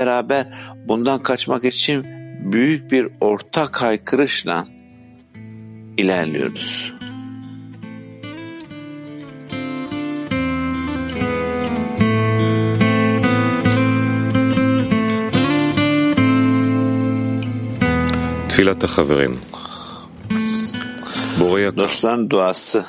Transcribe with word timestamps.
beraber 0.00 0.46
bundan 0.88 1.22
kaçmak 1.22 1.64
için 1.64 2.06
büyük 2.52 2.92
bir 2.92 3.08
ortak 3.20 3.82
haykırışla 3.82 4.64
ilerliyoruz. 5.96 6.94
Tfilat 18.48 18.84
haverim. 18.84 19.40
Dostların 21.76 22.30
duası. 22.30 22.84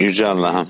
Yüce 0.00 0.26
Allah'ım 0.26 0.68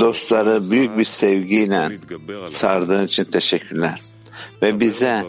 Dostları 0.00 0.70
büyük 0.70 0.98
bir 0.98 1.04
sevgiyle 1.04 1.88
sardığın 2.46 3.04
için 3.04 3.24
teşekkürler 3.24 4.00
ve 4.62 4.80
bize 4.80 5.24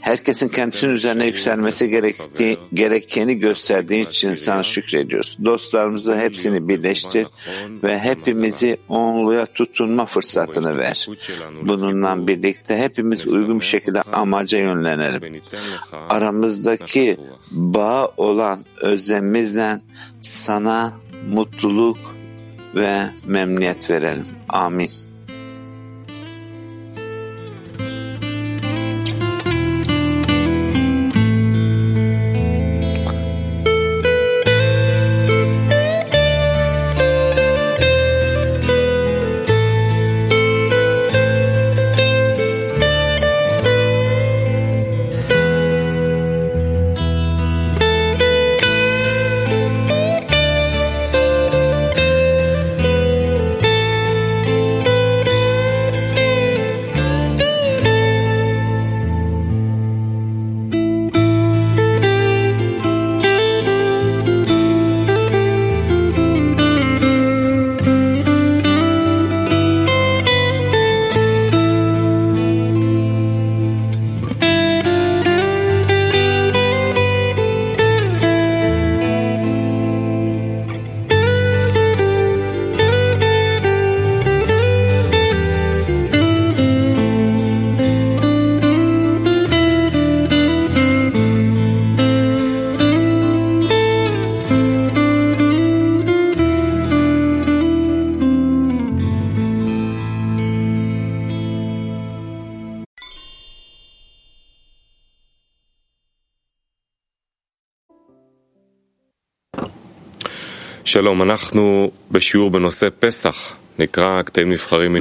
herkesin 0.00 0.48
kendisinin 0.48 0.92
üzerine 0.92 1.26
yükselmesi 1.26 1.88
gerektiği, 1.88 2.58
gerekeni 2.74 3.38
gösterdiği 3.38 4.08
için 4.08 4.34
sana 4.34 4.62
şükrediyoruz. 4.62 5.38
Dostlarımızı 5.44 6.16
hepsini 6.16 6.68
birleştir 6.68 7.26
ve 7.82 7.98
hepimizi 7.98 8.78
onluya 8.88 9.46
tutunma 9.46 10.06
fırsatını 10.06 10.78
ver. 10.78 11.06
Bununla 11.62 12.28
birlikte 12.28 12.78
hepimiz 12.78 13.26
uygun 13.26 13.60
bir 13.60 13.64
şekilde 13.64 14.02
amaca 14.02 14.58
yönlenelim. 14.58 15.40
Aramızdaki 16.08 17.16
bağ 17.50 18.12
olan 18.16 18.64
özlemimizle 18.80 19.80
sana 20.20 20.92
mutluluk 21.28 21.98
ve 22.74 23.00
memnuniyet 23.26 23.90
verelim. 23.90 24.26
Amin. 24.48 25.07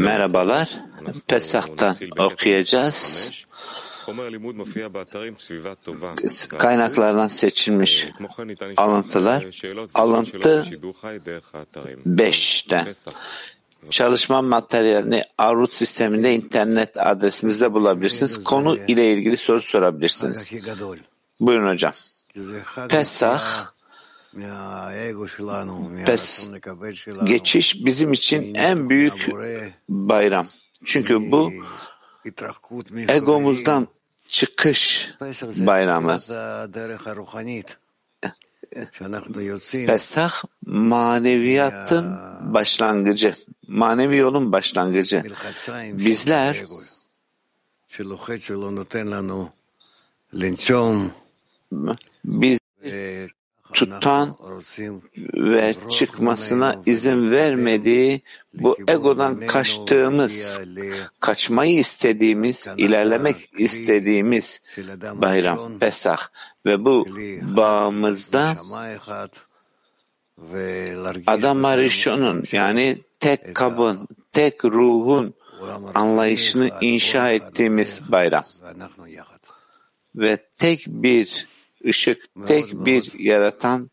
Merhabalar. 0.04 0.70
Pesach'tan 1.28 1.96
okuyacağız. 2.20 3.32
Kaynaklardan 6.58 7.28
seçilmiş 7.28 8.08
alıntılar. 8.78 9.46
Alıntı 9.94 10.64
5'ten. 12.08 12.88
Çalışma 13.90 14.42
materyalini 14.42 15.22
Arut 15.38 15.74
sisteminde 15.74 16.36
internet 16.36 16.98
adresimizde 16.98 17.74
bulabilirsiniz. 17.74 18.44
Konu 18.44 18.78
ile 18.88 19.14
ilgili 19.14 19.38
soru 19.38 19.62
sorabilirsiniz. 19.62 20.52
Buyurun 21.40 21.68
hocam. 21.74 21.94
Pesach 22.90 23.42
Pes, 26.06 26.50
geçiş 27.24 27.86
bizim 27.86 28.14
için 28.14 28.56
en 28.56 28.90
büyük 28.90 29.30
bayram. 29.90 30.48
Çünkü 30.86 31.32
bu 31.32 31.52
egomuzdan 33.10 33.88
çıkış 34.28 35.12
bayramı. 35.58 36.20
Pesah 39.88 40.44
maneviyatın 40.66 42.18
başlangıcı, 42.54 43.36
manevi 43.68 44.18
yolun 44.18 44.52
başlangıcı. 44.52 45.24
Bizler 46.06 46.66
biz 52.26 52.60
tutan 53.78 54.36
ve 55.34 55.76
çıkmasına 55.90 56.82
izin 56.86 57.32
vermediği 57.32 58.22
bu 58.54 58.78
egodan 58.88 59.48
kaçtığımız, 59.48 60.60
kaçmayı 61.20 61.80
istediğimiz, 61.80 62.68
ilerlemek 62.78 63.36
istediğimiz 63.58 64.62
bayram, 65.14 65.80
Pesah. 65.80 66.18
Ve 66.66 66.86
bu 66.86 67.08
bağımızda 67.42 68.56
Adam 71.28 71.66
Arishon'un 71.66 72.44
yani 72.52 73.02
tek 73.20 73.56
kabın, 73.56 74.08
tek 74.34 74.66
ruhun 74.66 75.34
anlayışını 75.96 76.70
inşa 76.82 77.32
ettiğimiz 77.32 78.12
bayram. 78.12 78.44
Ve 80.16 80.38
tek 80.58 80.84
bir 80.88 81.48
ışık, 81.88 82.24
tek 82.48 82.74
bir 82.74 83.20
yaratan, 83.20 83.90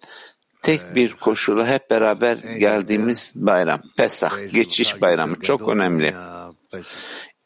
tek 0.63 0.95
bir 0.95 1.13
koşula 1.13 1.67
hep 1.67 1.91
beraber 1.91 2.37
geldiğimiz 2.37 3.33
bayram. 3.35 3.83
Pesah, 3.97 4.53
geçiş 4.53 5.01
bayramı. 5.01 5.41
çok 5.41 5.69
önemli. 5.69 6.15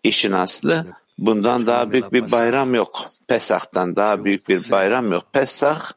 İşin 0.03 0.33
aslı 0.33 0.87
bundan 1.19 1.67
daha 1.67 1.93
büyük 1.93 2.13
bir 2.13 2.31
bayram 2.31 2.75
yok. 2.75 3.07
Pesah'tan 3.29 3.97
daha 3.97 4.25
büyük 4.25 4.49
bir 4.49 4.71
bayram 4.71 5.13
yok. 5.13 5.33
Pesah, 5.33 5.93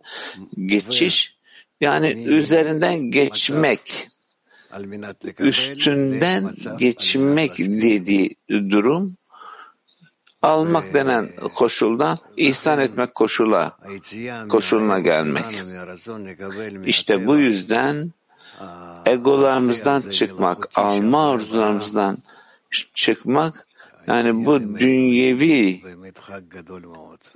geçiş 0.66 1.38
yani 1.82 2.24
üzerinden 2.26 3.12
geçmek, 3.12 4.08
üstünden 5.40 6.56
geçmek 6.78 7.58
dediği 7.58 8.36
durum 8.50 9.18
almak 10.42 10.94
denen 10.94 11.30
koşuldan 11.56 12.18
ihsan 12.38 12.80
etmek 12.80 13.16
koşula, 13.16 13.78
koşuluna 14.50 15.00
gelmek. 15.00 15.46
İşte 16.86 17.28
bu 17.28 17.38
yüzden 17.38 18.14
egolarımızdan 19.06 20.02
çıkmak, 20.02 20.70
alma 20.76 21.32
arzularımızdan 21.32 22.18
çıkmak, 22.94 23.68
yani 24.08 24.46
bu 24.46 24.80
dünyevi 24.80 25.82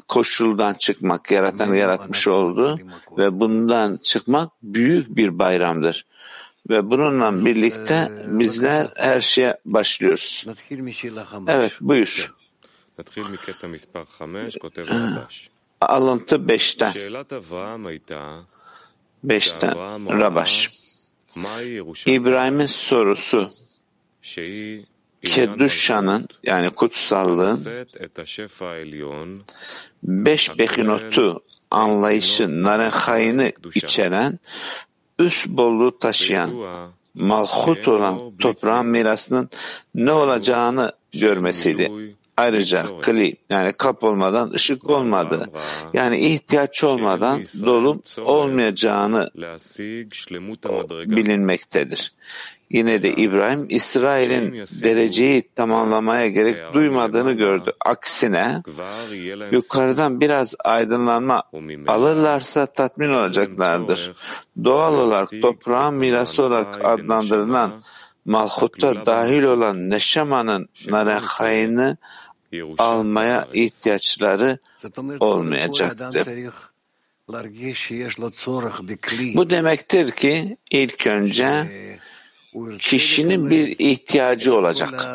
koşuldan 0.07 0.73
çıkmak, 0.73 1.31
yaratan 1.31 1.73
yaratmış 1.73 2.27
oldu 2.27 2.79
ve 3.17 3.39
bundan 3.39 3.97
çıkmak 3.97 4.49
büyük 4.63 5.15
bir 5.15 5.39
bayramdır. 5.39 6.05
Ve 6.69 6.89
bununla 6.91 7.45
birlikte 7.45 8.11
bizler 8.27 8.87
her 8.95 9.21
şeye 9.21 9.57
başlıyoruz. 9.65 10.45
Evet, 11.47 11.73
buyur. 11.81 12.33
Alıntı 15.81 16.35
5'ten. 16.35 16.91
5'ten 19.25 19.75
Rabaş. 20.21 20.69
İbrahim'in 22.05 22.65
sorusu 22.65 23.49
Keduşa'nın 25.23 26.27
yani 26.43 26.69
kutsallığın 26.69 27.85
beş 30.03 30.57
bekinotu 30.59 31.43
anlayışı, 31.71 32.63
narehayını 32.63 33.51
içeren, 33.75 34.39
üst 35.19 35.47
bolluğu 35.47 35.99
taşıyan, 35.99 36.51
malhut 37.15 37.87
olan 37.87 38.37
toprağın 38.37 38.87
mirasının 38.87 39.49
ne 39.95 40.11
olacağını 40.11 40.93
görmesiydi. 41.13 41.91
Ayrıca 42.37 42.85
kli 43.01 43.35
yani 43.49 43.73
kap 43.73 44.03
olmadan 44.03 44.51
ışık 44.51 44.89
olmadı. 44.89 45.49
Yani 45.93 46.17
ihtiyaç 46.17 46.83
olmadan 46.83 47.39
dolum 47.65 48.01
olmayacağını 48.25 49.29
bilinmektedir. 51.05 52.11
Yine 52.69 53.03
de 53.03 53.13
İbrahim 53.13 53.65
İsrail'in 53.69 54.53
dereceyi 54.83 55.41
tamamlamaya 55.55 56.27
gerek 56.27 56.73
duymadığını 56.73 57.33
gördü. 57.33 57.71
Aksine 57.85 58.61
yukarıdan 59.51 60.21
biraz 60.21 60.55
aydınlanma 60.63 61.43
alırlarsa 61.87 62.65
tatmin 62.65 63.09
olacaklardır. 63.09 64.13
Doğal 64.63 64.93
olarak 64.93 65.29
toprağın 65.41 65.95
mirası 65.95 66.43
olarak 66.43 66.85
adlandırılan 66.85 67.83
Malhut'ta 68.25 69.05
dahil 69.05 69.43
olan 69.43 69.89
Neşama'nın 69.89 70.69
narehayını 70.87 71.97
almaya 72.77 73.47
ihtiyaçları 73.53 74.59
olmayacaktı. 75.19 76.25
Bu 79.35 79.49
demektir 79.49 80.11
ki 80.11 80.57
ilk 80.71 81.07
önce 81.07 81.67
kişinin 82.79 83.49
bir 83.49 83.75
ihtiyacı 83.79 84.55
olacak. 84.55 85.07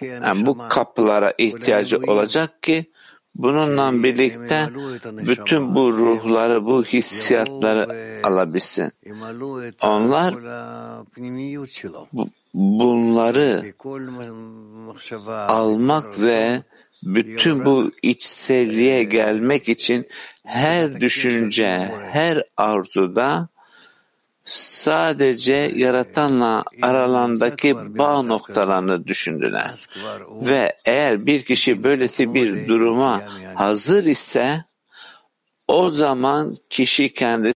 Yani 0.00 0.46
bu 0.46 0.58
kapılara 0.68 1.34
ihtiyacı 1.38 1.98
olacak 1.98 2.62
ki 2.62 2.90
bununla 3.34 4.02
birlikte 4.02 4.68
bütün 5.04 5.74
bu 5.74 5.92
ruhları, 5.92 6.66
bu 6.66 6.84
hissiyatları 6.84 7.88
alabilsin. 8.22 8.92
Onlar 9.82 10.34
bunları 12.54 13.74
almak 15.28 16.20
ve 16.20 16.62
bütün 17.04 17.64
bu 17.64 17.90
içselliğe 18.02 19.04
gelmek 19.04 19.68
için 19.68 20.08
her 20.44 21.00
düşünce, 21.00 21.90
her 22.10 22.42
arzuda 22.56 23.48
sadece 24.44 25.72
yaratanla 25.74 26.64
aralandaki 26.82 27.98
bağ 27.98 28.22
noktalarını 28.22 29.06
düşündüler. 29.06 29.88
Ve 30.30 30.76
eğer 30.84 31.26
bir 31.26 31.42
kişi 31.42 31.84
böylesi 31.84 32.34
bir 32.34 32.68
duruma 32.68 33.22
hazır 33.54 34.04
ise 34.04 34.64
o 35.68 35.90
zaman 35.90 36.56
kişi 36.70 37.12
kendi 37.14 37.52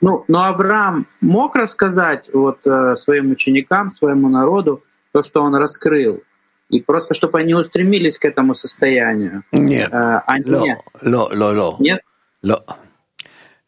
Ну, 0.00 0.24
но 0.28 0.44
Авраам 0.44 1.06
мог 1.20 1.56
рассказать 1.56 2.28
вот 2.32 2.58
э, 2.66 2.96
своим 2.96 3.30
ученикам, 3.30 3.90
своему 3.90 4.28
народу 4.28 4.82
то, 5.12 5.22
что 5.22 5.40
он 5.42 5.54
раскрыл, 5.54 6.22
и 6.68 6.80
просто 6.80 7.14
чтобы 7.14 7.38
они 7.40 7.54
устремились 7.54 8.18
к 8.18 8.24
этому 8.26 8.54
состоянию. 8.54 9.42
Нет. 9.52 9.90
Э, 9.92 10.20
а 10.26 10.38
לא, 10.44 10.66
не- 10.66 10.76
לא, 11.02 11.28
לא, 11.32 11.54
לא. 11.56 11.76
Нет? 11.80 12.00
לא. 12.42 12.56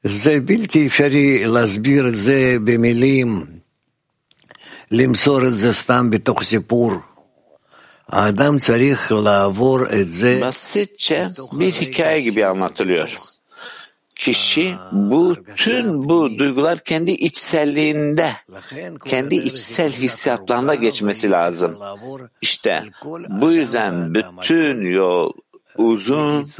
זה 0.03 0.41
בלתי 0.41 0.87
אפשרי 0.87 1.47
להסביר 1.47 2.09
את 2.09 2.17
זה 2.17 2.57
במילים, 2.65 3.47
למסור 4.91 5.47
את 5.47 5.55
זה 5.55 5.75
סתם 5.75 6.11
בתוך 6.11 6.43
סיפור. 6.43 6.93
האדם 8.09 8.59
צריך 8.59 9.13
לעבור 9.13 9.79
את 10.01 10.09
זה 10.09 10.41
basitçe 10.43 11.29
bir 11.53 11.73
hikaye 11.73 12.21
gibi 12.21 12.47
anlatılıyor. 12.47 13.32
Kişi 14.15 14.75
bu 14.93 15.37
tüm 15.57 16.09
bu 16.09 16.39
duygular 16.39 16.79
kendi 16.85 17.11
içselliğinde, 17.11 18.33
kendi 19.05 19.35
içsel 19.37 19.93
hissiyatlarında 19.93 20.75
geçmesi 20.75 21.31
lazım. 21.31 21.79
İşte 22.41 22.85
bu 23.29 23.53
yüzden 23.53 24.15
bütün 24.15 24.81
yol 24.91 25.33
uzun 25.77 26.51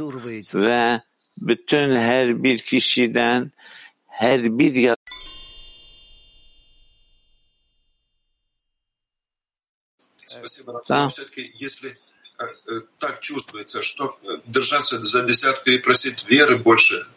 ve 0.53 1.01
bütün 1.37 1.95
her 1.95 2.43
bir 2.43 2.57
kişiden 2.57 3.51
her 4.07 4.59
bir 4.59 4.73
ya- 4.73 4.95
Спасибо, 10.27 10.73
Раф. 10.73 10.87
Да. 10.87 11.03
Но 11.05 11.09
все-таки, 11.09 11.51
если 11.55 11.97
э, 12.39 12.43
э, 12.67 12.81
так 12.99 13.19
чувствуется, 13.19 13.81
что 13.81 14.17
э, 14.23 14.37
держаться 14.45 15.03
за 15.03 15.23
десятку 15.23 15.69
и 15.71 15.77
просить 15.79 16.27
веры 16.29 16.57
больше 16.57 16.95
от 16.95 17.03
Творца. 17.03 17.12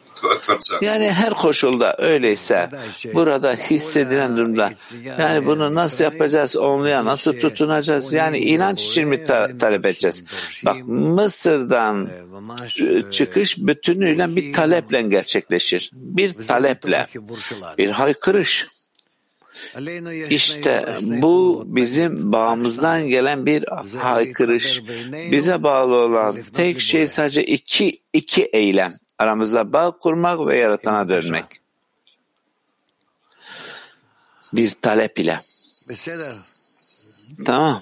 yani 0.81 1.09
her 1.09 1.33
koşulda 1.33 1.95
öyleyse 1.97 2.69
burada 3.13 3.53
hissedilen 3.53 4.37
durumda 4.37 4.71
yani 5.19 5.45
bunu 5.45 5.75
nasıl 5.75 6.03
yapacağız 6.03 6.57
onluya 6.57 7.05
nasıl 7.05 7.33
tutunacağız 7.39 8.13
yani 8.13 8.37
inanç 8.37 8.83
için 8.85 9.07
mi 9.07 9.25
ta- 9.25 9.57
talep 9.57 9.85
edeceğiz? 9.85 10.23
Bak 10.65 10.77
Mısır'dan 10.87 12.09
e, 12.79 13.11
çıkış 13.11 13.57
bütünüyle 13.57 14.35
bir 14.35 14.53
taleple 14.53 15.01
gerçekleşir. 15.01 15.91
Bir 15.93 16.33
taleple, 16.47 17.07
bir 17.77 17.89
haykırış. 17.89 18.67
İşte 20.29 20.85
bu 21.01 21.63
bizim 21.67 22.33
bağımızdan 22.33 23.07
gelen 23.07 23.45
bir 23.45 23.65
haykırış. 23.97 24.81
Bize 25.31 25.63
bağlı 25.63 25.95
olan 25.95 26.37
tek 26.53 26.81
şey 26.81 27.07
sadece 27.07 27.43
iki, 27.45 28.01
iki 28.13 28.43
eylem 28.45 28.93
aramızda 29.17 29.73
bağ 29.73 29.91
kurmak 29.91 30.47
ve 30.47 30.59
yaratana 30.59 31.09
dönmek. 31.09 31.45
Bir 34.53 34.69
talep 34.69 35.19
ile. 35.19 35.39
Tamam. 37.45 37.81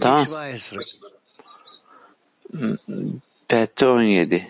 Tamam. 0.00 0.26
Peti 3.48 3.86
17. 3.86 4.48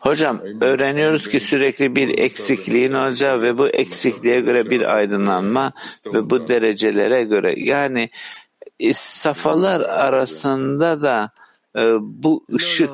Hocam. 0.00 0.40
Öğreniyoruz 0.60 1.28
ki 1.28 1.40
sürekli 1.40 1.96
bir 1.96 2.18
eksikliğin 2.18 2.92
olacağı 2.92 3.42
ve 3.42 3.58
bu 3.58 3.68
eksikliğe 3.68 4.40
göre 4.40 4.70
bir 4.70 4.96
aydınlanma 4.96 5.72
ve 6.14 6.30
bu 6.30 6.48
derecelere 6.48 7.22
göre. 7.22 7.54
Yani 7.56 8.10
e, 8.80 8.94
safalar 8.94 9.80
arasında 9.80 11.02
da 11.02 11.30
e, 11.76 11.82
bu 12.00 12.44
ışık 12.54 12.90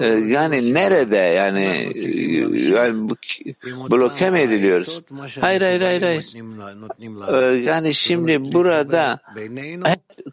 e, 0.00 0.06
yani 0.06 0.74
nerede 0.74 1.16
yani 1.16 1.92
yani 2.70 3.08
bloke 3.90 4.30
mi 4.30 4.40
ediliyoruz? 4.40 5.02
Hayır 5.40 5.62
hayır 5.62 5.80
hayır 5.80 6.02
hayır. 6.02 6.34
Yani 7.56 7.94
şimdi 7.94 8.52
burada 8.54 9.20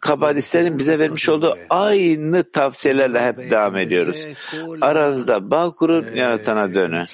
kabalistlerin 0.00 0.78
bize 0.78 0.98
vermiş 0.98 1.28
olduğu 1.28 1.58
aynı 1.70 2.50
tavsiyelerle 2.52 3.22
hep 3.22 3.50
devam 3.50 3.76
ediyoruz. 3.76 4.26
Aranızda 4.80 5.50
bağ 5.50 5.70
kurun 5.70 6.06
yaratana 6.14 6.74
dönün. 6.74 7.04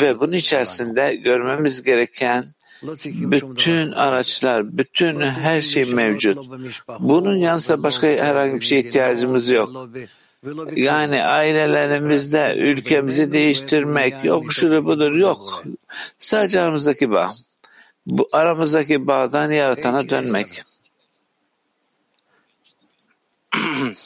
Ve 0.00 0.20
bunun 0.20 0.32
içerisinde 0.32 1.14
görmemiz 1.14 1.82
gereken 1.82 2.44
bütün 3.04 3.92
araçlar, 3.92 4.76
bütün 4.78 5.20
her 5.20 5.60
şey 5.60 5.84
mevcut. 5.84 6.38
Bunun 6.98 7.36
yanında 7.36 7.82
başka 7.82 8.06
herhangi 8.06 8.60
bir 8.60 8.64
şeye 8.64 8.80
ihtiyacımız 8.80 9.50
yok. 9.50 9.88
Yani 10.76 11.22
ailelerimizde 11.24 12.54
ülkemizi 12.58 13.32
değiştirmek 13.32 14.24
yok 14.24 14.52
şudur 14.52 14.84
budur 14.84 15.12
yok. 15.12 15.64
Sadece 16.18 16.60
aramızdaki 16.60 17.10
bağ. 17.10 17.32
Bu 18.06 18.28
aramızdaki 18.32 19.06
bağdan 19.06 19.50
yaratana 19.50 20.08
dönmek. 20.08 20.62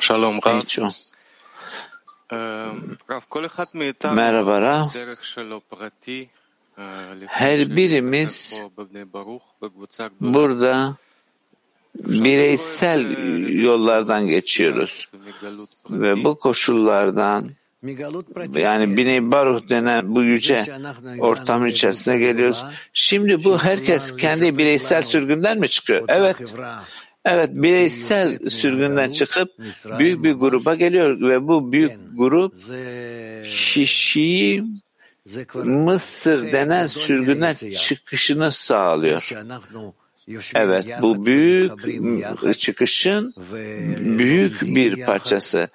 Shalom 0.00 0.40
Rav. 0.40 0.90
Merhaba 4.14 4.60
Rav 4.60 4.88
her 7.26 7.76
birimiz 7.76 8.62
burada 10.20 10.96
bireysel 11.94 13.04
yollardan 13.62 14.26
geçiyoruz. 14.28 15.10
Ve 15.90 16.24
bu 16.24 16.38
koşullardan 16.38 17.50
yani 18.54 18.96
Bini 18.96 19.32
Baruh 19.32 19.68
denen 19.68 20.14
bu 20.14 20.22
yüce 20.22 20.66
ortamın 21.18 21.66
içerisine 21.66 22.18
geliyoruz. 22.18 22.64
Şimdi 22.92 23.44
bu 23.44 23.58
herkes 23.58 24.16
kendi 24.16 24.58
bireysel 24.58 25.02
sürgünden 25.02 25.58
mi 25.58 25.68
çıkıyor? 25.68 26.04
Evet. 26.08 26.36
Evet 27.24 27.50
bireysel 27.52 28.50
sürgünden 28.50 29.10
çıkıp 29.10 29.48
büyük 29.98 30.24
bir 30.24 30.32
gruba 30.32 30.74
geliyor 30.74 31.20
ve 31.20 31.48
bu 31.48 31.72
büyük 31.72 31.92
grup 32.16 32.54
kişiyi 33.44 34.64
Mısır 35.54 36.52
denen 36.52 36.86
sürgünden 36.86 37.56
çıkışını 37.76 38.52
sağlıyor. 38.52 39.32
Evet 40.54 40.86
bu 41.02 41.26
büyük 41.26 42.58
çıkışın 42.58 43.34
büyük 44.18 44.62
bir 44.62 45.04
parçası. 45.04 45.68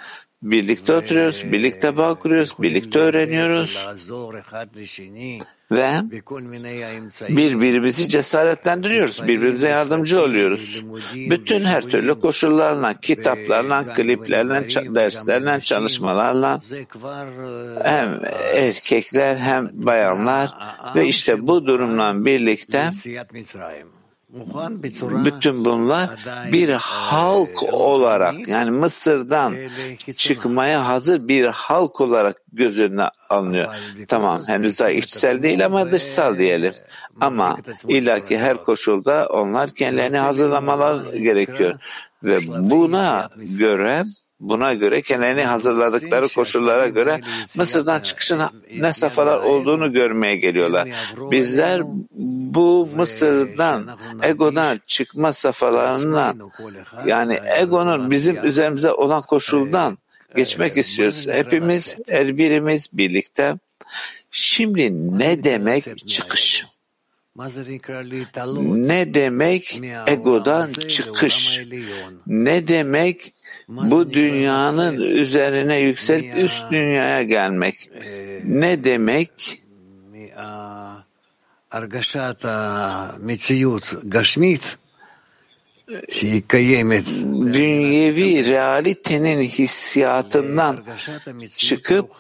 Birlikte 0.44 0.94
oturuyoruz, 0.94 1.44
birlikte 1.52 1.98
bağ 1.98 2.16
kuruyoruz, 2.16 2.56
birlikte 2.62 3.00
öğreniyoruz. 3.00 3.88
ve 5.72 5.92
birbirimizi 7.30 8.10
cesaretlendiriyoruz, 8.10 9.28
birbirimize 9.28 9.70
yardımcı 9.70 10.22
oluyoruz. 10.22 10.84
Bütün 11.16 11.64
her 11.64 11.82
türlü 11.82 12.20
koşullarla, 12.20 12.94
kitaplarla, 12.94 13.94
kliplerle, 13.94 14.68
derslerle, 14.96 15.62
çalışmalarla 15.62 16.62
hem 17.84 18.20
erkekler 18.56 19.38
hem 19.38 19.70
bayanlar 19.74 20.54
ve 20.96 21.08
işte 21.08 21.48
bu 21.48 21.66
durumla 21.66 22.26
birlikte 22.26 22.92
bütün 25.26 25.66
bunlar 25.66 26.10
bir 26.52 26.70
halk 26.70 27.64
olarak 27.74 28.48
yani 28.48 28.72
Mısır'dan 28.72 29.56
çıkmaya 30.16 30.88
hazır 30.88 31.28
bir 31.28 31.46
halk 31.46 32.02
olarak 32.02 32.42
göz 32.54 32.80
önüne 32.80 33.10
alınıyor. 33.30 33.76
Tamam 34.08 34.42
henüz 34.48 34.80
daha 34.80 34.90
içsel 34.90 35.44
değil 35.44 35.66
ama 35.66 35.92
dışsal 35.92 36.38
diyelim. 36.38 36.74
Ama 37.22 37.58
illaki 37.88 38.38
her 38.38 38.64
koşulda 38.64 39.28
onlar 39.28 39.70
kendilerini 39.70 40.18
hazırlamalar 40.18 41.14
gerekiyor. 41.14 41.76
Ve 42.24 42.40
buna 42.48 43.30
göre 43.36 44.04
Buna 44.40 44.74
göre 44.74 45.02
kendilerini 45.02 45.44
hazırladıkları 45.44 46.28
koşullara 46.28 46.88
göre 46.88 47.20
Mısır'dan 47.58 48.00
çıkışın 48.00 48.42
ne 48.80 48.94
safhalar 48.94 49.38
olduğunu 49.38 49.94
görmeye 49.94 50.36
geliyorlar. 50.36 50.90
Bizler 51.32 51.82
bu 52.56 52.90
Mısır'dan, 52.96 53.90
egodan 54.22 54.80
çıkma 54.88 55.34
safhalarından 55.34 56.52
yani 57.06 57.40
egonun 57.58 58.12
bizim 58.12 58.46
üzerimize 58.46 58.92
olan 58.92 59.22
koşuldan 59.22 59.98
geçmek 60.36 60.78
istiyoruz. 60.78 61.28
Hepimiz, 61.28 61.98
her 62.10 62.38
birimiz 62.38 62.98
birlikte. 62.98 63.56
Şimdi 64.32 65.18
ne 65.20 65.44
demek 65.44 66.08
çıkış? 66.08 66.66
Ne 68.74 69.14
demek 69.14 69.82
egodan 70.08 70.74
çıkış? 70.74 71.62
Ne 72.28 72.68
demek 72.68 73.34
bu 73.68 74.14
dünyanın 74.14 75.02
üzerine 75.02 75.80
yükselip 75.80 76.38
üst 76.38 76.72
dünyaya 76.72 77.24
gelmek? 77.24 77.90
Ne 78.44 78.84
demek? 78.84 79.62
Dünyevi 87.54 88.46
realitenin 88.46 89.42
hissiyatından 89.42 90.84
çıkıp 91.58 92.12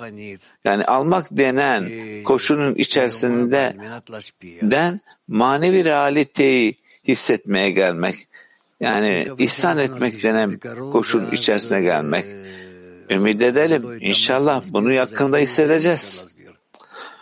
yani 0.66 0.86
almak 0.86 1.28
denen 1.32 1.90
koşunun 2.24 2.76
içerisinde 2.76 3.76
den 4.62 5.00
manevi 5.28 5.84
realiteyi 5.84 6.76
hissetmeye 7.08 7.70
gelmek. 7.70 8.28
Yani 8.84 9.28
ihsan 9.38 9.78
etmek 9.78 10.24
denen 10.24 10.60
koşun 10.92 11.32
içerisine 11.32 11.82
gelmek. 11.82 12.26
Ümit 13.10 13.42
edelim. 13.42 13.84
İnşallah 14.00 14.64
bunu 14.70 14.92
yakında 14.92 15.38
hissedeceğiz. 15.38 16.26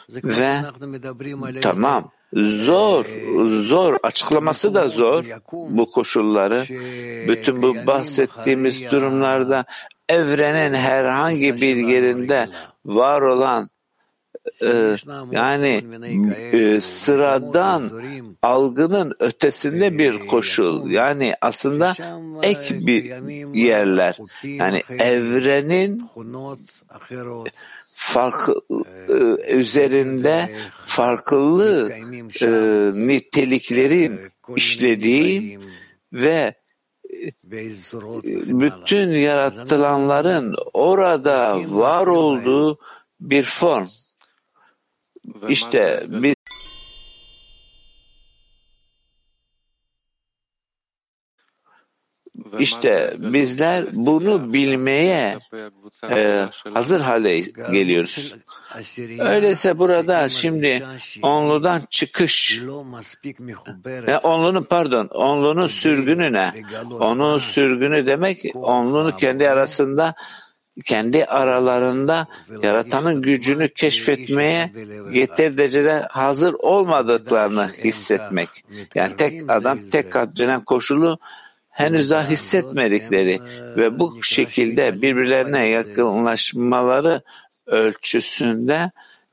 Ve 0.09 0.53
tamam 1.61 2.11
zor, 2.33 3.05
zor, 3.47 3.97
açıklaması 4.03 4.73
da 4.73 4.87
zor 4.87 5.25
bu 5.51 5.91
koşulları. 5.91 6.65
Bütün 7.27 7.61
bu 7.61 7.75
bahsettiğimiz 7.87 8.91
durumlarda 8.91 9.65
evrenin 10.09 10.73
herhangi 10.73 11.61
bir 11.61 11.75
yerinde 11.75 12.49
var 12.85 13.21
olan 13.21 13.69
e, 14.61 14.97
yani 15.31 15.83
e, 16.51 16.81
sıradan 16.81 17.91
algının 18.41 19.15
ötesinde 19.19 19.97
bir 19.97 20.19
koşul. 20.19 20.89
Yani 20.91 21.33
aslında 21.41 21.95
ek 22.43 22.87
bir 22.87 23.03
yerler. 23.53 24.17
Yani 24.43 24.83
evrenin 24.99 26.09
farklı 27.93 28.61
e, 29.09 29.13
üzerinde 29.53 30.49
farklı 30.83 31.91
e, 32.41 32.47
niteliklerin 33.07 34.19
işlediği 34.55 35.59
ve 36.13 36.53
bütün 38.45 39.11
yaratılanların 39.11 40.55
orada 40.73 41.59
var 41.67 42.07
olduğu 42.07 42.79
bir 43.19 43.43
form. 43.43 43.87
İşte 45.49 46.03
biz 46.07 46.35
İşte 52.59 53.13
bizler 53.17 53.85
bunu 53.93 54.53
bilmeye 54.53 55.37
e, 56.11 56.45
hazır 56.73 57.01
hale 57.01 57.39
geliyoruz. 57.71 58.33
Öyleyse 59.19 59.79
burada 59.79 60.29
şimdi 60.29 60.83
onludan 61.21 61.81
çıkış, 61.89 62.61
e, 64.07 64.17
onlunun 64.17 64.63
pardon, 64.63 65.07
onlunun 65.07 65.67
sürgünü 65.67 66.33
ne? 66.33 66.53
Onun 66.91 67.39
sürgünü 67.39 68.07
demek 68.07 68.43
onlunu 68.55 69.15
kendi 69.15 69.49
arasında 69.49 70.15
kendi 70.85 71.25
aralarında 71.25 72.27
yaratanın 72.63 73.21
gücünü 73.21 73.69
keşfetmeye 73.69 74.71
yeter 75.11 75.57
derecede 75.57 76.05
hazır 76.09 76.53
olmadıklarını 76.53 77.71
hissetmek. 77.83 78.49
Yani 78.95 79.15
tek 79.15 79.51
adam 79.51 79.79
tek 79.91 80.13
denen 80.13 80.61
koşulu 80.61 81.19
henüz 81.69 82.11
daha 82.11 82.29
hissetmedikleri 82.29 83.39
ve 83.77 83.99
bu 83.99 84.23
şekilde 84.23 85.01
birbirlerine 85.01 85.67
yakınlaşmaları 85.67 87.21
ölçüsünde 87.65 88.91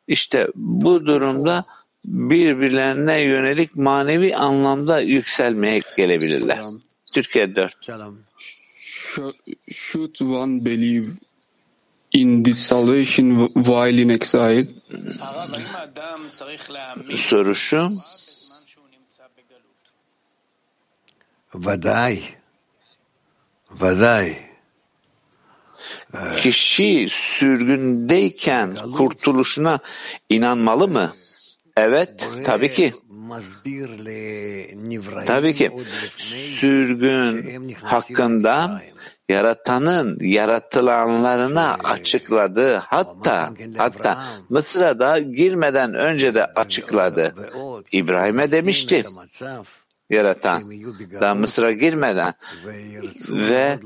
işte 0.09 0.49
bu 0.55 1.07
durumda 1.07 1.65
birbirlerine 2.05 3.21
yönelik 3.21 3.77
manevi 3.77 4.37
anlamda 4.37 5.01
yükselmeye 5.01 5.81
gelebilirler. 5.97 6.59
Türkiye 7.15 7.57
4. 7.57 7.77
Should 9.71 10.21
one 10.21 10.65
believe 10.65 11.07
in 12.13 12.43
this 12.43 12.71
while 12.71 13.99
in 13.99 14.09
exile? 14.09 14.67
Soruşu. 17.17 17.91
Vaday. 21.55 22.23
Vaday. 23.71 24.49
Ee, 26.15 26.41
kişi 26.41 27.07
sürgündeyken 27.11 28.77
kurtuluşuna 28.97 29.79
inanmalı 30.29 30.89
mı? 30.89 31.13
Evet, 31.77 32.31
tabii 32.45 32.73
ki. 32.73 32.95
Tabii 35.27 35.55
ki 35.55 35.71
sürgün 36.17 37.75
hakkında 37.83 38.83
yaratanın 39.29 40.19
yaratılanlarına 40.21 41.77
açıkladığı 41.85 42.75
hatta 42.75 43.51
hatta 43.77 44.23
Mısır'a 44.49 45.19
girmeden 45.19 45.95
önce 45.95 46.35
de 46.35 46.45
açıkladı. 46.45 47.35
İbrahim'e 47.93 48.53
demişti 48.53 49.05
yaratan 50.11 50.71
daha 51.21 51.35
Mısır'a 51.35 51.73
girmeden. 51.73 52.33
ve 53.29 53.79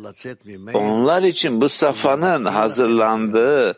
onlar 0.75 1.22
için 1.22 1.61
bu 1.61 1.68
safanın 1.68 2.44
hazırlandığı 2.44 3.75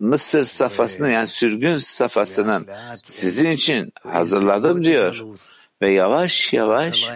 Mısır 0.00 0.42
safhasının 0.42 1.08
yani 1.08 1.26
sürgün 1.26 1.76
safhasının 1.76 2.66
sizin 3.08 3.50
için 3.50 3.92
hazırladım 4.02 4.84
diyor. 4.84 5.22
Ve 5.82 5.90
yavaş 5.90 6.52
yavaş 6.52 7.10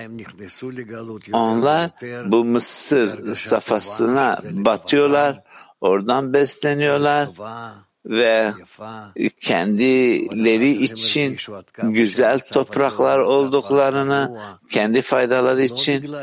onlar 1.32 1.90
bu 2.26 2.44
Mısır 2.44 3.34
safhasına 3.34 4.40
batıyorlar. 4.50 5.42
oradan 5.80 6.32
besleniyorlar 6.32 7.28
ve 8.04 8.52
kendileri 9.40 10.70
için 10.70 11.38
güzel 11.82 12.38
topraklar 12.38 13.18
olduklarını, 13.18 14.38
kendi 14.70 15.02
faydaları 15.02 15.62
için 15.62 16.14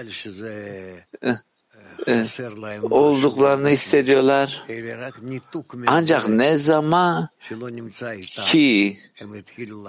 olduklarını 2.81 3.69
hissediyorlar. 3.69 4.65
Ancak 5.87 6.27
ne 6.27 6.57
zaman 6.57 7.29
ki 8.31 8.97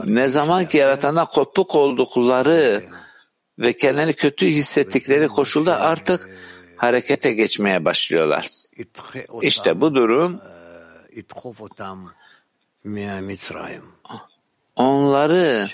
ne 0.05 0.29
zaman 0.29 0.67
ki 0.67 0.77
yaratana 0.77 1.25
kopuk 1.25 1.75
oldukları 1.75 2.85
ve 3.59 3.73
kendini 3.73 4.13
kötü 4.13 4.47
hissettikleri 4.47 5.29
koşulda 5.29 5.81
artık 5.81 6.31
harekete 6.77 7.33
geçmeye 7.33 7.85
başlıyorlar. 7.85 8.49
İşte 9.43 9.81
bu 9.81 9.95
durum 9.95 10.41
onları 14.77 15.69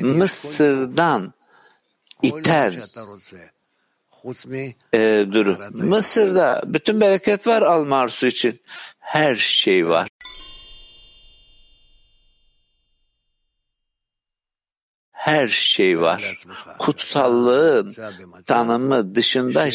Mısır'dan 0.00 1.34
iten 2.22 2.82
e, 4.92 5.26
durum. 5.32 5.58
Mısır'da 5.72 6.62
bütün 6.66 7.00
bereket 7.00 7.46
var 7.46 7.62
alma 7.62 7.96
arzusu 7.96 8.26
için. 8.26 8.60
Her 8.98 9.36
şey 9.36 9.88
var. 9.88 10.08
Her 15.12 15.48
şey 15.48 16.00
var. 16.00 16.36
Kutsallığın 16.78 17.96
tanımı 18.46 19.14
dışında 19.14 19.68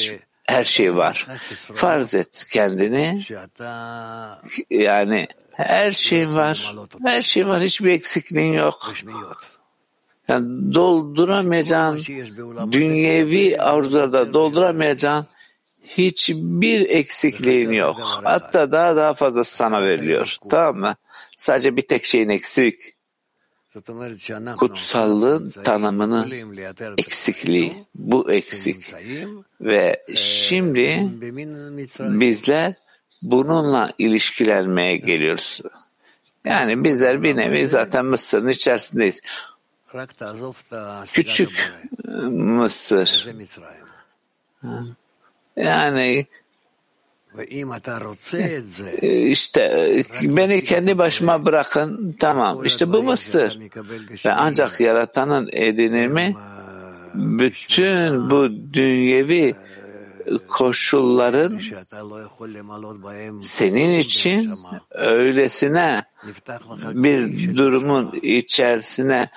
her 0.47 0.63
şey 0.63 0.95
var. 0.95 1.27
Farz 1.73 2.15
et 2.15 2.45
kendini 2.53 3.23
yani 4.69 5.27
her 5.53 5.91
şey 5.91 6.33
var. 6.33 6.73
Her 7.05 7.21
şey 7.21 7.47
var. 7.47 7.63
Hiçbir 7.63 7.91
eksikliğin 7.91 8.53
yok. 8.53 8.93
Yani 10.27 10.74
dolduramayacağın 10.74 12.01
dünyevi 12.72 13.58
arzularda 13.62 14.34
dolduramayacağın 14.34 15.25
hiçbir 15.84 16.89
eksikliğin 16.89 17.72
yok. 17.72 17.98
Hatta 18.24 18.72
daha 18.72 18.96
daha 18.96 19.13
fazlası 19.13 19.55
sana 19.55 19.82
veriliyor. 19.84 20.38
Tamam 20.50 20.77
mı? 20.77 20.96
Sadece 21.38 21.77
bir 21.77 21.82
tek 21.82 22.05
şeyin 22.05 22.29
eksik. 22.29 22.96
Kutsallığın 24.58 25.50
tanımının 25.63 26.32
eksikliği. 26.98 27.74
Bu 27.96 28.32
eksik. 28.32 28.94
Ve 29.62 30.01
şimdi 30.15 31.10
bizler 32.00 32.74
bununla 33.22 33.91
ilişkilenmeye 33.98 34.98
geliyoruz. 34.98 35.62
Yani 36.46 36.84
bizler 36.84 37.24
bir 37.24 37.36
nevi 37.36 37.67
zaten 37.67 38.05
Mısır'ın 38.05 38.48
içerisindeyiz. 38.48 39.22
Küçük 41.13 41.73
Mısır. 42.29 43.27
Yani 45.57 46.25
işte 49.37 50.03
beni 50.23 50.63
kendi 50.63 50.97
başıma 50.97 51.45
bırakın 51.45 52.15
tamam. 52.19 52.65
İşte 52.65 52.93
bu 52.93 53.03
Mısır. 53.03 53.59
ve 54.25 54.33
ancak 54.33 54.79
yaratanın 54.79 55.49
edinimi 55.51 56.35
bütün 57.13 58.29
bu 58.29 58.49
dünyevi 58.73 59.55
koşulların 60.47 61.61
senin 63.41 63.99
için 63.99 64.53
öylesine 64.91 66.03
bir 66.93 67.57
durumun 67.57 68.19
içerisine 68.21 69.29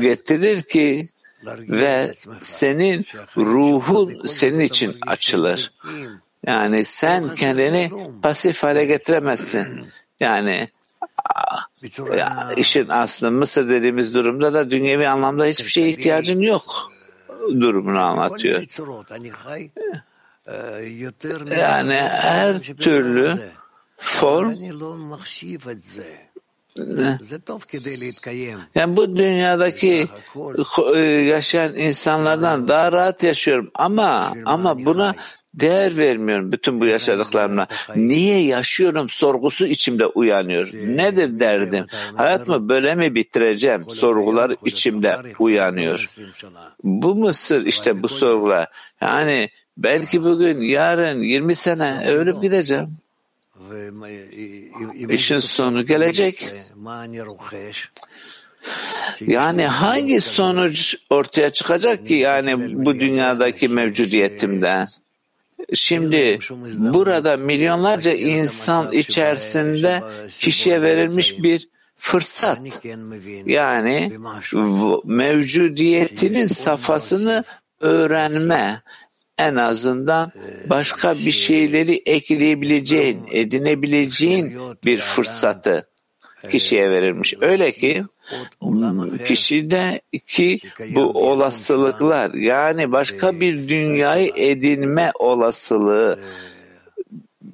getirir 0.00 0.62
ki 0.62 1.08
ve 1.46 2.14
senin 2.40 3.06
ruhun 3.36 4.26
senin 4.26 4.60
için 4.60 4.94
açılır. 5.06 5.72
Yani 6.46 6.84
sen 6.84 7.34
kendini 7.34 7.90
pasif 8.22 8.62
hale 8.62 8.84
getiremezsin. 8.84 9.86
Yani 10.20 10.68
ya 12.18 12.52
işin 12.56 12.88
aslında 12.88 13.30
Mısır 13.30 13.68
dediğimiz 13.68 14.14
durumda 14.14 14.54
da 14.54 14.70
dünyevi 14.70 15.08
anlamda 15.08 15.44
hiçbir 15.44 15.70
şeye 15.70 15.88
ihtiyacın 15.88 16.40
yok 16.40 16.92
durumunu 17.60 18.00
anlatıyor. 18.00 18.62
Yani 21.56 21.94
her 21.94 22.60
türlü 22.60 23.38
form 23.96 24.54
yani 28.74 28.96
bu 28.96 29.16
dünyadaki 29.16 30.08
yaşayan 31.28 31.76
insanlardan 31.76 32.68
daha 32.68 32.92
rahat 32.92 33.22
yaşıyorum 33.22 33.70
ama 33.74 34.34
ama 34.44 34.84
buna 34.84 35.14
değer 35.54 35.96
vermiyorum 35.96 36.52
bütün 36.52 36.80
bu 36.80 36.84
yaşadıklarımla. 36.86 37.66
Niye 37.96 38.42
yaşıyorum 38.42 39.08
sorgusu 39.08 39.66
içimde 39.66 40.06
uyanıyor. 40.06 40.68
Nedir 40.72 41.40
derdim? 41.40 41.86
Hayat 42.16 42.48
mı 42.48 42.68
böyle 42.68 42.94
mi 42.94 43.14
bitireceğim? 43.14 43.84
Sorgular 43.90 44.54
içimde 44.64 45.16
uyanıyor. 45.38 46.10
Bu 46.82 47.14
Mısır 47.14 47.66
işte 47.66 48.02
bu 48.02 48.08
sorgular. 48.08 48.66
Yani 49.00 49.48
belki 49.76 50.24
bugün, 50.24 50.60
yarın, 50.60 51.22
20 51.22 51.54
sene 51.54 52.08
ölüp 52.08 52.42
gideceğim. 52.42 52.96
İşin 55.08 55.38
sonu 55.38 55.84
gelecek. 55.84 56.52
Yani 59.20 59.66
hangi 59.66 60.20
sonuç 60.20 60.96
ortaya 61.10 61.50
çıkacak 61.50 62.06
ki 62.06 62.14
yani 62.14 62.84
bu 62.86 63.00
dünyadaki 63.00 63.68
mevcudiyetimden? 63.68 64.88
Şimdi 65.74 66.38
burada 66.78 67.36
milyonlarca 67.36 68.12
insan 68.12 68.92
içerisinde 68.92 70.02
kişiye 70.38 70.82
verilmiş 70.82 71.42
bir 71.42 71.68
fırsat. 71.96 72.58
Yani 73.46 74.12
mevcudiyetinin 75.04 76.48
safhasını 76.48 77.44
öğrenme, 77.80 78.82
en 79.38 79.56
azından 79.56 80.32
başka 80.70 81.18
bir 81.18 81.32
şeyleri 81.32 82.02
ekleyebileceğin, 82.06 83.28
edinebileceğin 83.30 84.54
bir 84.84 84.98
fırsatı 84.98 85.88
kişiye 86.48 86.90
verilmiş. 86.90 87.34
Öyle 87.40 87.72
ki 87.72 88.04
kişide 89.26 90.00
ki 90.26 90.60
bu 90.94 91.00
olasılıklar 91.00 92.34
yani 92.34 92.92
başka 92.92 93.40
bir 93.40 93.68
dünyayı 93.68 94.30
edinme 94.36 95.10
olasılığı 95.18 96.20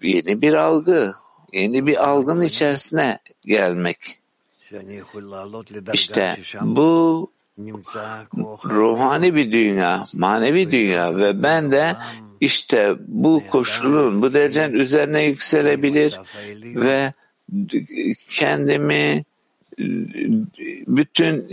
yeni 0.02 0.40
bir 0.40 0.54
algı, 0.54 1.12
yeni 1.52 1.86
bir 1.86 2.08
algının 2.08 2.42
içerisine 2.42 3.18
gelmek. 3.46 4.18
İşte 5.92 6.36
bu 6.62 7.30
ruhani 8.64 9.34
bir 9.34 9.52
dünya, 9.52 10.04
manevi 10.14 10.70
dünya 10.70 11.16
ve 11.16 11.42
ben 11.42 11.72
de 11.72 11.96
işte 12.40 12.96
bu 13.08 13.42
koşulun, 13.50 14.22
bu 14.22 14.34
derecenin 14.34 14.74
üzerine 14.74 15.22
yükselebilir 15.22 16.20
ve 16.60 17.12
kendimi 18.28 19.24
bütün 20.86 21.48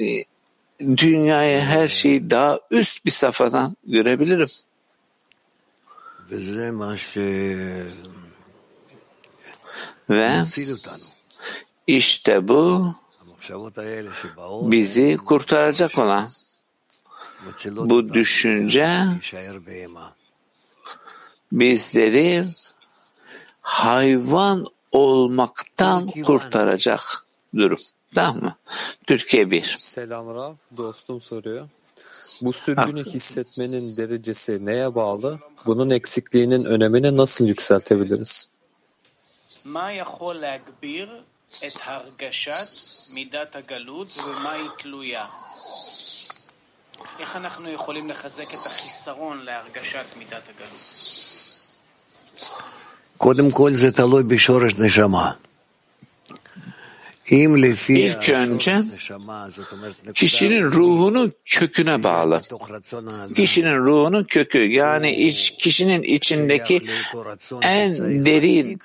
dünyayı 0.97 1.59
her 1.59 1.87
şeyi 1.87 2.29
daha 2.29 2.59
üst 2.71 3.05
bir 3.05 3.11
safhadan 3.11 3.75
görebilirim. 3.87 4.47
Ve 10.09 10.43
işte 11.87 12.47
bu 12.47 12.93
bizi 14.71 15.17
kurtaracak 15.17 15.97
olan 15.97 16.29
bu 17.65 18.13
düşünce 18.13 18.89
bizleri 21.51 22.45
hayvan 23.61 24.65
olmaktan 24.91 26.11
kurtaracak 26.25 27.25
durum. 27.55 27.79
Tamam 28.15 28.43
mı? 28.43 28.55
Türkiye 29.07 29.51
bir. 29.51 29.75
Selam 29.79 30.35
Rav. 30.35 30.53
Dostum 30.77 31.21
soruyor. 31.21 31.69
Bu 32.41 32.53
sürgünü 32.53 33.05
hissetmenin 33.05 33.97
derecesi 33.97 34.65
neye 34.65 34.95
bağlı? 34.95 35.39
Bunun 35.65 35.89
eksikliğinin 35.89 36.65
önemini 36.65 37.17
nasıl 37.17 37.45
yükseltebiliriz? 37.45 38.47
את 41.67 41.79
הרגשת 41.83 42.67
מידת 43.13 43.55
הגלות 43.55 44.17
ובמה 44.17 44.51
היא 44.51 44.69
תלויה. 44.77 45.25
איך 47.19 47.35
אנחנו 47.35 47.69
יכולים 47.69 48.09
לחזק 48.09 48.53
את 48.53 48.65
החיסרון 48.65 49.41
להרגשת 49.41 50.05
מידת 50.17 50.43
הגלות? 50.49 50.81
קודם 53.17 53.51
כל 53.51 53.71
זה 53.75 53.91
תלוי 53.91 54.23
בשורש 54.23 54.73
נשמה. 54.73 55.31
İlk 57.31 58.29
önce 58.29 58.81
kişinin 60.13 60.63
ruhunun 60.63 61.33
köküne 61.45 62.03
bağlı. 62.03 62.41
Kişinin 63.35 63.77
ruhunun 63.77 64.23
kökü 64.23 64.59
yani 64.59 65.15
iç, 65.15 65.51
kişinin 65.51 66.03
içindeki 66.03 66.81
en 67.61 68.25
derin 68.25 68.79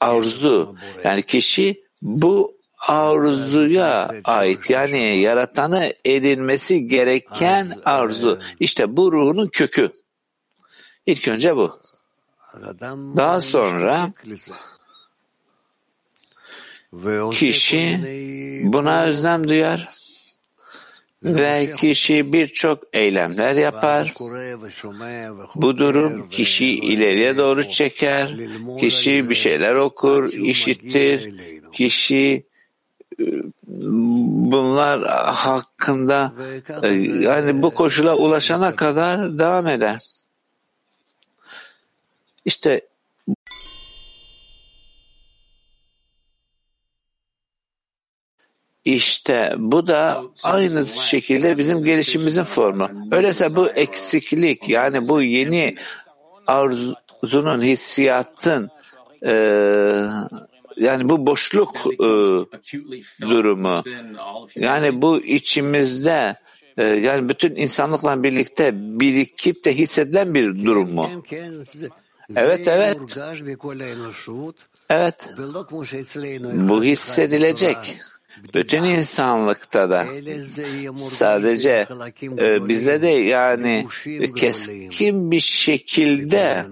arzu 0.00 0.76
yani 1.04 1.22
kişi 1.22 1.82
bu 2.02 2.56
arzuya 2.78 4.14
ait 4.24 4.70
yani 4.70 5.18
yaratanı 5.18 5.92
edinmesi 6.04 6.86
gereken 6.86 7.72
arzu. 7.84 8.38
İşte 8.60 8.96
bu 8.96 9.12
ruhunun 9.12 9.48
kökü. 9.48 9.92
İlk 11.06 11.28
önce 11.28 11.56
bu. 11.56 11.80
Daha 13.16 13.40
sonra 13.40 14.12
kişi 17.32 18.00
buna 18.64 19.04
özlem 19.04 19.48
duyar 19.48 19.88
ve 21.22 21.72
kişi 21.78 22.32
birçok 22.32 22.82
eylemler 22.92 23.54
yapar. 23.54 24.14
Bu 25.54 25.78
durum 25.78 26.28
kişiyi 26.28 26.80
ileriye 26.80 27.36
doğru 27.36 27.68
çeker. 27.68 28.36
Kişi 28.80 29.30
bir 29.30 29.34
şeyler 29.34 29.74
okur, 29.74 30.32
işittir. 30.32 31.34
Kişi 31.72 32.46
e, 33.20 33.24
bunlar 34.52 35.04
hakkında 35.34 36.32
e, 36.82 36.88
yani 37.20 37.62
bu 37.62 37.70
koşula 37.70 38.16
ulaşana 38.16 38.76
kadar 38.76 39.38
devam 39.38 39.66
eder. 39.66 40.00
İşte 42.44 42.80
İşte 48.84 49.54
bu 49.58 49.86
da 49.86 50.22
aynı 50.42 50.84
şekilde 50.84 51.58
bizim 51.58 51.84
gelişimimizin 51.84 52.42
formu. 52.42 52.88
Öyleyse 53.12 53.56
bu 53.56 53.68
eksiklik 53.68 54.68
yani 54.68 55.08
bu 55.08 55.22
yeni 55.22 55.76
arzunun, 56.46 57.62
hissiyatın 57.62 58.70
e, 59.26 59.32
yani 60.76 61.08
bu 61.08 61.26
boşluk 61.26 61.76
e, 61.92 62.08
durumu 63.20 63.82
yani 64.56 65.02
bu 65.02 65.18
içimizde 65.18 66.36
e, 66.76 66.84
yani 66.84 67.28
bütün 67.28 67.56
insanlıkla 67.56 68.22
birlikte 68.22 68.70
birikip 68.74 69.64
de 69.64 69.74
hissedilen 69.74 70.34
bir 70.34 70.64
durum 70.64 70.94
mu? 70.94 71.10
Evet 72.36 72.68
evet. 72.68 72.98
Evet. 74.90 75.28
Bu 76.68 76.84
hissedilecek. 76.84 77.98
Bütün 78.54 78.84
insanlıkta 78.84 79.90
da. 79.90 80.06
Sadece 80.96 81.86
e, 82.38 82.68
bizde 82.68 83.02
de 83.02 83.08
yani 83.08 83.86
keskin 84.36 85.30
bir 85.30 85.40
şekilde 85.40 86.66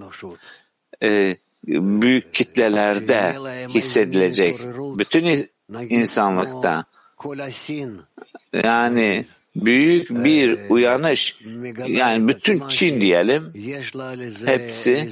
e, 1.03 1.35
büyük 1.67 2.33
kitlelerde 2.33 3.35
hissedilecek. 3.69 4.59
Bütün 4.97 5.49
insanlıkta. 5.89 6.85
Yani 8.63 9.25
büyük 9.55 10.09
bir 10.09 10.59
uyanış. 10.69 11.41
Yani 11.87 12.27
bütün 12.27 12.67
Çin 12.67 13.01
diyelim 13.01 13.53
hepsi 14.45 15.09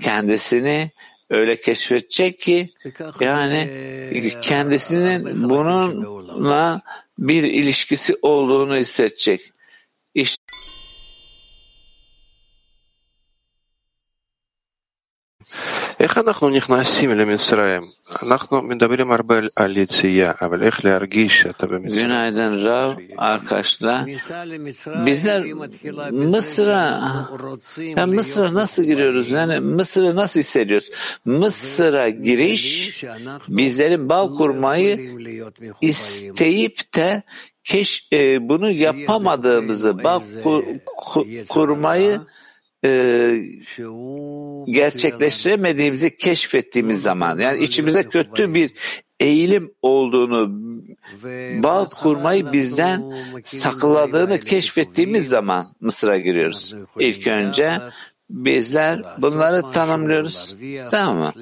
kendisini 0.00 0.90
öyle 1.32 1.60
keşfedecek 1.60 2.38
ki 2.38 2.70
yani 3.20 3.68
kendisinin 4.42 5.50
bununla 5.50 6.80
bir 7.18 7.42
ilişkisi 7.42 8.16
olduğunu 8.22 8.76
hissedecek. 8.76 9.52
İşte 10.14 10.41
איך 16.01 16.17
אנחנו 16.17 16.49
נכנסים 16.49 17.09
למצרים? 17.09 17.81
אנחנו 18.23 18.61
מדברים 18.61 19.11
הרבה 19.11 19.35
על 19.55 19.77
יציאה, 19.77 20.31
אבל 20.41 20.63
איך 20.63 20.85
להרגיש 20.85 21.41
שאתה 21.41 21.67
במצרים? 21.67 22.07
Günaydın 22.07 22.65
Rav 22.65 22.93
arkadaşlar. 23.17 24.05
Bizler 25.05 25.43
Mısır'a 26.11 26.99
ya 27.97 28.07
Mısır'a 28.07 28.53
nasıl 28.53 28.83
giriyoruz? 28.83 29.31
Yani 29.31 29.59
Mısır'ı 29.59 30.15
nasıl 30.15 30.39
hissediyoruz? 30.39 30.91
Mısır'a 31.25 32.09
giriş 32.09 33.03
bizlerin 33.47 34.09
bağ 34.09 34.27
kurmayı 34.33 35.11
isteyip 35.81 36.95
de 36.95 37.23
keş, 37.63 38.09
e, 38.13 38.49
bunu 38.49 38.71
yapamadığımızı, 38.71 40.03
bağ 40.03 40.21
kur, 40.43 40.63
kur, 40.85 41.25
kurmayı 41.49 42.19
e, 42.84 42.90
gerçekleştiremediğimizi 44.66 46.16
keşfettiğimiz 46.16 47.02
zaman. 47.02 47.38
Yani 47.38 47.62
içimize 47.62 48.02
kötü 48.02 48.54
bir 48.54 48.72
eğilim 49.20 49.74
olduğunu 49.82 50.50
bağ 51.62 51.84
kurmayı 51.84 52.52
bizden 52.52 53.12
sakladığını 53.44 54.38
keşfettiğimiz 54.38 55.28
zaman 55.28 55.66
Mısır'a 55.80 56.18
giriyoruz. 56.18 56.74
İlk 56.98 57.26
önce 57.26 57.78
bizler 58.32 59.02
bunları 59.18 59.70
tanımlıyoruz. 59.70 60.56
Tamam 60.90 61.16
mı? 61.16 61.32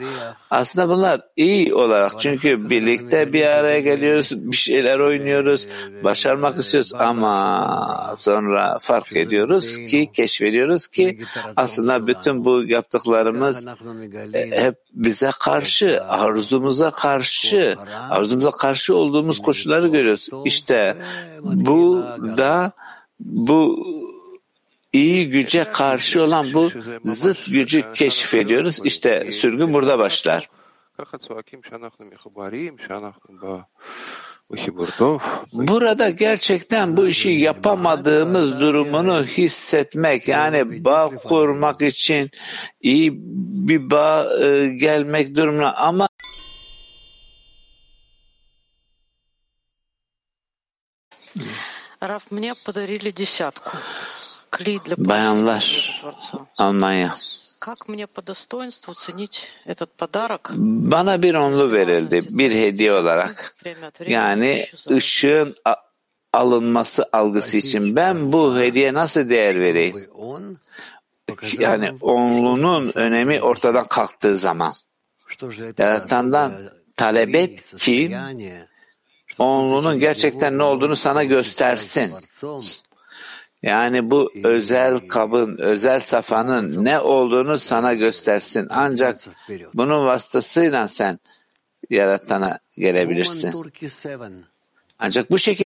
Aslında 0.51 0.89
bunlar 0.89 1.21
iyi 1.37 1.75
olarak 1.75 2.21
çünkü 2.21 2.71
birlikte 2.71 3.33
bir 3.33 3.47
araya 3.47 3.81
geliyoruz, 3.81 4.33
bir 4.37 4.57
şeyler 4.57 4.99
oynuyoruz, 4.99 5.69
başarmak 6.05 6.59
istiyoruz 6.59 6.93
ama 6.95 8.15
sonra 8.17 8.79
fark 8.81 9.17
ediyoruz 9.17 9.79
ki, 9.79 10.11
keşfediyoruz 10.13 10.89
ki 10.89 11.19
aslında 11.57 12.07
bütün 12.07 12.45
bu 12.45 12.65
yaptıklarımız 12.65 13.67
hep 14.33 14.75
bize 14.93 15.31
karşı, 15.41 16.05
arzumuza 16.05 16.91
karşı, 16.91 17.77
arzumuza 18.11 18.51
karşı 18.51 18.97
olduğumuz 18.97 19.43
koşulları 19.43 19.89
görüyoruz. 19.89 20.29
İşte 20.45 20.97
bu 21.43 22.05
da 22.37 22.73
bu 23.21 23.87
iyi 24.94 25.30
güce 25.30 25.64
karşı 25.64 26.24
olan 26.24 26.54
bu 26.54 26.72
zıt 27.04 27.52
gücü 27.52 27.94
keşfediyoruz. 27.94 28.80
İşte 28.84 29.32
sürgün 29.32 29.74
burada 29.74 30.00
başlar. 30.00 30.50
Burada 35.54 36.10
gerçekten 36.10 36.98
bu 36.98 37.08
işi 37.08 37.30
yapamadığımız 37.30 38.60
durumunu 38.60 39.26
hissetmek 39.26 40.28
yani 40.28 40.86
bağ 40.86 41.10
kurmak 41.10 41.82
için 41.82 42.32
iyi 42.82 43.12
bir 43.68 43.92
bağ 43.92 44.40
e, 44.42 44.68
gelmek 44.68 45.36
durumuna 45.36 45.74
ama 45.74 46.08
Раф, 52.04 52.32
мне 52.32 52.54
подарили 52.66 53.12
десятку. 53.12 53.78
Bayanlar, 55.09 56.03
Almanya. 56.59 57.15
Bana 60.91 61.23
bir 61.23 61.35
onlu 61.35 61.73
verildi, 61.73 62.23
bir 62.31 62.51
hediye 62.51 62.93
olarak. 62.93 63.55
Yani 64.07 64.67
ışığın 64.91 65.55
alınması 66.33 67.05
algısı 67.13 67.57
için 67.57 67.97
ben 67.97 68.33
bu 68.33 68.59
hediye 68.59 68.95
nasıl 68.95 69.29
değer 69.31 69.61
vereyim? 69.61 69.97
Yani 71.59 71.93
onlunun 72.01 72.93
önemi 72.95 73.41
ortadan 73.41 73.87
kalktığı 73.87 74.37
zaman. 74.37 74.73
Yaratandan 75.79 76.53
talep 76.97 77.35
et 77.35 77.77
ki 77.77 78.17
onlunun 79.39 80.01
gerçekten 80.01 80.59
ne 80.59 80.63
olduğunu 80.63 80.97
sana 80.97 81.25
göstersin. 81.25 82.13
Yani 83.64 84.12
bu 84.12 84.32
özel 84.44 85.00
kabın, 85.08 85.58
özel 85.58 86.00
safanın 86.00 86.86
ne 86.86 87.00
olduğunu 87.00 87.60
sana 87.60 87.94
göstersin. 87.94 88.68
Ancak 88.70 89.20
bunun 89.74 90.06
vasıtasıyla 90.06 90.88
sen 90.88 91.20
yaratana 91.90 92.60
gelebilirsin. 92.78 93.54
Ancak 95.00 95.32
bu 95.32 95.38
şekilde 95.38 95.66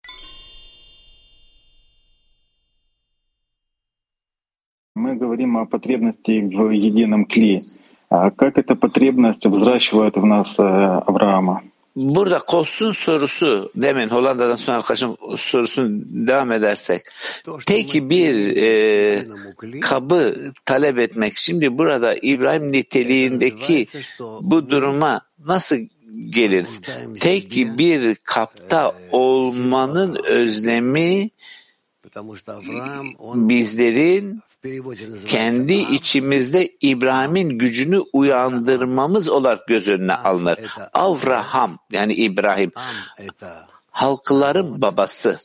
Мы 4.97 5.17
говорим 5.17 5.57
о 5.57 5.67
потребности 5.67 6.41
в 6.41 6.71
едином 6.71 7.27
клее. 7.27 7.63
А 8.09 8.31
как 8.31 8.59
эта 8.59 8.77
потребность 8.77 9.45
взращивает 9.45 10.17
в 10.17 10.25
нас 10.25 10.59
Авраама? 10.59 11.63
Burada 11.96 12.40
Kost'un 12.40 12.92
sorusu 12.92 13.72
demin 13.76 14.08
Hollanda'dan 14.08 14.56
sonra 14.56 14.78
arkadaşım 14.78 15.18
sorusunu 15.38 16.02
devam 16.28 16.52
edersek 16.52 17.02
tek 17.66 17.94
bir 17.94 18.58
e, 18.58 19.80
kabı 19.82 20.52
talep 20.66 21.00
etmek 21.00 21.38
şimdi 21.38 21.78
burada 21.78 22.16
İbrahim 22.22 22.72
niteliğindeki 22.72 23.88
bu 24.42 24.70
duruma 24.70 25.22
nasıl 25.46 25.78
geliriz? 26.30 26.82
Tek 27.20 27.52
bir 27.52 28.16
kapta 28.16 28.96
olmanın 29.12 30.18
özlemi 30.28 31.30
bizlerin 33.36 34.42
kendi 35.26 35.74
içimizde 35.74 36.70
İbrahim'in 36.82 37.50
gücünü 37.50 38.00
uyandırmamız 38.14 39.30
olarak 39.30 39.68
göz 39.68 39.88
önüne 39.88 40.14
alınır. 40.14 40.60
Avraham 40.94 41.78
yani 41.92 42.14
İbrahim 42.14 42.72
halkların 43.92 44.82
babası. 44.82 45.40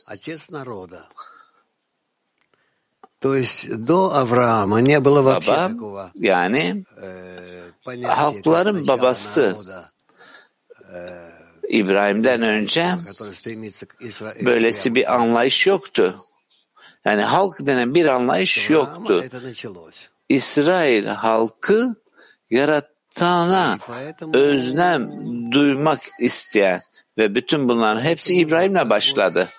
Baba 5.47 6.11
yani 6.15 6.83
halkların 8.03 8.87
babası 8.87 9.57
İbrahim'den 11.67 12.41
önce 12.41 12.95
böylesi 14.45 14.95
bir 14.95 15.15
anlayış 15.15 15.67
yoktu. 15.67 16.15
Yani 17.05 17.21
halk 17.23 17.65
denen 17.65 17.95
bir 17.95 18.05
anlayış 18.05 18.69
yoktu. 18.69 19.25
İsrail 20.29 21.05
halkı 21.05 21.95
yaratana 22.49 23.77
özlem 24.33 25.11
duymak 25.51 26.01
isteyen 26.19 26.81
ve 27.17 27.35
bütün 27.35 27.69
bunların 27.69 28.01
hepsi 28.01 28.35
İbrahim'le 28.35 28.89
başladı. 28.89 29.49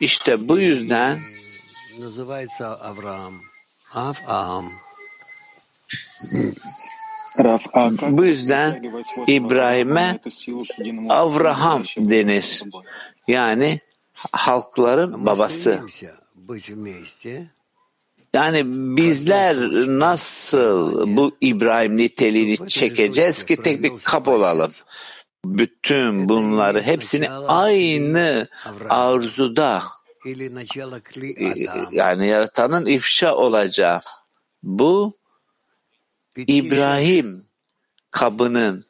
İşte 0.00 0.48
bu 0.48 0.58
yüzden 0.58 1.18
bu 8.10 8.24
yüzden 8.24 8.82
İbrahim'e 9.26 10.20
Avraham 11.08 11.84
denir. 11.96 12.62
Yani 13.28 13.80
halkların 14.32 15.26
babası. 15.26 15.82
Yani 18.34 18.62
bizler 18.96 19.56
nasıl 19.98 21.06
bu 21.16 21.36
İbrahim 21.40 21.96
niteliğini 21.96 22.68
çekeceğiz 22.68 23.44
ki 23.44 23.56
tek 23.56 23.82
bir 23.82 23.92
kap 24.04 24.28
olalım? 24.28 24.72
Bütün 25.44 26.28
bunları 26.28 26.82
hepsini 26.82 27.30
aynı 27.30 28.48
arzuda 28.88 29.82
yani 31.90 32.26
yaratanın 32.26 32.86
ifşa 32.86 33.34
olacağı. 33.34 34.00
Bu 34.62 35.18
İbrahim 36.36 37.44
kabının 38.10 38.84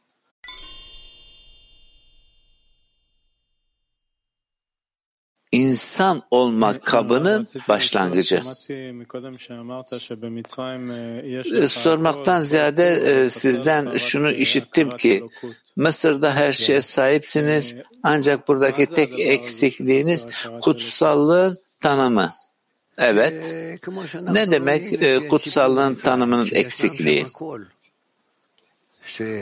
insan 5.52 6.22
olmak 6.30 6.82
kabının 6.82 7.48
başlangıcı. 7.68 8.42
Sormaktan 11.68 12.42
ziyade 12.42 13.30
sizden 13.30 13.96
şunu 13.96 14.30
işittim 14.30 14.96
ki 14.96 15.24
Mısır'da 15.76 16.34
her 16.34 16.52
şeye 16.52 16.82
sahipsiniz 16.82 17.76
ancak 18.02 18.48
buradaki 18.48 18.86
tek 18.86 19.20
eksikliğiniz 19.20 20.26
kutsallığın 20.62 21.58
tanımı. 21.80 22.32
Evet. 22.98 23.44
Ne 24.30 24.50
demek 24.50 25.00
kutsallığın 25.30 25.94
tanımının 25.94 26.48
eksikliği? 26.52 27.26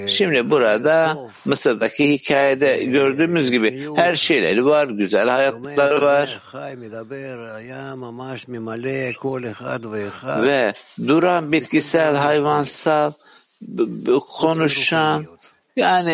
Şimdi 0.09 0.51
burada 0.51 1.19
Mısır'daki 1.45 2.11
hikayede 2.11 2.77
gördüğümüz 2.85 3.51
gibi 3.51 3.87
her 3.97 4.15
şeyleri 4.15 4.65
var, 4.65 4.87
güzel 4.89 5.29
hayatları 5.29 6.03
var. 6.03 6.41
Ve 10.47 10.73
duran 11.09 11.53
bitkisel, 11.53 12.17
hayvansal, 12.17 13.13
konuşan, 14.41 15.27
yani 15.77 16.13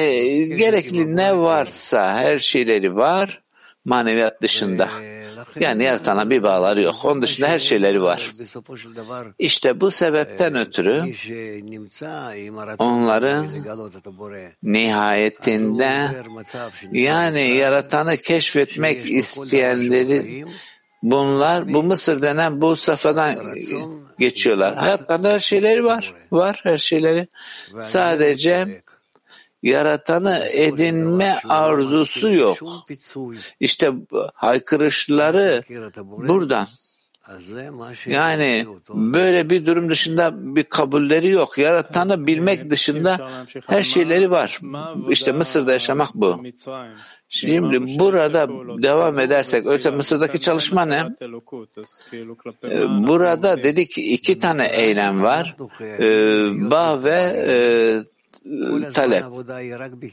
gerekli 0.57 1.17
ne 1.17 1.37
varsa 1.38 2.14
her 2.14 2.38
şeyleri 2.38 2.97
var 2.97 3.40
maneviyat 3.85 4.43
dışında. 4.43 4.88
Yani 5.61 5.85
yaratana 5.85 6.31
bir 6.31 6.43
bağları 6.43 6.81
yok. 6.81 6.95
Onun 7.05 7.23
dışında 7.23 7.49
her 7.49 7.59
şeyleri 7.59 8.03
var. 8.03 8.33
İşte 9.39 9.81
bu 9.81 9.91
sebepten 9.91 10.57
ötürü 10.57 11.05
onların 12.79 13.47
nihayetinde 14.63 16.09
yani 16.93 17.49
yaratanı 17.49 18.17
keşfetmek 18.17 19.07
isteyenleri 19.07 20.45
bunlar 21.03 21.75
bu 21.75 21.83
Mısır 21.83 22.23
denen 22.23 22.61
bu 22.61 22.77
safhadan 22.77 23.37
geçiyorlar. 24.19 24.75
Hayatlarında 24.75 25.29
her 25.33 25.39
şeyleri 25.39 25.85
var. 25.85 26.15
Var 26.33 26.61
her 26.63 26.79
şeyleri. 26.79 27.29
Sadece 27.81 28.83
yaratanı 29.64 30.44
edinme 30.53 31.38
arzusu 31.48 32.33
yok. 32.33 32.59
İşte 33.61 33.92
haykırışları 34.35 35.62
buradan. 36.05 36.66
Yani 38.07 38.66
böyle 38.90 39.50
bir 39.50 39.66
durum 39.66 39.90
dışında 39.90 40.33
bir 40.57 40.62
kabulleri 40.62 41.31
yok. 41.31 41.59
Yaratanı 41.59 42.27
bilmek 42.27 42.70
dışında 42.70 43.29
her 43.66 43.83
şeyleri 43.83 44.31
var. 44.31 44.61
İşte 45.09 45.33
Mısır'da 45.33 45.72
yaşamak 45.72 46.14
bu. 46.14 46.42
Şimdi 47.29 47.98
burada 47.98 48.48
devam 48.83 49.18
edersek, 49.18 49.66
öte 49.66 49.90
Mısır'daki 49.90 50.40
çalışma 50.40 50.85
ne? 50.85 51.05
Burada 53.09 53.62
dedik 53.62 53.98
iki 53.98 54.38
tane 54.38 54.66
eylem 54.66 55.22
var. 55.22 55.57
Bağ 56.70 57.05
ve 57.05 58.05
talep. 58.95 59.25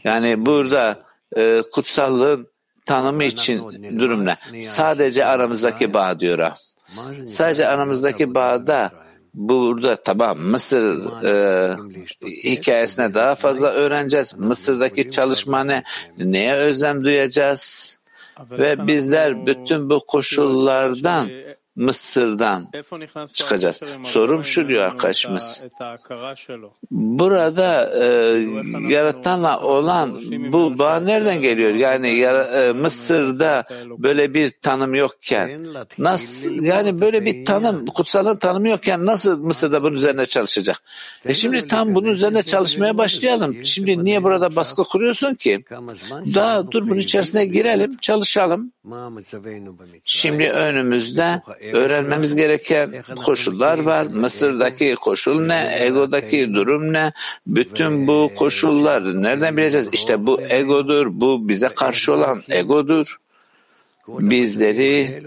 Yani 0.03 0.45
burada 0.45 0.99
e, 1.37 1.61
kutsallığın 1.71 2.47
tanımı 2.85 3.23
için 3.23 3.59
durum 3.99 4.25
ne? 4.25 4.61
Sadece 4.61 5.25
aramızdaki 5.25 5.93
bağ 5.93 6.19
diyor. 6.19 6.51
Sadece 7.25 7.67
aramızdaki 7.67 8.35
bağda 8.35 8.91
burada 9.33 9.95
tamam 9.95 10.39
Mısır 10.39 11.23
e, 11.23 11.75
hikayesine 12.43 13.13
daha 13.13 13.35
fazla 13.35 13.67
öğreneceğiz. 13.71 14.39
Mısır'daki 14.39 15.11
çalışma 15.11 15.63
ne? 15.63 15.83
Neye 16.17 16.53
özlem 16.53 17.03
duyacağız? 17.03 17.97
Ve 18.51 18.87
bizler 18.87 19.45
bütün 19.45 19.89
bu 19.89 19.99
koşullardan 20.07 21.29
Mısır'dan 21.75 22.67
çıkacağız. 23.33 23.79
Sorum 24.03 24.43
şu 24.43 24.67
diyor 24.67 24.83
arkadaşımız. 24.83 25.61
Burada 26.91 27.91
e, 28.03 28.05
yaratanla 28.89 29.59
olan 29.61 30.19
bu 30.51 30.77
bağ 30.79 30.99
nereden 30.99 31.41
geliyor? 31.41 31.73
Yani 31.73 32.15
yara, 32.15 32.43
e, 32.43 32.71
Mısır'da 32.71 33.63
böyle 33.89 34.33
bir 34.33 34.51
tanım 34.61 34.95
yokken 34.95 35.65
nasıl 35.97 36.63
yani 36.63 37.01
böyle 37.01 37.25
bir 37.25 37.45
tanım 37.45 37.85
kutsalın 37.85 38.35
tanımı 38.37 38.69
yokken 38.69 39.05
nasıl 39.05 39.39
Mısır'da 39.39 39.83
bunun 39.83 39.95
üzerine 39.95 40.25
çalışacak? 40.25 40.81
E 41.25 41.33
şimdi 41.33 41.67
tam 41.67 41.95
bunun 41.95 42.07
üzerine 42.07 42.43
çalışmaya 42.43 42.97
başlayalım. 42.97 43.65
Şimdi 43.65 44.05
niye 44.05 44.23
burada 44.23 44.55
baskı 44.55 44.83
kuruyorsun 44.83 45.35
ki? 45.35 45.65
Daha 46.33 46.71
dur 46.71 46.89
bunun 46.89 46.99
içerisine 46.99 47.45
girelim, 47.45 47.97
çalışalım. 48.01 48.71
Şimdi 50.03 50.49
önümüzde 50.49 51.41
öğrenmemiz 51.73 52.35
gereken 52.35 53.03
koşullar 53.25 53.79
var. 53.79 54.05
Mısır'daki 54.05 54.95
koşul 54.95 55.41
ne? 55.41 55.77
Ego'daki 55.79 56.53
durum 56.53 56.93
ne? 56.93 57.11
Bütün 57.47 58.07
bu 58.07 58.31
koşullar 58.35 59.21
nereden 59.23 59.57
bileceğiz? 59.57 59.89
İşte 59.91 60.27
bu 60.27 60.41
egodur. 60.41 61.07
Bu 61.09 61.49
bize 61.49 61.67
karşı 61.67 62.13
olan 62.13 62.43
egodur. 62.49 63.17
Bizleri 64.07 65.23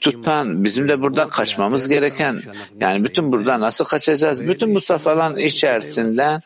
tutan, 0.00 0.64
bizim 0.64 0.88
de 0.88 1.02
buradan 1.02 1.28
kaçmamız 1.28 1.88
gereken, 1.88 2.42
yani 2.80 3.04
bütün 3.04 3.32
buradan 3.32 3.60
nasıl 3.60 3.84
kaçacağız? 3.84 4.48
Bütün 4.48 4.74
bu 4.74 4.80
safhaların 4.80 5.38
içerisinden 5.38 6.40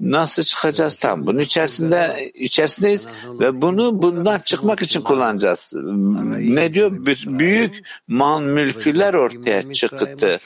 nasıl 0.00 0.42
çıkacağız 0.42 0.98
tam 0.98 1.26
bunun 1.26 1.38
içerisinde 1.38 2.30
içerisindeyiz 2.34 3.06
ve 3.40 3.62
bunu 3.62 4.02
bundan 4.02 4.38
çıkmak 4.38 4.82
için 4.82 5.00
kullanacağız. 5.00 5.72
Ne 6.38 6.74
diyor? 6.74 7.06
Büyük 7.26 7.82
mal 8.08 8.40
mülküler 8.40 9.14
ortaya 9.14 9.72
çıktı. 9.72 10.38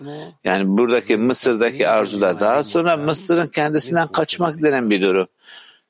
Yani 0.44 0.78
buradaki 0.78 1.16
Mısır'daki 1.16 1.88
arzular 1.88 2.40
daha 2.40 2.64
sonra 2.64 2.96
Mısır'ın 2.96 3.46
kendisinden 3.46 4.08
kaçmak 4.08 4.62
denen 4.62 4.90
bir 4.90 5.02
durum. 5.02 5.26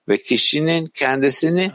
Ve 0.08 0.16
kişinin 0.16 0.86
kendisini 0.86 1.72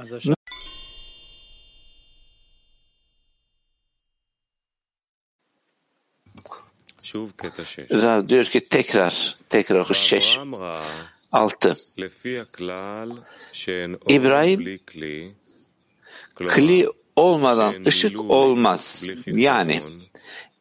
Rav 7.92 8.30
diyor 8.30 8.46
ki 8.46 8.66
tekrar 8.66 9.38
tekrar 9.50 9.94
şeş 9.94 10.40
6. 11.32 11.76
İbrahim 14.10 14.80
kli 16.48 16.88
olmadan 17.16 17.86
ışık 17.86 18.20
olmaz. 18.32 19.06
Yani 19.26 19.82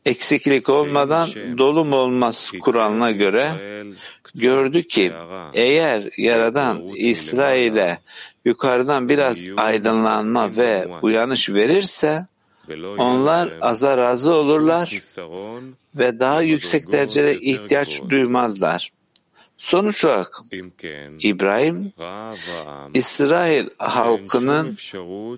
eksiklik 0.05 0.69
olmadan 0.69 1.29
dolum 1.59 1.93
olmaz 1.93 2.53
Kur'an'ına 2.61 3.11
göre 3.11 3.45
gördü 4.35 4.83
ki 4.83 5.13
eğer 5.55 6.11
Yaradan 6.17 6.83
İsrail'e 6.95 7.99
yukarıdan 8.45 9.09
biraz 9.09 9.45
aydınlanma 9.57 10.57
ve 10.57 10.89
uyanış 11.03 11.51
verirse 11.51 12.27
onlar 12.99 13.59
aza 13.61 13.99
razı 13.99 14.35
olurlar 14.35 14.99
ve 15.95 16.21
daha 16.21 16.43
yüksek 16.43 16.93
derecede 16.93 17.41
ihtiyaç 17.41 18.03
duymazlar. 18.11 18.91
Sonuç 19.59 20.05
olarak 20.05 20.43
İbrahim, 21.21 21.93
İsrail 22.95 23.69
halkının 23.79 24.77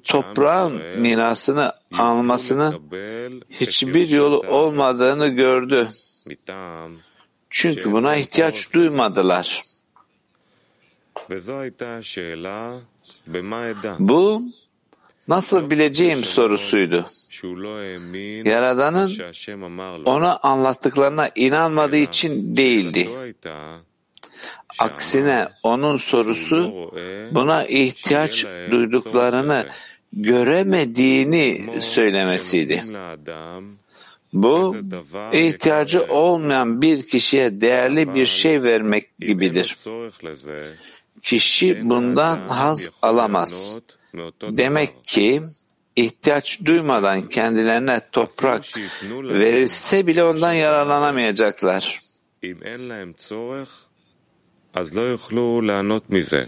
toprağın 0.05 1.01
mirasını 1.01 1.73
almasının 1.99 2.81
hiçbir 3.51 4.09
yolu 4.09 4.39
olmadığını 4.49 5.29
gördü. 5.29 5.89
Çünkü 7.51 7.93
buna 7.93 8.17
ihtiyaç 8.17 8.75
duymadılar. 8.75 9.63
Bu 13.99 14.43
nasıl 15.29 15.71
bileceğim 15.71 16.25
sorusuydu. 16.25 17.05
Yaradan'ın 18.45 19.13
ona 20.05 20.37
anlattıklarına 20.37 21.31
inanmadığı 21.35 21.97
için 21.97 22.57
değildi. 22.57 23.09
Aksine 24.79 25.49
onun 25.63 25.97
sorusu 25.97 26.91
buna 27.33 27.65
ihtiyaç 27.65 28.47
duyduklarını 28.71 29.67
göremediğini 30.13 31.65
söylemesiydi. 31.81 32.83
Bu 34.33 34.77
ihtiyacı 35.33 36.05
olmayan 36.09 36.83
bir 36.83 37.03
kişiye 37.03 37.61
değerli 37.61 38.15
bir 38.15 38.27
şey 38.27 38.63
vermek 38.63 39.19
gibidir. 39.19 39.77
Kişi 41.23 41.91
bundan 41.91 42.45
haz 42.49 42.91
alamaz. 43.03 43.79
Demek 44.43 45.05
ki 45.05 45.43
ihtiyaç 45.97 46.65
duymadan 46.65 47.27
kendilerine 47.27 48.01
toprak 48.13 48.65
verilse 49.13 50.07
bile 50.07 50.25
ondan 50.25 50.53
yararlanamayacaklar. 50.53 52.01
אז 54.74 54.96
לא 54.96 55.02
יוכלו 55.02 55.62
ליהנות 55.62 56.10
מזה. 56.10 56.44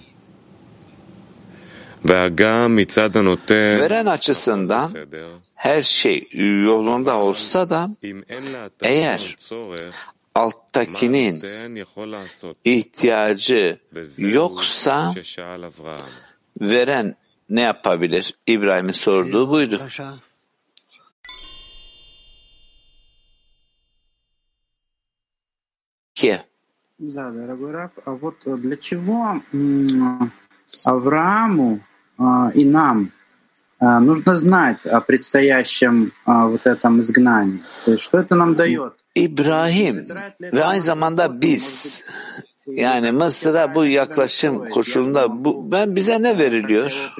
והגם 2.05 2.75
מצד 2.75 3.17
הנותן, 3.17 3.77
Veren 3.79 4.07
açısından 4.07 4.87
בסדר, 4.89 5.25
her 5.57 5.81
şey 5.81 6.27
yolunda 6.65 7.15
olsa 7.21 7.69
da 7.69 7.87
אם 8.03 8.21
אין 8.29 8.43
eğer 8.81 9.17
להטעם 9.19 9.35
צורך, 9.37 10.13
מה 10.37 10.41
alttakinin 10.43 11.35
הנותן 11.35 11.77
יכול 11.77 12.07
לעשות? 12.11 12.55
ihtiyacı 12.65 13.77
וזהו 13.93 14.29
yoksa 14.29 15.13
ששאל 15.15 15.65
אברהם. 15.65 16.11
veren 16.61 17.15
ne 17.49 17.61
yapabilir? 17.61 18.33
İbrahim'in 18.47 18.91
sorduğu 18.91 19.49
buydu. 19.49 19.81
Да, 27.01 27.29
дорогой 27.29 27.71
Раф, 27.71 27.91
а 28.05 28.11
вот 28.11 28.37
для 28.45 28.75
чего 28.75 29.39
м, 29.53 30.31
Аврааму 30.83 31.79
а, 32.17 32.51
и 32.55 32.65
нам 32.65 33.11
а, 33.79 33.99
нужно 33.99 34.35
знать 34.35 34.85
о 34.87 34.99
предстоящем 35.01 36.11
а, 36.25 36.47
вот 36.47 36.65
этом 36.65 37.01
изгнании? 37.01 37.61
То 37.85 37.91
есть 37.91 38.03
что 38.03 38.19
это 38.19 38.35
нам 38.35 38.55
дает? 38.55 38.93
İbrahim 39.15 40.07
ve 40.41 40.65
aynı 40.65 40.81
zamanda 40.81 41.41
biz 41.41 42.01
yani 42.67 43.11
Mısır'a 43.11 43.75
bu 43.75 43.85
yaklaşım 43.85 44.69
koşulunda 44.69 45.45
bu, 45.45 45.71
ben 45.71 45.95
bize 45.95 46.23
ne 46.23 46.37
veriliyor? 46.37 47.13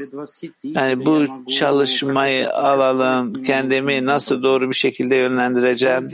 Yani 0.64 1.06
bu 1.06 1.46
çalışmayı 1.50 2.54
alalım, 2.54 3.44
kendimi 3.44 4.06
nasıl 4.06 4.44
doğru 4.44 4.70
bir 4.70 4.76
şekilde 4.76 5.16
yönlendireceğim? 5.16 6.12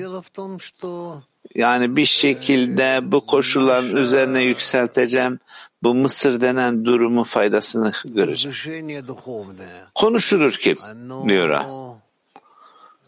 Yani 1.54 1.96
bir 1.96 2.06
şekilde 2.06 3.00
bu 3.02 3.20
koşulların 3.20 3.96
üzerine 3.96 4.42
yükselteceğim. 4.42 5.40
Bu 5.82 5.94
Mısır 5.94 6.40
denen 6.40 6.84
durumun 6.84 7.22
faydasını 7.22 7.92
göreceğim. 8.04 8.56
Konuşulur 9.94 10.52
ki 10.52 10.76
diyor. 11.28 11.61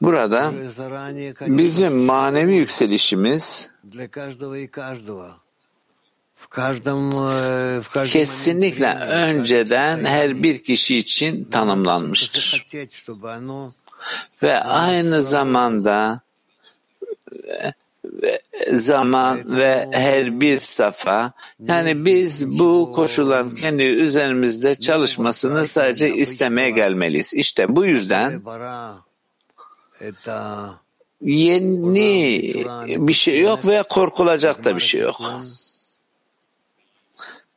Burada 0.02 0.52
bizim 1.40 1.96
manevi 1.96 2.54
yükselişimiz 2.54 3.70
kesinlikle 8.06 8.94
önceden 8.94 10.04
her 10.04 10.42
bir 10.42 10.62
kişi 10.62 10.96
için 10.96 11.44
tanımlanmıştır. 11.44 12.66
Ve 14.42 14.60
aynı 14.60 15.22
zamanda 15.22 16.20
zaman 18.72 19.56
ve 19.56 19.88
her 19.92 20.40
bir 20.40 20.58
safa. 20.58 21.32
Yani 21.68 22.04
biz 22.04 22.58
bu 22.58 22.92
koşulan 22.94 23.54
kendi 23.54 23.82
üzerimizde 23.82 24.74
çalışmasını 24.74 25.68
sadece 25.68 26.14
istemeye 26.14 26.70
gelmeliyiz. 26.70 27.34
İşte 27.34 27.76
bu 27.76 27.84
yüzden 27.84 28.42
yeni 31.22 32.52
bir 32.86 33.12
şey 33.12 33.40
yok 33.40 33.66
ve 33.66 33.82
korkulacak 33.82 34.64
da 34.64 34.76
bir 34.76 34.80
şey 34.80 35.00
yok. 35.00 35.16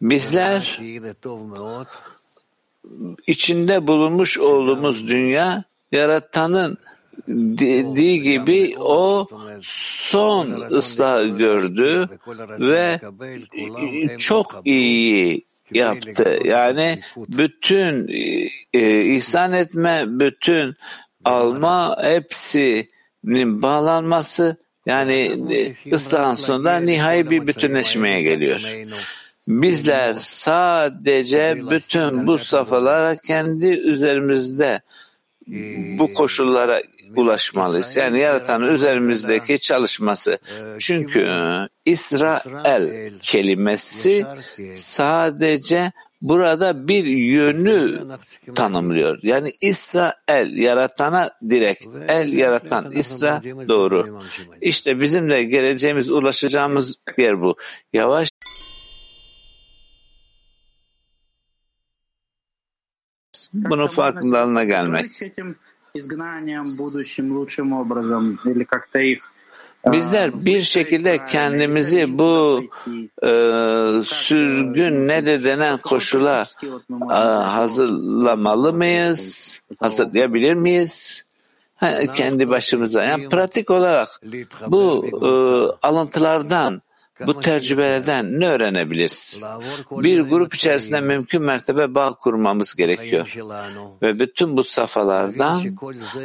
Bizler 0.02 0.80
içinde 3.28 3.88
bulunmuş 3.88 4.39
olduğumuz 4.39 5.08
dünya 5.08 5.63
yaratanın 5.91 6.78
dediği 7.28 8.22
gibi 8.22 8.76
o 8.80 9.28
son 9.62 10.52
ıslahı 10.72 11.28
gördü 11.28 12.10
ve 12.60 13.00
çok 14.18 14.62
iyi 14.66 15.46
yaptı. 15.72 16.40
Yani 16.44 17.00
bütün 17.18 18.08
e, 18.74 19.02
ihsan 19.02 19.54
etme, 19.54 20.04
bütün 20.08 20.76
alma 21.26 21.98
hepsinin 22.04 23.62
bağlanması 23.62 24.58
yani 24.86 25.32
e, 25.52 25.96
ıslahın 25.96 26.36
sonunda 26.36 26.80
nihai 26.80 27.30
bir 27.30 27.48
bütünleşmeye 27.48 28.22
geliyor. 28.22 28.76
Bizler 29.48 30.16
sadece 30.20 31.62
bütün 31.70 32.28
bu 32.28 32.38
safhalara 32.38 33.18
kendi 33.18 33.68
üzerimizde 33.68 34.82
bu 36.00 36.14
koşullara 36.14 36.82
ulaşmalıyız. 37.15 37.97
Yani 37.97 38.19
yaratanın 38.19 38.73
üzerimizdeki 38.73 39.60
çalışması. 39.60 40.38
Çünkü 40.80 41.28
İsrail 41.86 43.13
kelimesi 43.21 44.26
sadece 44.73 45.91
burada 46.21 46.88
bir 46.88 47.06
yönü 47.06 47.99
tanımlıyor. 48.56 49.19
Yani 49.23 49.52
İsrail 49.62 50.58
yaratana 50.58 51.32
direkt. 51.49 51.86
El 52.08 52.34
yaratan 52.34 52.91
İsra 52.91 53.41
doğru. 53.67 54.21
İşte 54.62 55.02
bizim 55.02 55.30
de 55.30 55.43
geleceğimiz 55.43 56.12
ulaşacağımız 56.12 56.95
yer 57.17 57.41
bu. 57.41 57.56
Yavaş 57.93 58.30
bunun 63.54 63.88
farkındalığına 63.88 64.63
gelmek 64.63 65.06
С 65.92 65.96
этим 65.96 66.00
изгнанием 66.00 66.77
будущим 66.77 67.37
лучшим 67.37 67.73
образом 67.73 68.38
или 68.44 68.65
как-то 68.65 68.98
их 68.98 69.33
Bizler 69.87 70.44
bir 70.44 70.63
şekilde 70.63 71.25
kendimizi 71.27 72.19
bu 72.19 72.63
e, 73.23 73.31
sürgün 74.04 75.09
nedir 75.09 75.44
denen 75.44 75.79
koşula 75.79 76.46
e, 77.11 77.15
hazırlamalı 77.15 78.73
mıyız? 78.73 79.61
Hazırlayabilir 79.81 80.54
miyiz? 80.54 81.25
Ha, 81.77 82.06
kendi 82.15 82.48
başımıza. 82.48 83.04
Yani 83.04 83.29
pratik 83.29 83.71
olarak 83.71 84.09
bu 84.67 85.06
e, 85.06 85.29
alıntılardan 85.87 86.81
bu 87.28 87.42
tecrübelerden 87.42 88.40
ne 88.40 88.48
öğrenebiliriz? 88.48 89.40
Bir 89.92 90.22
grup 90.22 90.56
içerisinde 90.56 91.02
mümkün 91.02 91.42
mertebe 91.42 91.96
bağ 91.96 92.14
kurmamız 92.14 92.76
gerekiyor. 92.76 93.36
Ve 94.02 94.20
bütün 94.20 94.58
bu 94.58 94.64
safhalardan 94.64 95.76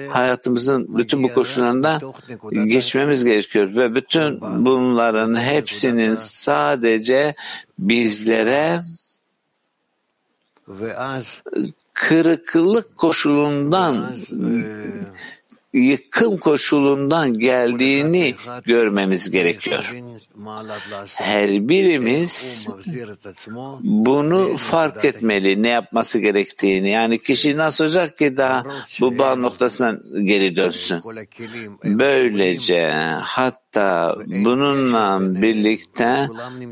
hayatımızın 0.08 0.98
bütün 0.98 1.22
bu 1.22 1.34
koşullarından 1.34 2.00
geçmemiz 2.66 3.24
gerekiyor. 3.24 3.76
Ve 3.76 3.94
bütün 3.94 4.40
bunların 4.40 5.40
hepsinin 5.40 6.16
sadece 6.16 7.34
bizlere 7.78 8.80
kırıklık 11.92 12.96
koşulundan 12.96 14.16
yıkım 15.72 16.36
koşulundan 16.36 17.38
geldiğini 17.38 18.34
görmemiz 18.64 19.30
gerekiyor. 19.30 19.94
Her 21.14 21.68
birimiz 21.68 22.66
bunu 23.82 24.56
fark 24.56 25.04
etmeli, 25.04 25.62
ne 25.62 25.68
yapması 25.68 26.18
gerektiğini. 26.18 26.90
Yani 26.90 27.18
kişi 27.18 27.56
nasıl 27.56 27.84
olacak 27.84 28.18
ki 28.18 28.36
daha 28.36 28.64
bu 29.00 29.18
bağ 29.18 29.34
noktasından 29.34 30.02
geri 30.24 30.56
dönsün. 30.56 31.00
Böylece 31.84 32.90
hatta 33.22 34.16
bununla 34.26 35.18
birlikte 35.42 36.28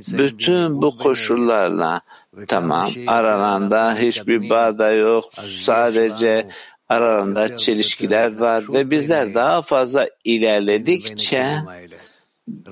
bütün 0.09 0.83
bu 0.83 0.97
koşullarla 0.97 2.01
tamam 2.49 2.91
aralarında 3.07 3.95
hiçbir 3.95 4.51
bağ 4.51 4.79
da 4.79 4.93
yok. 4.93 5.25
sadece 5.47 6.49
aralarında 6.89 7.57
çelişkiler 7.57 8.37
var 8.37 8.65
ve 8.69 8.91
bizler 8.91 9.35
daha 9.35 9.63
fazla 9.63 10.09
ilerledikçe 10.25 11.53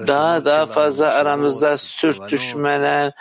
daha 0.07 0.45
daha 0.45 0.66
fazla 0.66 1.07
aramızda 1.07 1.77
sürtüşmeler, 1.77 3.12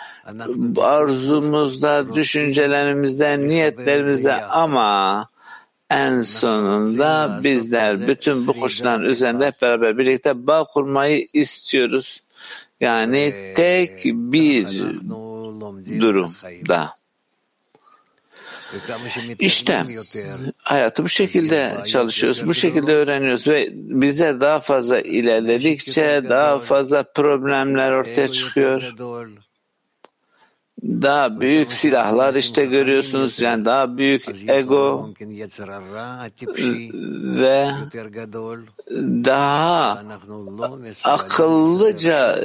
arzumuzda, 0.76 2.14
düşüncelerimizde, 2.14 3.40
niyetlerimizde 3.40 4.44
ama 4.44 5.28
en 5.90 6.22
sonunda 6.22 7.40
bizler 7.44 8.08
bütün 8.08 8.46
bu 8.46 8.52
koşulların 8.52 9.04
üzerinde 9.04 9.46
hep 9.46 9.62
beraber 9.62 9.98
birlikte 9.98 10.46
bağ 10.46 10.64
kurmayı 10.64 11.28
istiyoruz. 11.32 12.20
Yani 12.80 13.52
tek 13.56 14.04
bir 14.04 14.66
durumda. 16.00 16.96
İşte 19.38 19.82
hayatı 20.62 21.04
bu 21.04 21.08
şekilde 21.08 21.76
çalışıyoruz, 21.86 22.46
bu 22.46 22.54
şekilde 22.54 22.92
öğreniyoruz 22.94 23.48
ve 23.48 23.68
bizler 23.72 24.40
daha 24.40 24.60
fazla 24.60 25.00
ilerledikçe 25.00 26.22
daha 26.28 26.58
fazla 26.58 27.02
problemler 27.02 27.92
ortaya 27.92 28.28
çıkıyor. 28.28 28.82
Daha 30.82 31.40
büyük 31.40 31.72
silahlar 31.72 32.34
işte 32.34 32.66
görüyorsunuz 32.66 33.40
yani 33.40 33.64
daha 33.64 33.96
büyük 33.96 34.24
ego 34.48 35.10
ve 37.40 37.68
daha 39.24 40.02
akıllıca 41.04 42.38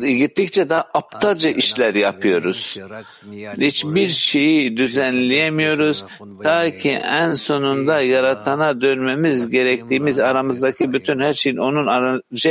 gittikçe 0.00 0.68
daha 0.68 0.84
aptalca 0.94 1.50
işler 1.50 1.94
yapıyoruz. 1.94 2.78
Hiçbir 3.56 4.08
şeyi 4.08 4.76
düzenleyemiyoruz. 4.76 6.04
Ta 6.42 6.76
ki 6.76 6.90
en 6.90 7.32
sonunda 7.32 8.00
yaratana 8.00 8.80
dönmemiz 8.80 9.50
gerektiğimiz 9.50 10.20
aramızdaki 10.20 10.92
bütün 10.92 11.20
her 11.20 11.34
şeyin 11.34 11.56
onun 11.56 11.86
aracı 11.86 12.48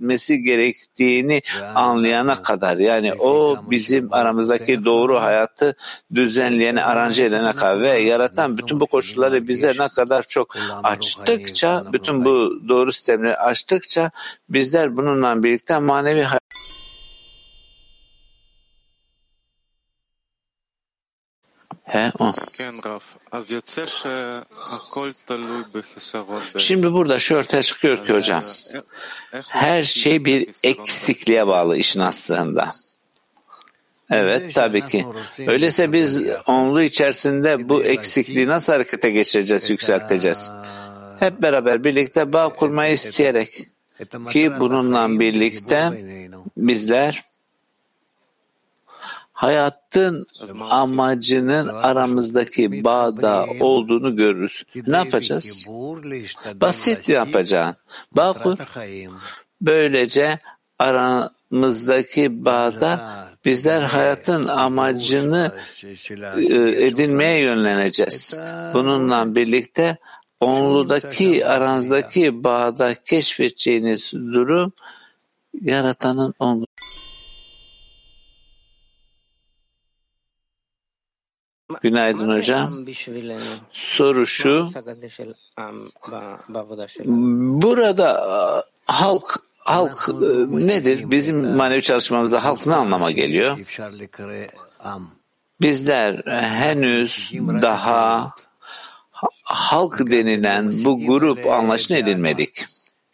etmesi 0.00 0.42
gerektiğini 0.42 1.42
anlayana 1.74 2.42
kadar. 2.42 2.76
Yani 2.76 3.14
o 3.14 3.56
bizim 3.70 4.12
aramızdaki 4.12 4.84
doğru 4.84 5.20
hayatı 5.20 5.74
düzenleyene, 6.14 6.84
aranje 6.84 7.24
edene 7.24 7.52
kadar 7.52 7.80
ve 7.80 7.88
yaratan 7.88 8.58
bütün 8.58 8.80
bu 8.80 8.86
koşulları 8.86 9.48
bize 9.48 9.72
ne 9.78 9.88
kadar 9.88 10.22
çok 10.22 10.56
açtıkça, 10.82 11.84
bütün 11.92 12.24
bu 12.24 12.60
doğru 12.68 12.92
sistemleri 12.92 13.36
açtıkça 13.36 14.10
bizler 14.48 14.96
bununla 14.96 15.42
birlikte 15.42 15.78
manevi 15.78 16.22
hayat 16.22 16.40
He, 21.90 22.12
o. 22.18 22.32
Şimdi 26.58 26.92
burada 26.92 27.18
şu 27.18 27.36
ortaya 27.36 27.62
çıkıyor 27.62 28.04
ki 28.04 28.12
hocam, 28.12 28.44
her 29.48 29.84
şey 29.84 30.24
bir 30.24 30.48
eksikliğe 30.62 31.46
bağlı 31.46 31.76
işin 31.76 32.00
aslında. 32.00 32.70
Evet 34.10 34.54
tabii 34.54 34.86
ki. 34.86 35.06
Öyleyse 35.46 35.92
biz 35.92 36.22
onlu 36.46 36.82
içerisinde 36.82 37.68
bu 37.68 37.82
eksikliği 37.82 38.46
nasıl 38.46 38.72
harekete 38.72 39.10
geçireceğiz, 39.10 39.70
yükselteceğiz? 39.70 40.50
Hep 41.20 41.42
beraber 41.42 41.84
birlikte 41.84 42.32
bağ 42.32 42.48
kurmayı 42.48 42.94
isteyerek 42.94 43.68
ki 44.30 44.52
bununla 44.60 45.20
birlikte 45.20 45.90
bizler 46.56 47.29
hayatın 49.40 50.26
amacının 50.70 51.68
aramızdaki 51.68 52.84
bağda 52.84 53.46
olduğunu 53.60 54.16
görürüz. 54.16 54.64
Ne 54.86 54.96
yapacağız? 54.96 55.66
Basit 56.54 57.08
yapacağız. 57.08 57.76
Bağ 58.12 58.32
kur. 58.32 58.58
Böylece 59.60 60.38
aramızdaki 60.78 62.44
bağda 62.44 63.14
bizler 63.44 63.82
hayatın 63.82 64.48
amacını 64.48 65.52
edinmeye 66.76 67.40
yönleneceğiz. 67.40 68.38
Bununla 68.74 69.34
birlikte 69.34 69.96
onludaki 70.40 71.46
aranızdaki 71.46 72.44
bağda 72.44 72.94
keşfedeceğiniz 72.94 74.12
durum 74.12 74.72
yaratanın 75.60 76.34
onlu. 76.38 76.66
Günaydın 81.82 82.36
hocam. 82.36 82.70
Soru 83.70 84.26
şu. 84.26 84.70
Burada 87.62 88.64
halk 88.86 89.24
halk 89.58 90.08
nedir? 90.50 91.10
Bizim 91.10 91.56
manevi 91.56 91.82
çalışmamızda 91.82 92.44
halk 92.44 92.66
ne 92.66 92.74
anlama 92.74 93.10
geliyor? 93.10 93.58
Bizler 95.60 96.22
henüz 96.42 97.32
daha 97.62 98.30
halk 99.42 99.98
denilen 100.10 100.84
bu 100.84 101.06
grup 101.06 101.46
anlaşını 101.46 101.96
edinmedik. 101.96 102.64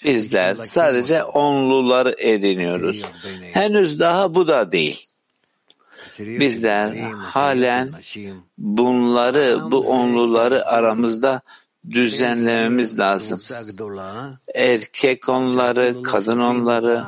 Bizler 0.04 0.54
sadece 0.54 1.24
onluları 1.24 2.14
ediniyoruz. 2.18 3.04
Henüz 3.52 4.00
daha 4.00 4.34
bu 4.34 4.46
da 4.46 4.72
değil. 4.72 5.06
Bizler 6.18 6.96
halen 7.12 7.90
bunları, 8.58 9.58
bu 9.70 9.78
onluları 9.78 10.66
aramızda 10.66 11.40
düzenlememiz 11.90 12.98
lazım. 13.00 13.40
Erkek 14.54 15.28
onları, 15.28 16.02
kadın 16.02 16.38
onları, 16.38 17.04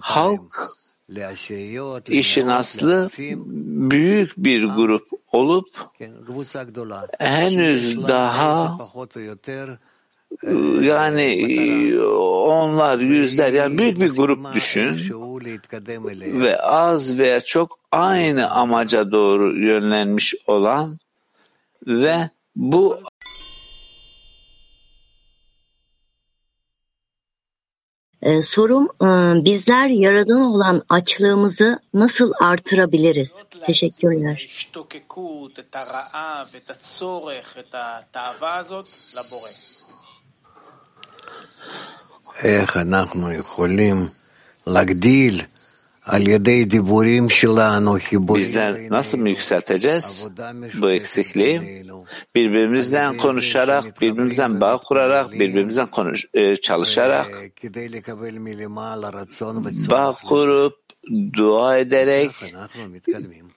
halk 0.00 0.78
işin 2.08 2.48
aslı 2.48 3.10
büyük 3.90 4.36
bir 4.36 4.64
grup 4.64 5.08
olup 5.32 5.68
henüz 7.18 8.08
daha 8.08 8.78
yani 10.82 12.00
onlar 12.00 12.98
yüzler 12.98 13.52
yani 13.52 13.78
büyük 13.78 14.00
bir 14.00 14.10
grup 14.10 14.54
düşün 14.54 15.00
ve 16.40 16.56
az 16.60 17.18
veya 17.18 17.40
çok 17.40 17.78
aynı 17.92 18.50
amaca 18.50 19.12
doğru 19.12 19.58
yönlenmiş 19.58 20.34
olan 20.46 20.98
ve 21.86 22.30
bu 22.56 23.00
Ee, 28.22 28.42
sorum 28.42 28.88
bizler 29.44 29.88
yaradan 29.88 30.40
olan 30.40 30.82
açlığımızı 30.88 31.78
nasıl 31.94 32.32
artırabiliriz? 32.40 33.36
Teşekkürler. 33.66 34.68
איך 42.43 42.77
אנחנו 42.77 43.31
יכולים 43.31 44.07
להגדיל 44.67 45.41
על 46.05 46.27
ידי 46.27 46.65
דיבורים 46.65 47.29
שלנו 47.29 47.97
Bizler 48.35 48.89
nasıl 48.89 49.17
mı 49.17 49.29
yükselteceğiz 49.29 50.27
bu 50.81 50.91
eksikliği? 50.91 51.83
Birbirimizden 52.35 53.17
konuşarak, 53.17 54.01
birbirimizden 54.01 54.61
bağ 54.61 54.77
kurarak, 54.77 55.31
birbirimizden 55.31 55.87
konuş, 55.87 56.25
çalışarak, 56.61 57.27
bağ 59.91 60.15
kurup 60.23 60.75
dua 61.33 61.77
ederek 61.77 62.31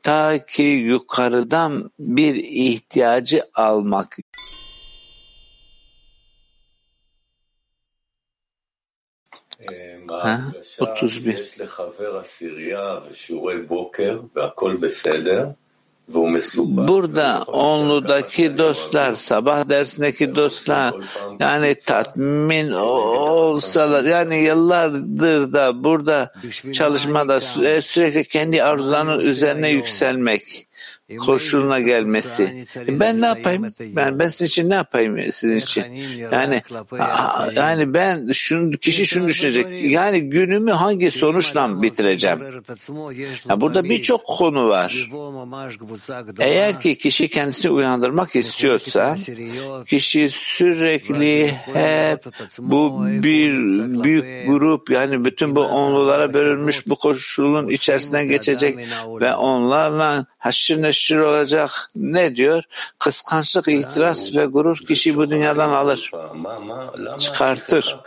ta 0.03 0.47
ki 0.47 0.62
yukarıdan 0.62 1.90
bir 1.99 2.34
ihtiyacı 2.34 3.42
almak 3.55 4.16
Ha? 10.07 10.41
31 10.80 11.57
Burada 16.88 17.43
onludaki 17.47 18.57
dostlar, 18.57 19.14
sabah 19.14 19.70
dersindeki 19.70 20.36
dostlar 20.36 20.93
yani 21.39 21.76
tatmin 21.76 22.72
olsalar 22.72 24.03
yani 24.03 24.38
yıllardır 24.38 25.53
da 25.53 25.84
burada 25.84 26.34
çalışmada 26.74 27.38
sü- 27.38 27.82
sürekli 27.82 28.24
kendi 28.24 28.64
arzularının 28.64 29.20
üzerine 29.20 29.70
yükselmek 29.70 30.68
koşuluna 31.18 31.80
gelmesi. 31.80 32.66
Ben 32.88 33.22
ne 33.22 33.26
yapayım? 33.26 33.74
Ben 33.80 34.20
ben 34.20 34.28
sizin 34.28 34.45
için 34.45 34.70
ne 34.70 34.76
yapayım 34.76 35.32
sizin 35.32 35.57
için? 35.57 35.84
Yani 36.32 36.62
yani 37.55 37.93
ben 37.93 38.32
şunu 38.32 38.72
kişi 38.72 39.05
şunu 39.05 39.28
düşünecek. 39.28 39.84
Yani 39.84 40.22
günümü 40.22 40.72
hangi 40.72 41.12
sonuçla 41.12 41.82
bitireceğim? 41.82 42.39
Ya 43.49 43.62
burada 43.62 43.84
birçok 43.84 44.26
konu 44.26 44.70
var. 44.70 45.09
Eğer 46.39 46.80
ki 46.80 46.97
kişi 46.97 47.30
kendisini 47.30 47.72
uyandırmak 47.72 48.36
istiyorsa 48.36 49.18
kişi 49.88 50.30
sürekli 50.30 51.51
hep 51.74 52.26
bu 52.59 53.05
bir 53.05 53.53
büyük 54.03 54.47
grup 54.47 54.89
yani 54.89 55.26
bütün 55.26 55.55
bu 55.55 55.62
onlulara 55.62 56.34
bölünmüş 56.34 56.88
bu 56.88 56.95
koşulun 56.95 57.70
içerisinden 57.70 58.28
geçecek 58.28 58.78
ve 59.22 59.36
onlarla 59.36 60.26
haşır 60.38 60.82
neşir 60.82 61.01
olacak. 61.10 61.91
Ne 61.95 62.36
diyor? 62.36 62.64
Kıskançlık, 62.99 63.68
ihtiras 63.68 64.36
ve 64.36 64.45
gurur 64.45 64.78
kişi 64.78 65.16
bu 65.18 65.30
dünyadan 65.30 65.70
alır, 65.70 66.12
çıkartır. 67.18 67.97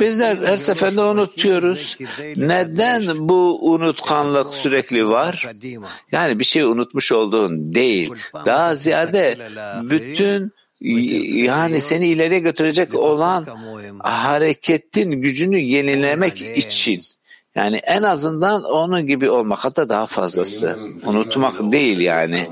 Bizler 0.00 0.36
her 0.36 0.56
seferinde 0.56 1.00
unutuyoruz. 1.00 1.98
Neden 2.36 3.28
bu 3.28 3.70
unutkanlık 3.72 4.54
sürekli 4.54 5.08
var? 5.08 5.48
Yani 6.12 6.38
bir 6.38 6.44
şey 6.44 6.62
unutmuş 6.62 7.12
olduğun 7.12 7.74
değil. 7.74 8.12
Daha 8.46 8.76
ziyade 8.76 9.38
bütün 9.82 10.52
yani 10.80 11.80
seni 11.80 12.06
ileriye 12.06 12.40
götürecek 12.40 12.94
olan 12.94 13.46
hareketin 13.98 15.10
gücünü 15.10 15.58
yenilemek 15.58 16.42
için. 16.56 17.02
Yani 17.54 17.76
en 17.76 18.02
azından 18.02 18.64
onun 18.64 19.06
gibi 19.06 19.30
olmak 19.30 19.64
hatta 19.64 19.88
daha 19.88 20.06
fazlası. 20.06 20.78
Unutmak 21.06 21.72
değil 21.72 22.00
yani. 22.00 22.48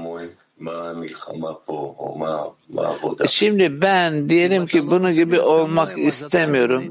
Şimdi 3.28 3.80
ben 3.82 4.28
diyelim 4.28 4.66
ki 4.66 4.90
bunu 4.90 5.12
gibi 5.12 5.40
olmak 5.40 5.98
istemiyorum. 5.98 6.82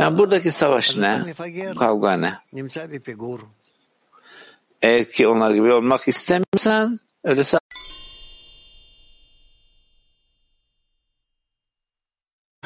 Yani 0.00 0.18
buradaki 0.18 0.50
savaş 0.50 0.96
ne? 0.96 1.22
Kavga 1.78 2.16
ne? 2.16 2.34
Eğer 4.82 5.04
ki 5.04 5.28
onlar 5.28 5.50
gibi 5.50 5.72
olmak 5.72 6.08
istemiyorsan 6.08 7.00
öyleyse 7.24 7.58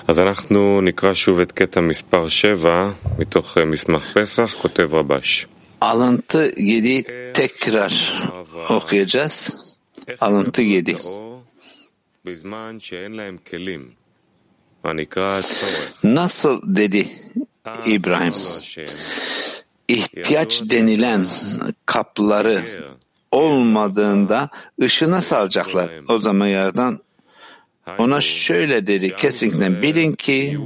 אז 0.07 0.19
אנחנו 0.19 0.81
נקרא 0.81 1.13
שוב 1.13 1.39
את 1.39 1.51
קטע 1.51 1.81
מספר 1.81 2.27
7 2.27 2.91
מתוך 3.19 3.57
אה, 3.57 3.65
מסמך 3.65 4.17
פסח, 4.17 4.55
כותב 4.61 4.93
רבש. 4.93 5.47
alıntı 5.81 6.51
7 6.57 7.03
tekrar 7.33 7.93
okuyacağız. 8.69 9.51
Alıntı 10.19 10.61
7. 10.61 10.97
בזמן 12.25 12.77
שאין 12.79 13.13
להם 13.13 13.37
כלים, 13.47 13.83
הנקרא 14.83 15.39
הצורך. 15.39 15.93
Nasıl 16.03 16.61
dedi 16.75 17.07
İbrahim? 17.85 18.33
İhtiyaç 19.87 20.61
denilen 20.69 21.25
kapları 21.85 22.63
olmadığında 23.31 24.49
ışığına 24.81 25.21
salacaklar. 25.21 25.91
O 26.09 26.19
zaman 26.19 26.47
yaradan 26.47 26.99
ona 27.98 28.20
şöyle 28.20 28.86
dedi 28.86 29.16
kesinlikle 29.16 29.82
bilin 29.82 30.12
ki 30.12 30.58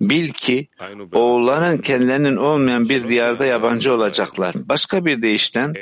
bil 0.00 0.28
ki 0.28 0.68
oğulların 1.12 1.78
kendilerinin 1.78 2.36
olmayan 2.36 2.88
bir 2.88 3.08
diyarda 3.08 3.46
yabancı 3.46 3.94
olacaklar. 3.94 4.54
Başka 4.68 5.06
bir 5.06 5.22
deyişten 5.22 5.74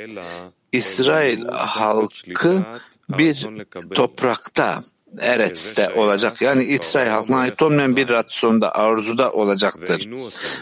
İsrail 0.71 1.45
halkı 1.47 2.65
bir 3.09 3.47
toprakta 3.95 4.83
Eretz'te 5.19 5.89
olacak. 5.89 6.41
Yani 6.41 6.63
İsrail 6.63 7.09
halkına 7.09 7.37
ait 7.37 7.61
olmayan 7.61 7.95
bir 7.95 8.09
rasyonda, 8.09 8.75
arzuda 8.75 9.31
olacaktır. 9.31 10.09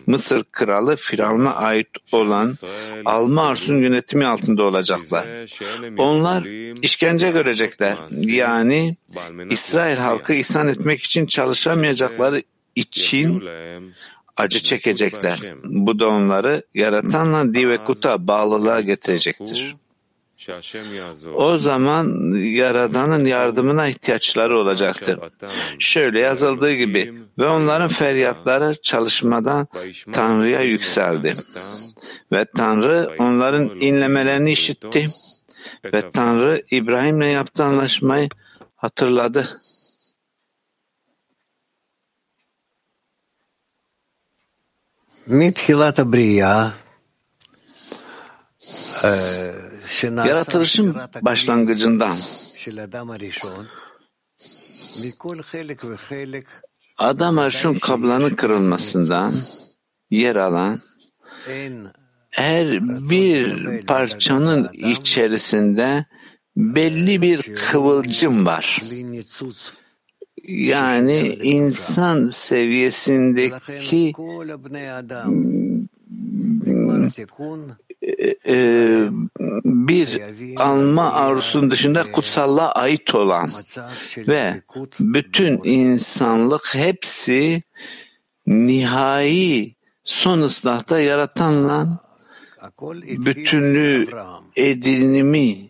Mısır 0.07 0.43
kralı 0.51 0.95
Firavun'a 0.95 1.55
ait 1.55 1.87
olan 2.11 2.53
Alma 3.05 3.47
Ars'un 3.47 3.81
yönetimi 3.81 4.25
altında 4.25 4.63
olacaklar. 4.63 5.27
Onlar 5.97 6.43
işkence 6.81 7.31
görecekler. 7.31 7.97
Yani 8.11 8.97
İsrail 9.49 9.97
halkı 9.97 10.33
ihsan 10.33 10.67
etmek 10.67 11.03
için 11.03 11.25
çalışamayacakları 11.25 12.41
için 12.75 13.43
acı 14.37 14.59
çekecekler. 14.59 15.39
Bu 15.63 15.99
da 15.99 16.07
onları 16.07 16.63
yaratanla 16.73 17.53
divekuta 17.53 18.27
bağlılığa 18.27 18.81
getirecektir. 18.81 19.75
O 21.35 21.57
zaman 21.57 22.33
Yaradan'ın 22.35 23.25
yardımına 23.25 23.87
ihtiyaçları 23.87 24.57
olacaktır. 24.57 25.19
Şöyle 25.79 26.19
yazıldığı 26.19 26.73
gibi 26.73 27.13
ve 27.37 27.47
onların 27.47 27.87
feryatları 27.87 28.81
çalışmadan 28.81 29.67
Tanrı'ya 30.11 30.61
yükseldi. 30.61 31.33
Ve 32.31 32.45
Tanrı 32.45 33.15
onların 33.19 33.77
inlemelerini 33.79 34.51
işitti. 34.51 35.07
Ve 35.93 36.11
Tanrı 36.11 36.63
İbrahim'le 36.71 37.31
yaptığı 37.33 37.63
anlaşmayı 37.63 38.29
hatırladı. 38.75 39.61
Mithilat 45.27 45.99
Briya 45.99 46.73
e, 49.03 49.09
yaratılışın 50.01 50.95
başlangıcından 51.21 52.17
Adam 56.97 57.39
Arşun 57.39 57.73
kablanın 57.73 58.35
kırılmasından 58.35 59.35
yer 60.09 60.35
alan 60.35 60.81
her 62.29 62.81
bir 63.09 63.81
parçanın 63.85 64.69
içerisinde 64.73 66.05
belli 66.55 67.21
bir 67.21 67.55
kıvılcım 67.55 68.45
var. 68.45 68.81
Yani 70.47 71.37
insan 71.43 72.27
seviyesindeki 72.27 74.13
e, 78.47 79.09
bir 79.65 80.21
alma 80.57 81.13
arzusunun 81.13 81.71
dışında 81.71 82.11
kutsallığa 82.11 82.71
ait 82.71 83.15
olan 83.15 83.51
ve 84.17 84.61
bütün 84.99 85.61
insanlık 85.63 86.75
hepsi 86.75 87.63
nihai 88.47 89.75
son 90.05 90.41
ıslahta 90.41 90.99
yaratanla 90.99 91.99
bütünlüğü 93.01 94.07
edinimi 94.55 95.69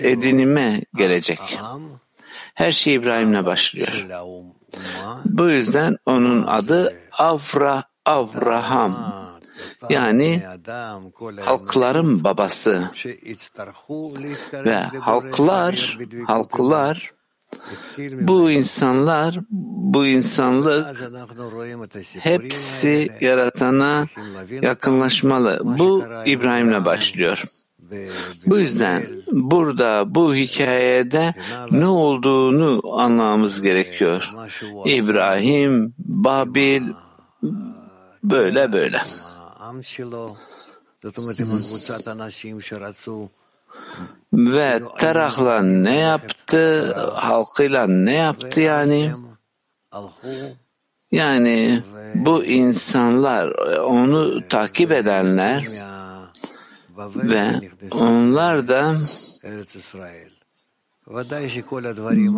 edinime 0.00 0.80
gelecek. 0.96 1.58
Her 2.54 2.72
şey 2.72 2.94
İbrahim'le 2.94 3.46
başlıyor. 3.46 4.06
Bu 5.24 5.48
yüzden 5.48 5.96
onun 6.06 6.42
adı 6.42 6.96
Avra 7.12 7.84
Avraham 8.04 9.27
yani 9.90 10.42
halkların 11.40 12.24
babası 12.24 12.90
ve 14.54 14.76
halklar 15.00 15.98
halklar 16.26 17.12
bu 18.20 18.50
insanlar, 18.50 19.40
bu 19.50 20.06
insanlık 20.06 21.10
hepsi 22.18 23.10
yaratana 23.20 24.06
yakınlaşmalı. 24.62 25.60
Bu 25.64 26.04
İbrahim'le 26.26 26.84
başlıyor. 26.84 27.44
Bu 28.46 28.58
yüzden 28.58 29.06
burada 29.32 30.14
bu 30.14 30.34
hikayede 30.34 31.34
ne 31.70 31.86
olduğunu 31.86 32.80
anlamamız 32.92 33.62
gerekiyor. 33.62 34.30
İbrahim, 34.84 35.94
Babil 35.98 36.82
böyle 38.24 38.72
böyle. 38.72 38.98
עם 39.68 39.82
Ve 44.32 44.82
Terah'la 44.98 45.62
ne 45.62 45.96
yaptı? 45.96 46.92
Halkıyla 47.14 47.86
ne 47.86 48.14
yaptı 48.14 48.60
yani? 48.60 49.12
Yani 51.12 51.82
bu 52.14 52.44
insanlar, 52.44 53.48
onu 53.78 54.48
takip 54.48 54.92
edenler 54.92 55.66
ve 57.16 57.70
onlar 57.90 58.68
da 58.68 58.96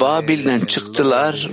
Babil'den 0.01 0.61
çıktılar, 0.61 1.51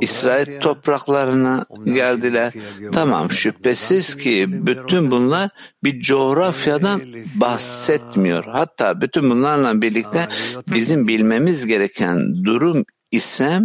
İsrail 0.00 0.60
topraklarına 0.60 1.66
geldiler. 1.84 2.52
Tamam 2.92 3.30
şüphesiz 3.30 4.16
ki 4.16 4.46
bütün 4.48 5.10
bunlar 5.10 5.50
bir 5.84 6.00
coğrafyadan 6.00 7.02
bahsetmiyor. 7.34 8.44
Hatta 8.44 9.00
bütün 9.00 9.30
bunlarla 9.30 9.82
birlikte 9.82 10.28
bizim 10.66 11.08
bilmemiz 11.08 11.66
gereken 11.66 12.44
durum 12.44 12.84
ise 13.10 13.60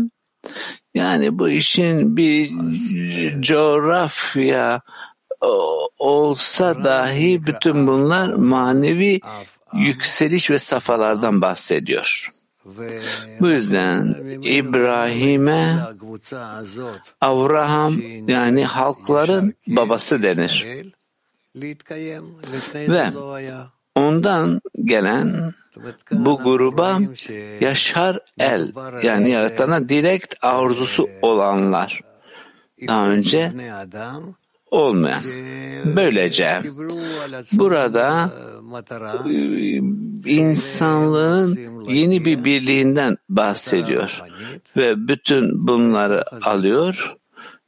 yani 0.93 1.39
bu 1.39 1.49
işin 1.49 2.18
bir 2.18 2.51
coğrafya 3.41 4.82
olsa 5.99 6.84
dahi 6.84 7.45
bütün 7.47 7.88
bunlar 7.88 8.30
manevi 8.34 9.20
yükseliş 9.74 10.51
ve 10.51 10.60
safalardan 10.60 11.41
bahsediyor. 11.41 12.30
Bu 13.39 13.47
yüzden 13.47 14.16
İbrahim'e 14.43 15.78
Avraham 17.22 18.01
yani 18.28 18.66
halkların 18.66 19.53
babası 19.68 20.24
denir. 20.24 20.68
Ve 22.76 23.12
ondan 23.95 24.62
gelen 24.84 25.53
bu 26.12 26.38
gruba 26.38 26.99
Yaşar 27.60 28.20
El 28.39 28.72
yani 29.03 29.30
yaratana 29.30 29.89
direkt 29.89 30.36
arzusu 30.41 31.10
olanlar. 31.22 32.01
Daha 32.88 33.07
önce 33.07 33.51
olmayan. 34.72 35.24
Böylece 35.96 36.62
burada 37.52 38.32
insanlığın 40.26 41.60
yeni 41.88 42.26
bir 42.26 42.44
birliğinden 42.44 43.18
bahsediyor 43.30 44.22
ve 44.78 45.08
bütün 45.08 45.68
bunları 45.68 46.46
alıyor. 46.46 47.16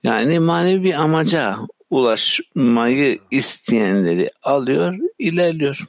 Yani 0.03 0.39
manevi 0.39 0.83
bir 0.83 0.93
amaca 0.93 1.57
ulaşmayı 1.89 3.19
isteyenleri 3.31 4.29
alıyor, 4.43 4.97
ilerliyor. 5.19 5.79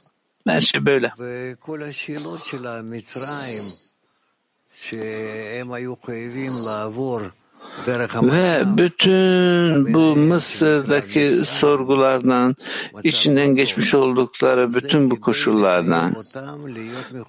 Her 0.47 0.61
şey 0.61 0.85
böyle. 0.85 1.11
Ve 8.21 8.77
bütün 8.77 9.93
bu 9.93 10.15
Mısır'daki 10.15 11.41
sorgulardan, 11.45 12.55
içinden 13.03 13.55
geçmiş 13.55 13.93
oldukları 13.93 14.73
bütün 14.73 15.11
bu 15.11 15.21
koşullardan 15.21 16.15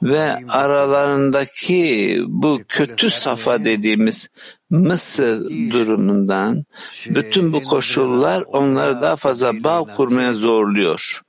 ve 0.02 0.46
aralarındaki 0.48 2.20
bu 2.26 2.60
kötü 2.68 3.10
safa 3.10 3.64
dediğimiz 3.64 4.28
Mısır 4.70 5.50
durumundan 5.70 6.64
bütün 7.06 7.52
bu 7.52 7.64
koşullar 7.64 8.44
onları 8.46 9.02
daha 9.02 9.16
fazla 9.16 9.64
bağ 9.64 9.80
kurmaya 9.96 10.34
zorluyor. 10.34 11.20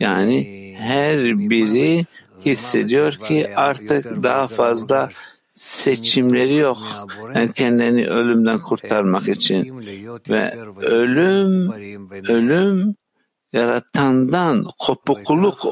Yani 0.00 0.74
her 0.78 1.38
biri 1.38 2.04
hissediyor 2.44 3.12
ki 3.12 3.56
artık 3.56 4.22
daha 4.22 4.48
fazla 4.48 5.10
seçimleri 5.54 6.54
yok. 6.54 6.78
Yani 7.34 7.52
kendilerini 7.52 8.08
ölümden 8.08 8.58
kurtarmak 8.58 9.28
için 9.28 9.86
ve 10.28 10.58
ölüm 10.82 11.72
ölüm 12.28 12.94
yaratandan 13.52 14.66
kopukluk 14.78 15.66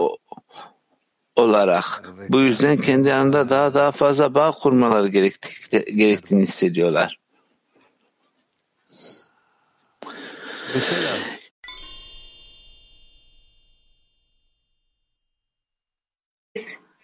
olarak 1.37 2.11
bu 2.28 2.41
yüzden 2.41 2.76
kendi 2.76 3.12
arasında 3.12 3.49
daha 3.49 3.74
daha 3.74 3.91
fazla 3.91 4.35
bağ 4.35 4.51
kurmaları 4.51 5.09
gerektiğini 5.09 6.43
hissediyorlar. 6.43 7.18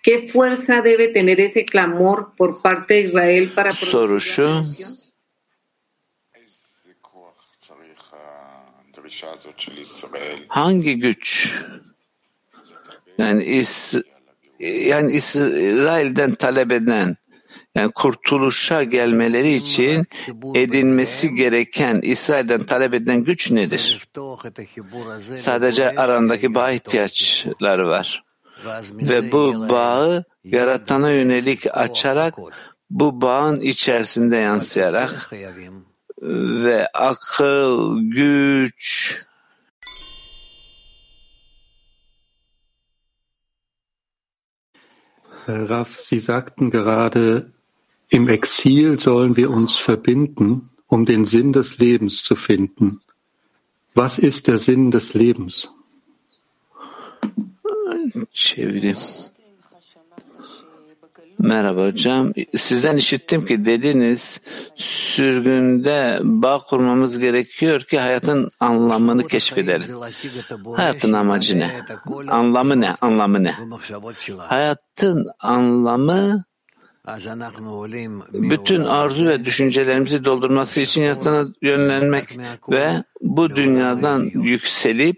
¿Qué 0.08 0.26
fuerza 0.32 0.80
debe 0.80 1.08
tener 1.08 1.38
ese 1.38 1.66
clamor 1.66 2.34
por 2.34 2.62
parte 2.62 2.94
de 2.94 3.00
Israel 3.08 3.50
para 3.54 3.72
Soru 3.72 4.20
şu, 4.20 4.64
hangi 10.48 10.98
güç 10.98 11.52
yani 13.18 13.44
is, 13.44 13.94
yani 14.60 15.12
İsrail'den 15.12 16.34
talep 16.34 16.72
eden 16.72 17.16
yani 17.74 17.92
kurtuluşa 17.92 18.82
gelmeleri 18.82 19.52
için 19.52 20.06
edinmesi 20.54 21.34
gereken 21.34 22.00
İsrail'den 22.02 22.64
talep 22.64 22.94
edilen 22.94 23.24
güç 23.24 23.50
nedir? 23.50 24.08
Sadece 25.32 25.96
arandaki 25.96 26.54
bağ 26.54 26.70
ihtiyaçları 26.70 27.86
var. 27.88 28.27
Ve 28.92 29.32
bu 29.32 29.68
bağı 29.68 30.24
yaratana 30.44 31.10
yönelik 31.10 31.66
açarak 31.76 32.34
bu 32.90 33.20
bağın 33.20 33.60
içerisinde 33.60 34.36
yansıyarak 34.36 35.30
ve 36.64 36.88
akıl, 36.94 37.98
güç, 38.02 39.14
Raff, 45.48 45.98
Sie 45.98 46.20
sagten 46.20 46.70
gerade, 46.70 47.46
im 48.10 48.28
Exil 48.28 48.98
sollen 48.98 49.34
wir 49.34 49.48
uns 49.48 49.78
verbinden, 49.88 50.68
um 50.86 51.06
den 51.06 51.24
Sinn 51.24 51.52
des 51.52 51.78
Lebens 51.78 52.22
zu 52.22 52.36
finden. 52.36 53.00
Was 53.94 54.18
ist 54.18 54.46
der 54.46 54.58
Sinn 54.58 54.90
des 54.90 55.14
Lebens? 55.14 55.68
Çevireyim. 58.32 58.96
Merhaba 61.38 61.86
hocam. 61.86 62.32
Sizden 62.56 62.96
işittim 62.96 63.46
ki 63.46 63.64
dediniz 63.64 64.40
sürgünde 64.76 66.18
bağ 66.22 66.58
kurmamız 66.58 67.18
gerekiyor 67.18 67.80
ki 67.80 67.98
hayatın 67.98 68.50
anlamını 68.60 69.26
keşfedelim. 69.26 69.96
Hayatın 70.76 71.12
amacı 71.12 71.58
ne? 71.58 71.70
Anlamı 72.28 72.80
ne? 72.80 72.94
Anlamı 73.00 73.44
ne? 73.44 73.54
Hayatın 74.38 75.26
anlamı 75.40 76.44
bütün 78.32 78.84
arzu 78.84 79.26
ve 79.26 79.44
düşüncelerimizi 79.44 80.24
doldurması 80.24 80.80
için 80.80 81.02
yaratana 81.02 81.48
yönlenmek 81.62 82.38
ve 82.70 83.04
bu 83.20 83.56
dünyadan 83.56 84.30
yükselip 84.34 85.16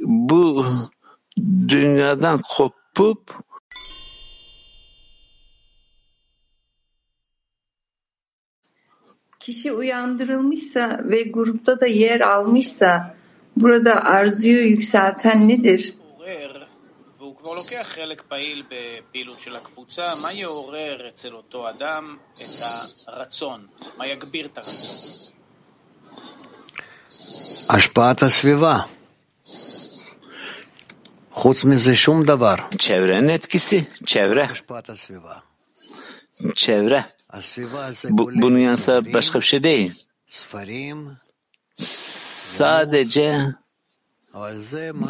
bu 0.00 0.66
dünyadan 1.68 2.40
kopup 2.56 3.44
Kişi 9.40 9.72
uyandırılmışsa 9.72 11.00
ve 11.04 11.22
grupta 11.22 11.80
da 11.80 11.86
yer 11.86 12.20
almışsa 12.20 13.14
burada 13.56 14.04
arzuyu 14.04 14.68
yükselten 14.68 15.48
nedir? 15.48 15.94
והוא 17.18 17.36
כבר 17.36 17.54
לוקח 17.54 17.86
חלק 17.96 18.22
פעיל 18.28 18.62
בפעילות 18.70 19.40
של 19.40 19.56
הקבוצה, 19.56 20.06
מה 20.22 20.32
יעורר 20.32 21.08
אצל 21.08 21.34
אותו 21.34 21.68
אדם 21.68 22.16
את 22.36 22.62
הרצון? 23.06 23.66
מה 23.98 24.06
יגביר 24.06 24.46
את 24.46 24.58
הרצון? 24.58 24.96
השפעת 27.70 28.22
הסביבה. 28.22 28.78
Çevrenin 32.77 33.27
etkisi, 33.27 33.87
çevre. 34.05 34.49
Çevre. 36.55 37.05
Bu, 38.09 38.29
bunun 38.35 38.59
yanında 38.59 39.13
başka 39.13 39.39
bir 39.39 39.45
şey 39.45 39.63
değil. 39.63 40.05
Sadece 41.75 43.41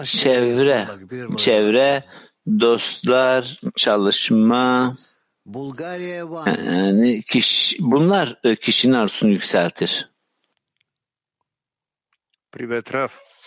çevre, 0.03 0.87
çevre, 1.37 2.03
dostlar, 2.59 3.61
çalışma, 3.75 4.95
yani 6.65 7.21
kişi, 7.21 7.77
bunlar 7.79 8.39
e, 8.43 8.55
kişinin 8.55 8.93
arzusunu 8.93 9.31
yükseltir. 9.31 10.09
Привет, 12.51 12.93
Раф. 12.93 13.38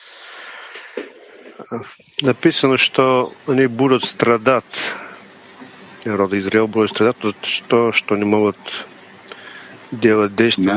Написано, 2.23 2.77
что 2.79 3.33
они 3.47 3.67
будут 3.67 4.05
страдать. 4.05 4.65
Народ 6.05 6.33
Израил 6.35 6.67
будет 6.69 6.91
страдать, 6.91 7.17
то, 7.69 7.93
что 7.93 8.17
не 8.17 8.25
могут 8.25 8.57
делать 9.93 10.35
действия. 10.35 10.75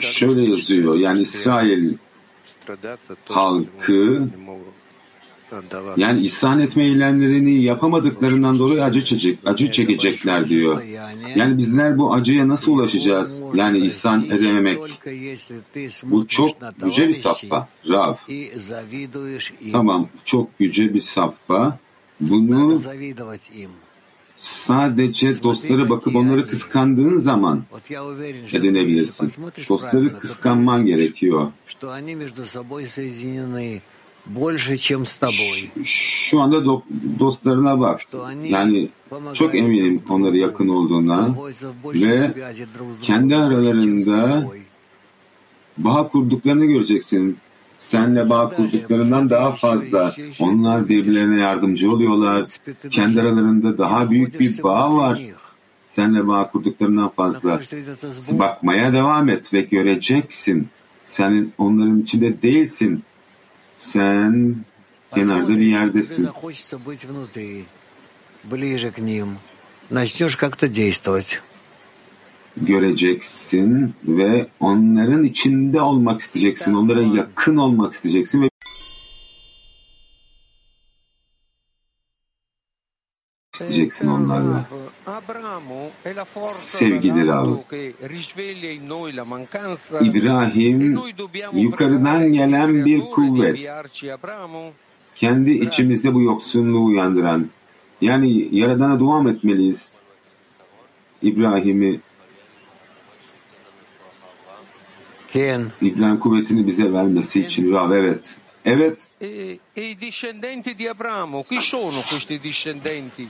Şöyle 0.00 0.50
yazıyor. 0.50 0.94
Yani 0.94 1.20
İsrail 1.22 1.94
halkı 3.28 4.28
yani 5.96 6.20
isyan 6.20 6.60
etme 6.60 6.84
eylemlerini 6.84 7.62
yapamadıklarından 7.62 8.58
dolayı 8.58 8.84
acı 8.84 9.04
çekecek, 9.04 9.38
acı 9.46 9.70
çekecekler 9.70 10.48
diyor. 10.48 10.82
Yani 11.34 11.58
bizler 11.58 11.98
bu 11.98 12.14
acıya 12.14 12.48
nasıl 12.48 12.72
ulaşacağız? 12.72 13.38
Yani 13.54 13.78
isyan 13.78 14.24
edememek. 14.24 14.78
Bu 16.04 16.26
çok 16.26 16.56
yüce 16.84 17.08
bir 17.08 17.12
safha. 17.12 17.68
Rav. 17.88 18.14
Tamam, 19.72 20.08
çok 20.24 20.48
yüce 20.58 20.94
bir 20.94 21.00
safha. 21.00 21.78
Bunu 22.20 22.82
sadece 24.36 25.42
dostlara 25.42 25.90
bakıp 25.90 26.16
onları 26.16 26.46
kıskandığın 26.46 27.18
zaman 27.18 27.64
edinebilirsin. 28.52 29.32
Dostları 29.68 30.18
kıskanman 30.18 30.86
gerekiyor. 30.86 31.52
Şu 35.84 36.40
anda 36.40 36.56
do- 36.56 36.82
dostlarına 37.18 37.80
bak. 37.80 38.00
Yani 38.44 38.88
çok 39.34 39.54
eminim 39.54 40.02
onlara 40.08 40.36
yakın 40.36 40.68
olduğuna 40.68 41.34
ve 41.84 42.30
kendi 43.02 43.36
aralarında 43.36 44.44
bağ 45.78 46.08
kurduklarını 46.08 46.64
göreceksin. 46.64 47.36
Senle 47.78 48.30
bağ 48.30 48.48
kurduklarından 48.50 49.30
daha 49.30 49.50
fazla. 49.52 50.14
Onlar 50.40 50.88
birbirlerine 50.88 51.40
yardımcı 51.40 51.90
oluyorlar. 51.92 52.44
Kendi 52.90 53.20
aralarında 53.20 53.78
daha 53.78 54.10
büyük 54.10 54.40
bir 54.40 54.62
bağ 54.62 54.96
var. 54.96 55.20
Senle 55.88 56.26
bağ 56.28 56.50
kurduklarından 56.50 57.08
fazla. 57.08 57.60
Bakmaya 58.32 58.92
devam 58.92 59.28
et 59.28 59.52
ve 59.54 59.60
göreceksin. 59.60 60.68
Senin 61.04 61.52
onların 61.58 62.00
içinde 62.00 62.42
değilsin. 62.42 63.02
Sen 63.80 64.56
kenarda 65.14 65.48
bir 65.48 65.66
yerdesin. 65.66 66.28
Göreceksin 72.56 73.94
ve 74.04 74.46
onların 74.60 75.24
içinde 75.24 75.80
olmak 75.80 76.20
isteyeceksin. 76.20 76.74
Onlara 76.74 77.02
yakın 77.02 77.56
olmak 77.56 77.92
isteyeceksin 77.92 78.42
ve 78.42 78.49
isteyeceksin 83.60 84.08
onlarla. 84.08 84.64
Sevgili 86.42 87.26
Rav, 87.26 87.56
İbrahim 90.00 90.98
yukarıdan 91.52 92.32
gelen 92.32 92.84
bir 92.84 93.00
kuvvet. 93.00 93.70
Kendi 95.14 95.50
içimizde 95.50 96.14
bu 96.14 96.22
yoksunluğu 96.22 96.84
uyandıran. 96.84 97.46
Yani 98.00 98.48
Yaradan'a 98.56 99.00
dua 99.00 99.22
mı 99.22 99.30
etmeliyiz? 99.30 99.92
İbrahim'i 101.22 102.00
İbrahim 105.80 106.18
kuvvetini 106.20 106.66
bize 106.66 106.92
vermesi 106.92 107.40
için 107.40 107.72
Rav 107.72 107.90
evet. 107.90 108.36
Evet. 108.64 109.08
E, 109.20 109.58
e 109.76 109.90
i 109.90 110.00
discendenti 110.00 110.78
di 110.78 110.90
Abramo, 110.90 111.44
chi 111.44 111.60
sono 111.60 112.02
questi 112.02 112.42
discendenti? 112.42 113.26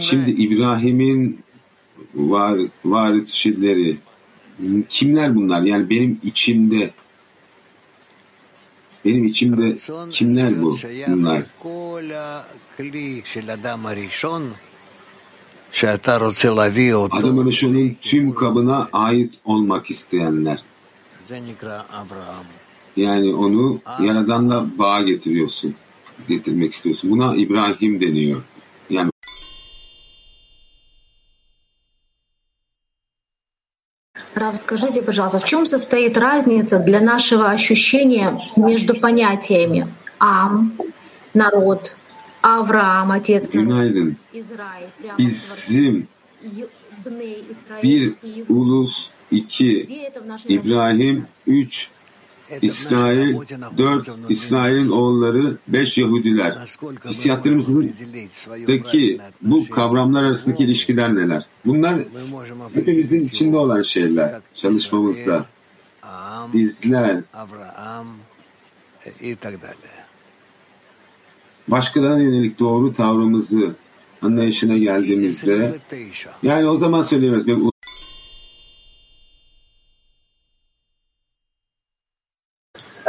Şimdi 0.00 0.30
İbrahim'in 0.30 1.40
var, 2.14 2.58
varisçileri 2.84 3.96
kimler 4.88 5.34
bunlar? 5.36 5.62
Yani 5.62 5.90
benim 5.90 6.20
içimde 6.24 6.90
benim 9.04 9.24
içimde 9.26 9.76
kimler 10.10 10.62
bu? 10.62 10.76
Bunlar. 11.08 11.42
Adam 17.12 17.38
Arışon'un 17.38 17.96
tüm 18.02 18.34
kabına 18.34 18.88
ait 18.92 19.34
olmak 19.44 19.90
isteyenler. 19.90 20.62
Yani 22.96 23.34
onu 23.34 23.80
Yaradan'la 24.00 24.66
bağ 24.78 25.02
getiriyorsun. 25.02 25.74
Getirmek 26.28 26.72
istiyorsun. 26.72 27.10
Buna 27.10 27.36
İbrahim 27.36 28.00
deniyor. 28.00 28.42
Рав, 34.44 34.56
скажите, 34.58 35.00
пожалуйста, 35.00 35.38
в 35.38 35.44
чем 35.44 35.64
состоит 35.64 36.18
разница 36.18 36.78
для 36.78 37.00
нашего 37.00 37.50
ощущения 37.50 38.38
между 38.56 38.94
понятиями 38.94 39.88
Ам, 40.18 40.74
народ, 41.32 41.96
Авраам, 42.42 43.10
отец 43.10 43.50
Günaydın. 43.50 44.16
Израиль, 44.34 44.90
Bizim 45.18 46.08
bir 47.82 48.12
ulus, 48.48 49.10
iki 49.30 49.88
İbrahim, 50.48 51.24
üç 51.46 51.90
İsrail, 52.62 53.36
dört 53.78 54.08
İsrail'in 54.28 54.88
oğulları, 54.88 55.56
beş 55.68 55.98
Yahudiler. 55.98 56.76
Hissiyatlarımızdaki 57.04 59.20
bu 59.42 59.68
kavramlar 59.68 60.24
arasındaki 60.24 60.64
ilişkiler 60.64 61.14
neler? 61.14 61.46
Bunlar 61.66 62.00
hepimizin 62.74 63.24
içinde 63.24 63.56
olan 63.56 63.82
şeyler 63.82 64.40
çalışmamızda. 64.54 65.46
Bizler 66.54 67.20
başkalarına 71.68 72.22
yönelik 72.22 72.58
doğru 72.58 72.92
tavrımızı 72.92 73.74
anlayışına 74.22 74.76
geldiğimizde 74.76 75.74
yani 76.42 76.68
o 76.68 76.76
zaman 76.76 77.02
söyleyemez. 77.02 77.46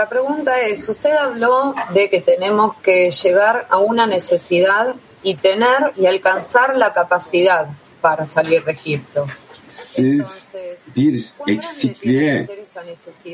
La 0.06 0.10
pregunta 0.10 0.62
es, 0.62 0.88
usted 0.88 1.14
habló 1.14 1.74
de 1.96 2.12
que 2.12 2.22
tenemos 2.22 2.76
que 2.76 3.10
llegar 3.10 3.66
a 3.72 3.80
una 3.80 4.06
necesidad 4.06 4.96
y 5.24 5.34
tener 5.34 5.94
y 5.98 6.06
alcanzar 6.06 6.78
la 6.78 6.94
capacidad 6.94 7.70
para 8.02 8.24
salir 8.24 8.64
de 8.64 8.74
Egipto. 8.74 9.26
siz 9.68 10.54
bir 10.96 11.34
eksikliğe 11.48 12.48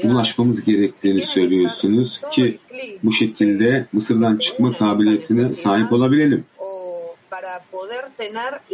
ulaşmamız 0.03 0.63
gerektiğini 0.63 1.21
söylüyorsunuz 1.21 2.21
ki 2.31 2.59
bu 3.03 3.11
şekilde 3.11 3.85
Mısır'dan 3.93 4.37
çıkma 4.37 4.77
kabiliyetine 4.77 5.49
sahip 5.49 5.93
olabilelim. 5.93 6.45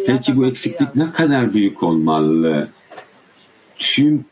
Peki 0.08 0.38
bu 0.38 0.46
eksiklik 0.46 0.96
ne 0.96 1.12
kadar 1.12 1.54
büyük 1.54 1.84
olmalı? 1.84 2.70
Tüm 3.80 4.26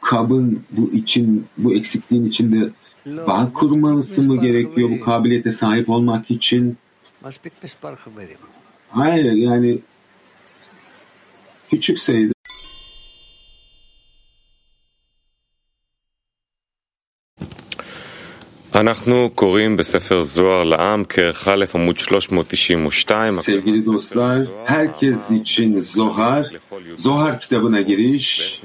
kabın 0.00 0.64
bu 0.70 0.90
için 0.92 1.46
bu 1.56 1.74
eksikliğin 1.74 2.26
içinde 2.26 2.70
bağ 3.06 3.52
kurması 3.52 4.22
mı 4.22 4.40
gerekiyor 4.40 4.90
bu 4.90 5.00
kabiliyete 5.00 5.50
sahip 5.50 5.90
olmak 5.90 6.30
için? 6.30 6.76
Hayır 8.90 9.32
yani 9.32 9.78
küçük 11.70 11.98
sayıda 11.98 12.32
Sevgili 23.42 23.86
dostlar, 23.86 24.46
herkes 24.64 25.30
için 25.30 25.80
Zohar, 25.80 26.46
Zohar 26.96 27.40
kitabına 27.40 27.80
giriş, 27.80 28.60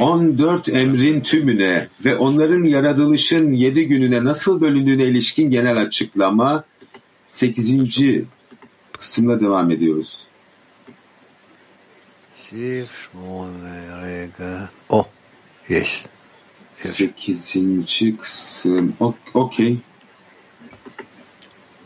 14 0.00 0.68
emrin 0.68 1.20
tümüne 1.20 1.88
ve 2.04 2.16
onların 2.16 2.64
yaratılışın 2.64 3.52
7 3.52 3.86
gününe 3.86 4.24
nasıl 4.24 4.60
bölündüğüne 4.60 5.04
ilişkin 5.04 5.50
genel 5.50 5.80
açıklama 5.82 6.64
8. 7.26 8.02
kısımla 8.98 9.40
devam 9.40 9.70
ediyoruz. 9.70 10.26
Oh, 14.88 15.04
yes. 15.68 16.06
8. 16.79 18.17
kısım. 18.21 18.93
O- 18.99 19.13
Okey. 19.33 19.77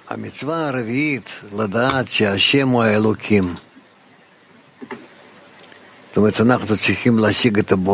המצווה 0.10 0.68
הרביעית 0.68 1.30
לדעת 1.60 2.08
שהשם 2.08 2.68
הוא 2.70 2.84
האלוקים. 2.84 3.56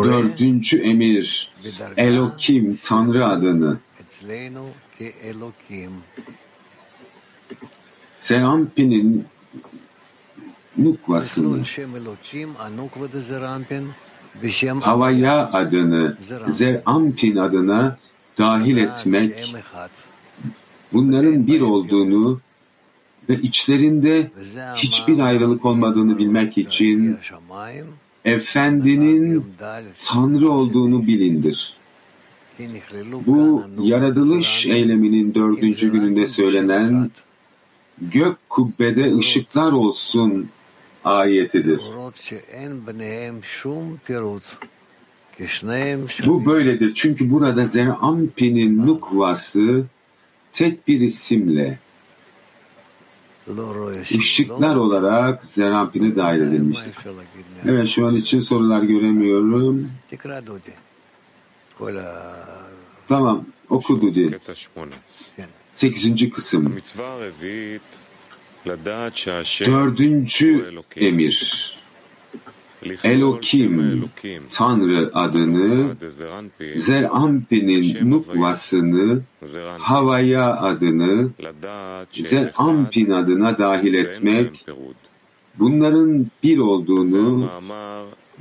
Dördüncü 0.03 0.77
emir 0.81 1.51
Elokim 1.97 2.79
Tanrı 2.83 3.25
adını 3.27 3.77
Serampi'nin 8.19 9.25
nukvasını 10.77 11.65
Havaya 14.80 15.52
adını 15.52 16.16
Zerampin 16.48 17.36
adına 17.36 17.98
dahil 18.38 18.76
etmek 18.76 19.54
bunların 20.92 21.46
bir 21.46 21.60
olduğunu 21.60 22.40
ve 23.28 23.34
içlerinde 23.34 24.30
hiçbir 24.76 25.18
ayrılık 25.18 25.64
olmadığını 25.64 26.18
bilmek 26.18 26.58
için 26.58 27.18
Efendinin 28.24 29.44
Tanrı 30.04 30.50
olduğunu 30.50 31.06
bilindir. 31.06 31.76
Bu 33.26 33.64
yaratılış 33.82 34.66
eyleminin 34.66 35.34
dördüncü 35.34 35.92
gününde 35.92 36.26
söylenen 36.26 37.10
gök 38.00 38.36
kubbede 38.48 39.16
ışıklar 39.16 39.72
olsun 39.72 40.48
ayetidir. 41.04 41.80
Bu 46.26 46.46
böyledir. 46.46 46.94
Çünkü 46.94 47.30
burada 47.30 47.66
Zerampin'in 47.66 48.86
nukvası 48.86 49.84
tek 50.52 50.88
bir 50.88 51.00
isimle 51.00 51.78
ışıklar 54.18 54.76
olarak 54.76 55.44
Zerampin'e 55.44 56.16
dahil 56.16 56.40
edilmiştir. 56.40 56.94
Evet 57.66 57.88
şu 57.88 58.06
an 58.06 58.14
için 58.16 58.40
sorular 58.40 58.82
göremiyorum. 58.82 59.90
Tamam 63.08 63.44
oku 63.70 64.02
Dudi. 64.02 64.38
Sekizinci 65.72 66.30
kısım. 66.30 66.76
Dördüncü 69.66 70.64
emir. 70.96 71.70
Elokim, 73.04 74.04
Tanrı 74.52 75.10
adını, 75.14 75.96
Zerampin'in 76.76 78.10
nukvasını, 78.10 79.22
Havaya 79.78 80.56
adını, 80.56 81.30
Zerampin 82.12 83.10
adına 83.10 83.58
dahil 83.58 83.94
etmek, 83.94 84.66
bunların 85.58 86.26
bir 86.42 86.58
olduğunu 86.58 87.50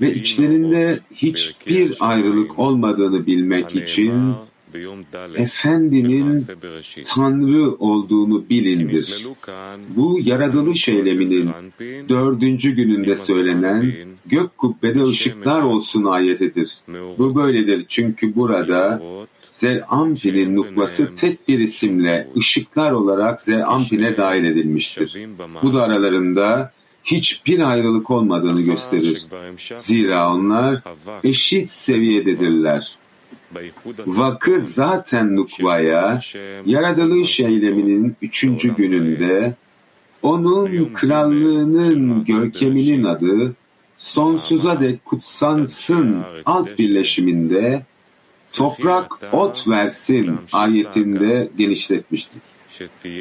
ve 0.01 0.13
içlerinde 0.13 0.99
hiçbir 1.15 1.97
ayrılık 1.99 2.59
olmadığını 2.59 3.25
bilmek 3.25 3.75
için 3.75 4.35
Efendinin 5.35 6.43
Tanrı 7.05 7.75
olduğunu 7.75 8.49
bilindir. 8.49 9.27
Bu 9.89 10.19
yaratılış 10.23 10.89
eyleminin 10.89 11.51
dördüncü 12.09 12.71
gününde 12.75 13.15
söylenen 13.15 13.93
gök 14.25 14.57
kubbede 14.57 15.03
ışıklar 15.03 15.61
olsun 15.61 16.03
ayetidir. 16.03 16.77
Bu 17.17 17.35
böyledir 17.35 17.85
çünkü 17.87 18.35
burada 18.35 19.01
Zerampin'in 19.51 20.55
nukvası 20.55 21.15
tek 21.15 21.47
bir 21.47 21.59
isimle 21.59 22.27
ışıklar 22.37 22.91
olarak 22.91 23.41
Zerampin'e 23.41 24.17
dahil 24.17 24.43
edilmiştir. 24.43 25.17
Bu 25.63 25.73
da 25.73 25.83
aralarında 25.83 26.71
hiçbir 27.03 27.59
ayrılık 27.59 28.11
olmadığını 28.11 28.61
gösterir. 28.61 29.25
Zira 29.79 30.33
onlar 30.33 30.81
eşit 31.23 31.69
seviyededirler. 31.69 32.97
Vakı 34.05 34.61
zaten 34.61 35.35
nukvaya, 35.35 36.19
yaratılış 36.65 37.39
eyleminin 37.39 38.15
üçüncü 38.21 38.75
gününde, 38.75 39.55
onun 40.21 40.93
krallığının 40.93 42.23
görkeminin 42.23 43.03
adı, 43.03 43.53
sonsuza 43.97 44.79
dek 44.79 45.05
kutsansın 45.05 46.23
alt 46.45 46.79
birleşiminde, 46.79 47.81
toprak 48.55 49.33
ot 49.33 49.67
versin 49.67 50.37
ayetinde 50.53 51.49
genişletmiştik. 51.57 52.41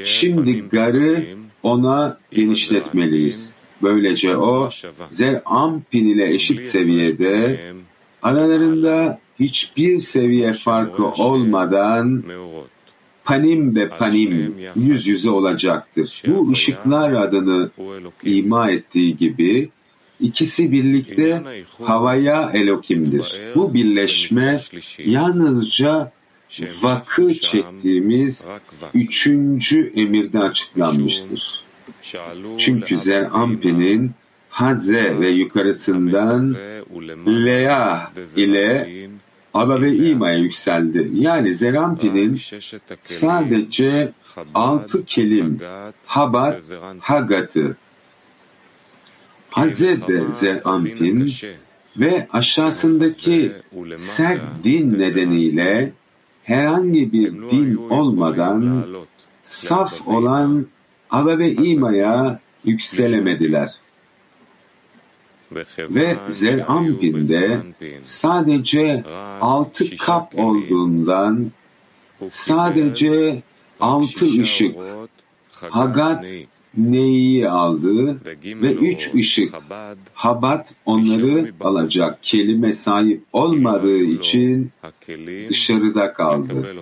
Şimdi 0.04 0.60
garı 0.60 1.26
ona 1.62 2.18
genişletmeliyiz. 2.32 3.52
Böylece 3.82 4.36
o 4.36 4.68
Zerampin 5.10 6.06
ile 6.06 6.34
eşit 6.34 6.60
seviyede 6.60 7.60
aralarında 8.22 9.18
hiçbir 9.40 9.98
seviye 9.98 10.52
farkı 10.52 11.06
olmadan 11.06 12.22
panim 13.24 13.76
ve 13.76 13.88
panim 13.88 14.54
yüz 14.76 15.06
yüze 15.06 15.30
olacaktır. 15.30 16.22
Bu 16.26 16.50
ışıklar 16.52 17.12
adını 17.12 17.70
ima 18.24 18.70
ettiği 18.70 19.16
gibi 19.16 19.70
ikisi 20.20 20.72
birlikte 20.72 21.42
havaya 21.82 22.50
Elokim'dir. 22.54 23.36
Bu 23.54 23.74
birleşme 23.74 24.60
yalnızca 24.98 26.12
vakı 26.82 27.34
çektiğimiz 27.34 28.46
üçüncü 28.94 29.92
emirde 29.96 30.38
açıklanmıştır. 30.38 31.62
Çünkü 32.58 32.98
Zerampin'in 32.98 34.10
Haze 34.50 35.20
ve 35.20 35.28
yukarısından 35.28 36.56
Lea 37.26 38.12
ile 38.36 38.88
Aba 39.54 39.80
ve 39.80 39.96
İma'ya 39.96 40.38
yükseldi. 40.38 41.10
Yani 41.14 41.54
Zerampin'in 41.54 42.40
sadece 43.00 44.12
altı 44.54 45.04
kelim 45.04 45.60
Habat, 46.06 46.72
Hagat'ı. 47.00 47.76
Hazede 49.50 50.28
Zerampin 50.28 51.32
ve 51.96 52.28
aşağısındaki 52.32 53.52
sert 53.96 54.40
din 54.64 54.98
nedeniyle 54.98 55.92
herhangi 56.44 57.12
bir 57.12 57.32
din 57.50 57.76
olmadan 57.76 58.86
saf 59.46 60.08
olan 60.08 60.66
Aba 61.10 61.38
ve 61.38 61.52
İma'ya 61.52 62.40
yükselemediler. 62.64 63.70
Ve 65.90 66.16
Zerampin'de 66.28 67.60
sadece 68.00 69.04
altı 69.40 69.96
kap 69.96 70.38
olduğundan 70.38 71.50
sadece 72.28 73.42
altı 73.80 74.26
ışık 74.40 74.76
Hagat 75.70 76.26
Neyi 76.76 77.48
aldı 77.48 78.20
ve 78.44 78.72
üç 78.72 79.14
ışık 79.14 79.54
Habat 80.14 80.74
onları 80.86 81.52
alacak 81.60 82.18
kelime 82.22 82.72
sahip 82.72 83.22
olmadığı 83.32 83.98
için 83.98 84.70
dışarıda 85.48 86.12
kaldı. 86.12 86.76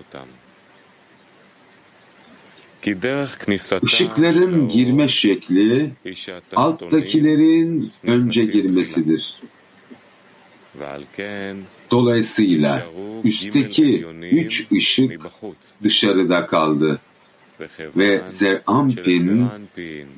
Işıkların 3.82 4.68
girme 4.68 5.08
şekli 5.08 5.90
alttakilerin 6.56 7.92
önce 8.02 8.44
girmesidir. 8.44 9.40
Dolayısıyla 11.90 12.86
üstteki 13.24 14.06
üç 14.32 14.72
ışık 14.72 15.22
dışarıda 15.82 16.46
kaldı. 16.46 17.00
Ve 17.96 18.22
Zerampin 18.28 19.48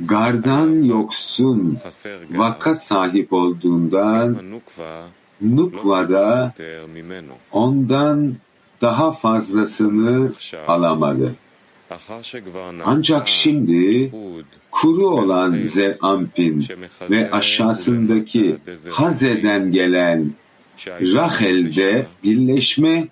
gardan 0.01 0.85
yoksun 0.85 1.79
vaka 2.31 2.75
sahip 2.75 3.33
olduğundan 3.33 4.39
Nukva'da 5.41 6.55
ondan 7.53 8.35
daha 8.81 9.13
fazlasını 9.13 10.33
alamadı. 10.67 11.35
Ancak 12.85 13.29
şimdi 13.29 14.11
kuru 14.71 15.09
olan 15.09 15.67
Zerampin 15.67 16.67
ve 17.11 17.31
aşağısındaki 17.31 18.57
Haze'den 18.91 19.73
gelen 19.73 20.33
Rahel'de 20.87 22.07
birleşme 22.25 23.09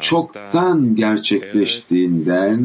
çoktan 0.00 0.96
gerçekleştiğinden 0.96 2.64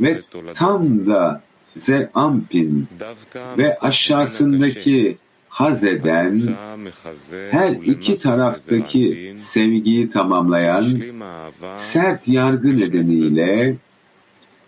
ve 0.00 0.22
tam 0.54 1.06
da 1.06 1.42
Zerampin 1.76 2.88
ve 3.58 3.78
aşağısındaki 3.78 5.16
Haze'den 5.48 6.40
her 7.50 7.70
iki 7.70 8.18
taraftaki 8.18 9.34
sevgiyi 9.36 10.08
tamamlayan 10.08 10.84
sert 11.74 12.28
yargı 12.28 12.76
nedeniyle 12.76 13.76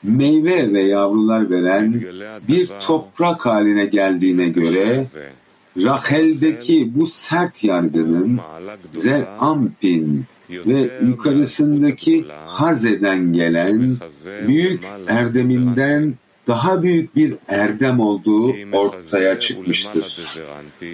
meyve 0.03 0.73
ve 0.73 0.83
yavrular 0.83 1.51
veren 1.51 2.03
bir 2.49 2.67
toprak 2.67 3.47
haline 3.47 3.87
geldiğine 3.87 4.49
göre 4.49 5.05
Rahel'deki 5.77 6.93
bu 6.95 7.07
sert 7.07 7.65
yargının 7.65 8.41
Zerampin 8.95 10.25
ve 10.51 10.91
yukarısındaki 11.07 12.25
Haze'den 12.47 13.33
gelen 13.33 13.97
büyük 14.47 14.85
erdeminden 15.09 16.15
daha 16.47 16.83
büyük 16.83 17.17
bir 17.17 17.35
erdem 17.49 18.01
olduğu 18.01 18.55
ortaya 18.73 19.41
çıkmıştır. 19.41 20.39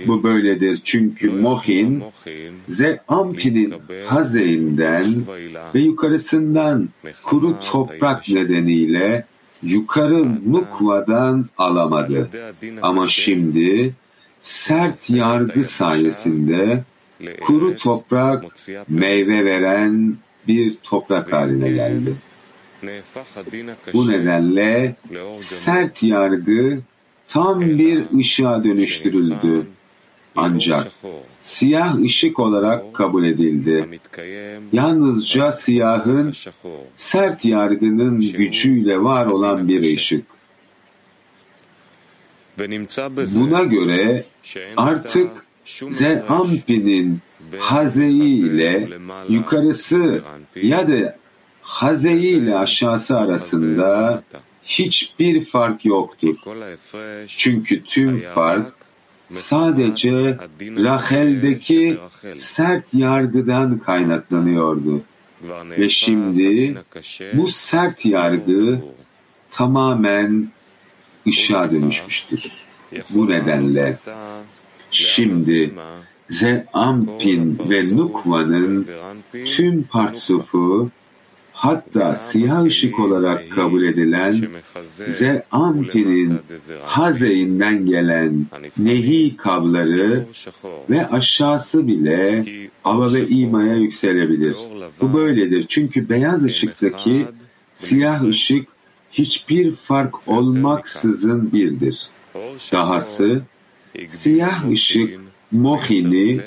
Bu 0.06 0.22
böyledir 0.22 0.80
çünkü 0.84 1.30
Mohin, 1.30 2.02
Zerampin'in 2.68 3.74
Haze'inden 4.06 5.14
ve 5.74 5.80
yukarısından 5.80 6.88
kuru 7.24 7.60
toprak 7.60 8.28
nedeniyle 8.28 9.26
yukarı 9.62 10.52
Nukva'dan 10.52 11.46
alamadı. 11.58 12.28
Ama 12.82 13.08
şimdi 13.08 13.94
sert 14.40 15.10
yargı 15.10 15.64
sayesinde 15.64 16.84
kuru 17.40 17.76
toprak 17.76 18.44
meyve 18.88 19.44
veren 19.44 20.16
bir 20.48 20.76
toprak 20.82 21.32
haline 21.32 21.70
geldi. 21.70 22.14
Bu 23.94 24.10
nedenle 24.10 24.96
sert 25.38 26.02
yargı 26.02 26.78
tam 27.28 27.60
bir 27.60 28.18
ışığa 28.18 28.64
dönüştürüldü. 28.64 29.66
Ancak 30.36 30.92
siyah 31.42 32.00
ışık 32.00 32.38
olarak 32.38 32.94
kabul 32.94 33.24
edildi. 33.24 34.00
Yalnızca 34.72 35.52
siyahın 35.52 36.32
sert 36.96 37.44
yargının 37.44 38.20
gücüyle 38.20 39.02
var 39.02 39.26
olan 39.26 39.68
bir 39.68 39.96
ışık. 39.96 40.24
Buna 43.36 43.62
göre 43.62 44.24
artık 44.76 45.30
Zeampin'in 45.90 47.18
hazeyi 47.58 48.44
ile 48.46 48.88
yukarısı 49.28 50.22
ya 50.62 50.88
da 50.88 51.16
hazeyi 51.82 52.36
ile 52.36 52.58
aşağısı 52.58 53.18
arasında 53.18 54.22
hiçbir 54.64 55.44
fark 55.44 55.84
yoktur. 55.84 56.36
Çünkü 57.26 57.84
tüm 57.84 58.16
fark 58.16 58.72
sadece 59.30 60.38
Rahel'deki 60.60 61.98
sert 62.34 62.94
yargıdan 62.94 63.78
kaynaklanıyordu. 63.78 65.02
Ve 65.78 65.88
şimdi 65.88 66.74
bu 67.32 67.48
sert 67.48 68.06
yargı 68.06 68.80
tamamen 69.50 70.48
ışığa 71.26 71.70
dönüşmüştür. 71.70 72.52
Bu 73.10 73.28
nedenle 73.28 73.98
şimdi 74.90 75.74
Zeampin 76.28 77.58
ve 77.70 77.96
Nukva'nın 77.96 78.86
tüm 79.46 79.82
partsufu 79.82 80.90
hatta 81.62 82.14
siyah 82.14 82.64
ışık 82.64 82.98
olarak 82.98 83.50
kabul 83.50 83.82
edilen 83.82 84.48
Zeampin'in 85.08 86.38
hazeyinden 86.82 87.86
gelen 87.86 88.46
nehi 88.78 89.36
kabları 89.36 90.26
ve 90.90 91.08
aşağısı 91.08 91.86
bile 91.86 92.44
ava 92.84 93.12
ve 93.12 93.28
imaya 93.28 93.74
yükselebilir. 93.74 94.56
Bu 95.00 95.14
böyledir 95.14 95.64
çünkü 95.68 96.08
beyaz 96.08 96.44
ışıktaki 96.44 97.26
siyah 97.74 98.22
ışık 98.24 98.68
hiçbir 99.12 99.72
fark 99.72 100.28
olmaksızın 100.28 101.52
birdir. 101.52 102.08
Dahası 102.72 103.42
siyah 104.06 104.70
ışık 104.70 105.20
mohini 105.52 106.40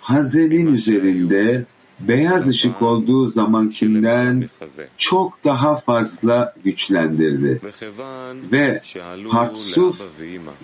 hazenin 0.00 0.74
üzerinde 0.74 1.64
beyaz 2.00 2.48
ışık 2.48 2.82
olduğu 2.82 3.26
zamankinden 3.26 4.48
çok 4.96 5.44
daha 5.44 5.76
fazla 5.76 6.54
güçlendirdi. 6.64 7.60
Ve 8.52 8.82
Partsuf 9.30 10.02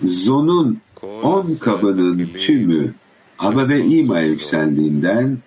Zon'un 0.03 0.77
on 1.23 1.45
kabının 1.59 2.29
tümü 2.37 2.93
Aba 3.39 3.69
ve 3.69 3.85
İma'ya 3.85 4.27
yükseldiğinden 4.27 5.37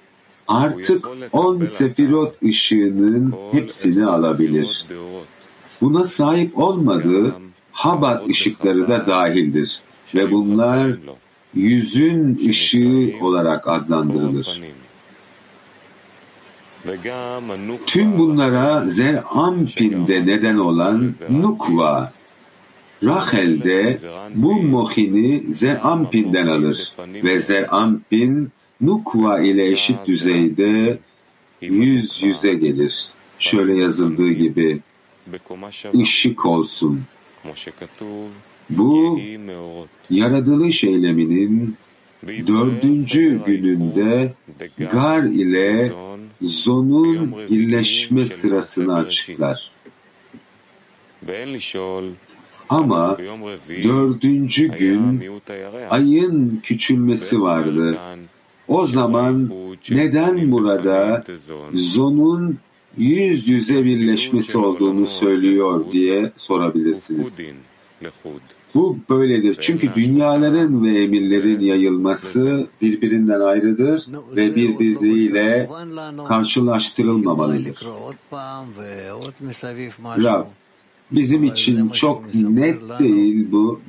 artık 0.48 1.08
on 1.32 1.64
sefirot 1.64 2.42
ışığının 2.42 3.34
hepsini 3.52 4.06
alabilir. 4.06 4.86
Buna 5.80 6.04
sahip 6.04 6.58
olmadığı 6.58 7.34
Habat 7.72 8.28
ışıkları 8.28 8.88
da 8.88 9.06
dahildir 9.06 9.80
ve 10.14 10.30
bunlar 10.30 10.90
yüzün 11.54 12.48
ışığı 12.48 13.12
olarak 13.20 13.68
adlandırılır. 13.68 14.60
Tüm 17.86 18.18
bunlara 18.18 18.86
Zerampin'de 18.86 20.26
neden 20.26 20.56
olan 20.56 21.12
Nukva, 21.30 22.12
Rachel'de 23.04 23.98
bu 24.34 24.62
mohini 24.62 25.54
Zerampin'den 25.54 26.46
alır 26.46 26.92
ve 27.24 27.40
Zerampin 27.40 28.50
Nukva 28.80 29.40
ile 29.40 29.72
eşit 29.72 30.06
düzeyde 30.06 30.98
yüz 31.60 32.22
yüze 32.22 32.54
gelir. 32.54 33.08
Şöyle 33.38 33.74
yazıldığı 33.74 34.30
gibi 34.30 34.80
ışık 36.00 36.46
olsun. 36.46 37.02
Bu 38.70 39.20
yaratılış 40.10 40.84
eyleminin 40.84 41.76
dördüncü 42.26 43.40
gününde 43.46 44.32
Gar 44.92 45.22
ile 45.22 45.90
Zon'un 46.42 47.34
birleşme 47.50 48.26
sırasını 48.26 48.94
açıklar. 48.94 49.70
Ama 52.68 53.18
dördüncü 53.84 54.68
gün 54.68 55.22
ayın 55.90 56.60
küçülmesi 56.62 57.42
vardı. 57.42 57.98
O 58.68 58.86
zaman 58.86 59.50
neden 59.90 60.52
burada 60.52 61.24
Zon'un 61.74 62.58
yüz 62.96 63.48
yüze 63.48 63.84
birleşmesi 63.84 64.58
olduğunu 64.58 65.06
söylüyor 65.06 65.92
diye 65.92 66.32
sorabilirsiniz. 66.36 67.38
Bu 68.74 68.98
böyledir. 69.10 69.56
Çünkü 69.60 69.94
dünyaların 69.94 70.84
ve 70.84 71.02
emirlerin 71.02 71.60
yayılması 71.60 72.66
birbirinden 72.82 73.40
ayrıdır 73.40 74.06
ve 74.36 74.56
birbiriyle 74.56 75.68
karşılaştırılmamalıdır. 76.28 77.86
Rab, 80.04 80.44
bizim 81.10 81.44
için 81.44 81.88
çok 81.88 82.34
net 82.34 82.80
değil 82.98 83.52
bu. 83.52 83.80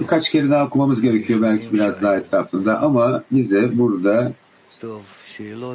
Birkaç 0.00 0.30
kere 0.30 0.50
daha 0.50 0.66
okumamız 0.66 1.00
gerekiyor 1.00 1.42
belki 1.42 1.72
biraz 1.72 2.02
daha 2.02 2.16
etrafında 2.16 2.80
ama 2.80 3.22
bize 3.32 3.78
burada 3.78 4.32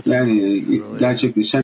yani 0.05 0.63
gerçekleşen 0.99 1.63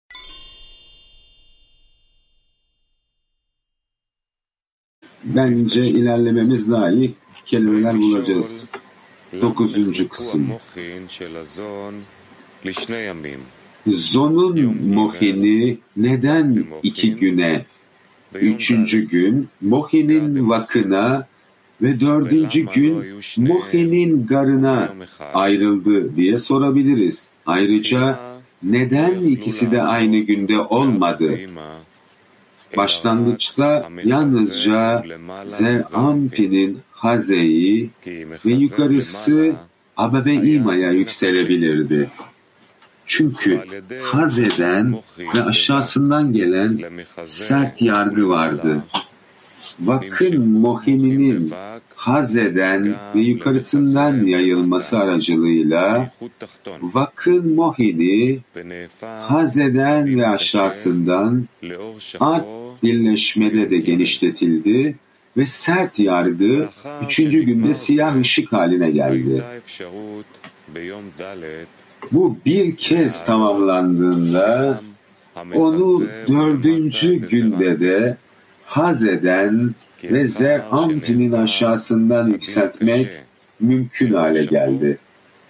bence 5.35 5.81
ilerlememiz 5.87 6.71
layık 6.71 7.15
kelimeler 7.45 7.97
bulacağız. 7.97 8.63
Dokuzuncu 9.41 10.09
kısım. 10.09 10.47
Zon'un 13.87 14.87
mohini 14.93 15.77
neden 15.97 16.65
iki 16.83 17.15
güne, 17.15 17.65
üçüncü 18.33 19.09
gün 19.09 19.47
mohinin 19.61 20.49
vakına 20.49 21.27
ve 21.81 21.99
dördüncü 21.99 22.65
gün 22.65 23.03
mohinin 23.37 24.27
garına 24.27 24.93
ayrıldı 25.33 26.15
diye 26.15 26.39
sorabiliriz. 26.39 27.27
Ayrıca 27.45 28.19
neden 28.63 29.21
ikisi 29.23 29.71
de 29.71 29.81
aynı 29.81 30.17
günde 30.17 30.59
olmadı? 30.59 31.39
Başlangıçta 32.77 33.89
yalnızca 34.03 35.03
Zerampi'nin 35.45 36.79
Haze'yi 36.91 37.89
ve 38.45 38.51
yukarısı 38.51 39.55
Ababe 39.97 40.33
İma'ya 40.33 40.91
yükselebilirdi. 40.91 42.09
Çünkü 43.05 43.61
Haze'den 44.03 44.95
ve 45.35 45.43
aşağısından 45.43 46.33
gelen 46.33 46.79
sert 47.23 47.81
yargı 47.81 48.29
vardı. 48.29 48.83
Vakın 49.79 50.49
Mohini'nin 50.49 51.53
Haze'den 51.95 52.95
ve 53.15 53.19
yukarısından 53.19 54.25
yayılması 54.25 54.97
aracılığıyla 54.97 56.11
Vakın 56.81 57.55
Mohini 57.55 58.39
Haze'den 59.01 60.19
ve 60.19 60.27
aşağısından 60.27 61.45
art 62.19 62.45
birleşmede 62.83 63.69
de 63.69 63.77
genişletildi 63.77 64.95
ve 65.37 65.45
sert 65.45 65.99
yargı 65.99 66.69
üçüncü 67.05 67.43
günde 67.43 67.75
siyah 67.75 68.19
ışık 68.19 68.53
haline 68.53 68.91
geldi. 68.91 69.43
Bu 72.11 72.37
bir 72.45 72.75
kez 72.75 73.25
tamamlandığında 73.25 74.81
onu 75.53 76.03
dördüncü 76.27 77.29
günde 77.29 77.79
de 77.79 78.17
haz 78.67 79.05
eden 79.05 79.75
ve 80.03 80.27
Zerampin'in 80.27 81.31
aşağısından 81.31 82.27
yükseltmek 82.27 83.07
mümkün 83.59 84.13
hale 84.13 84.45
geldi. 84.45 84.97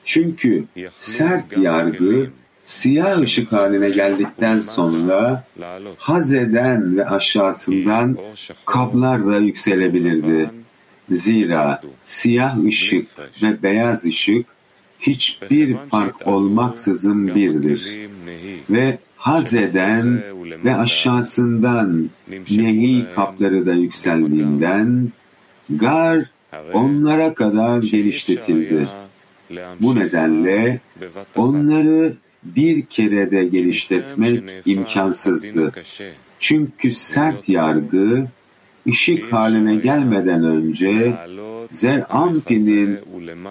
Çünkü 0.03 0.63
sert 0.91 1.57
yargı 1.57 2.29
siyah 2.61 3.19
ışık 3.19 3.51
haline 3.51 3.89
geldikten 3.89 4.61
sonra 4.61 5.43
haz 5.97 6.33
eden 6.33 6.97
ve 6.97 7.05
aşağısından 7.05 8.17
kablar 8.65 9.27
da 9.27 9.37
yükselebilirdi. 9.37 10.49
Zira 11.09 11.81
siyah 12.03 12.65
ışık 12.65 13.07
ve 13.43 13.63
beyaz 13.63 14.05
ışık 14.05 14.45
hiçbir 14.99 15.75
fark 15.91 16.27
olmaksızın 16.27 17.35
birdir. 17.35 18.09
Ve 18.69 18.97
haz 19.17 19.53
eden 19.53 20.23
ve 20.65 20.75
aşağısından 20.75 22.09
nehi 22.51 23.05
kapları 23.15 23.65
da 23.65 23.73
yükseldiğinden 23.73 25.11
gar 25.69 26.25
onlara 26.73 27.33
kadar 27.33 27.81
genişletildi. 27.81 28.87
Bu 29.81 29.95
nedenle 29.95 30.79
onları 31.35 32.13
bir 32.43 32.85
kerede 32.85 33.45
genişletmek 33.45 34.43
imkansızdı. 34.65 35.71
Çünkü 36.39 36.91
sert 36.91 37.49
yargı 37.49 38.27
ışık 38.87 39.33
haline 39.33 39.75
gelmeden 39.75 40.43
önce 40.43 41.13
Zerampin'in 41.71 42.99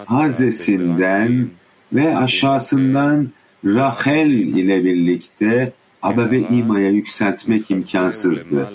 hazesinden 0.05 1.47
ve 1.93 2.17
aşağısından 2.17 3.27
Rahel 3.65 4.29
ile 4.29 4.85
birlikte 4.85 5.73
Aba 6.01 6.31
ve 6.31 6.39
İma'ya 6.39 6.89
yükseltmek 6.89 7.71
imkansızdı. 7.71 8.71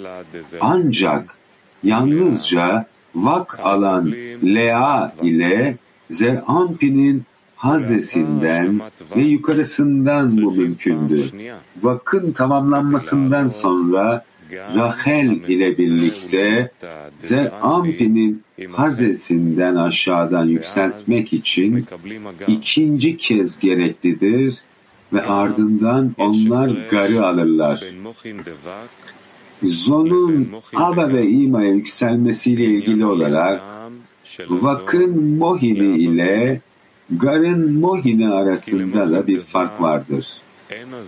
Ancak 0.61 1.37
yalnızca 1.85 2.87
vak 3.15 3.61
alan 3.63 4.13
Lea 4.45 5.15
ile 5.23 5.77
Zerampin'in 6.11 7.23
hazesinden 7.57 8.81
ve 9.17 9.23
yukarısından 9.23 10.37
bu 10.43 10.53
mümkündü. 10.53 11.25
Vakın 11.83 12.33
tamamlanmasından 12.33 13.49
sonra 13.49 14.25
Rahel 14.53 15.27
ile 15.27 15.79
birlikte 15.79 16.71
Zerampin'in 17.21 18.43
hazesinden 18.73 19.77
aşağıdan 19.77 20.47
yükseltmek 20.47 21.33
için 21.33 21.87
ikinci 22.47 23.17
kez 23.17 23.59
gereklidir 23.59 24.63
ve 25.13 25.23
ardından 25.23 26.15
onlar 26.19 26.71
garı 26.91 27.27
alırlar. 27.27 27.85
Zon'un 29.63 30.49
Aba 30.75 31.09
ve 31.09 31.29
İma'ya 31.29 31.71
yükselmesiyle 31.71 32.65
ilgili 32.65 33.07
olarak 33.07 33.63
Vak'ın 34.49 35.37
Mohini 35.37 35.99
ile 35.99 36.61
Gar'ın 37.11 37.73
Mohini 37.73 38.29
arasında 38.29 39.11
da 39.11 39.27
bir 39.27 39.41
fark 39.41 39.81
vardır. 39.81 40.29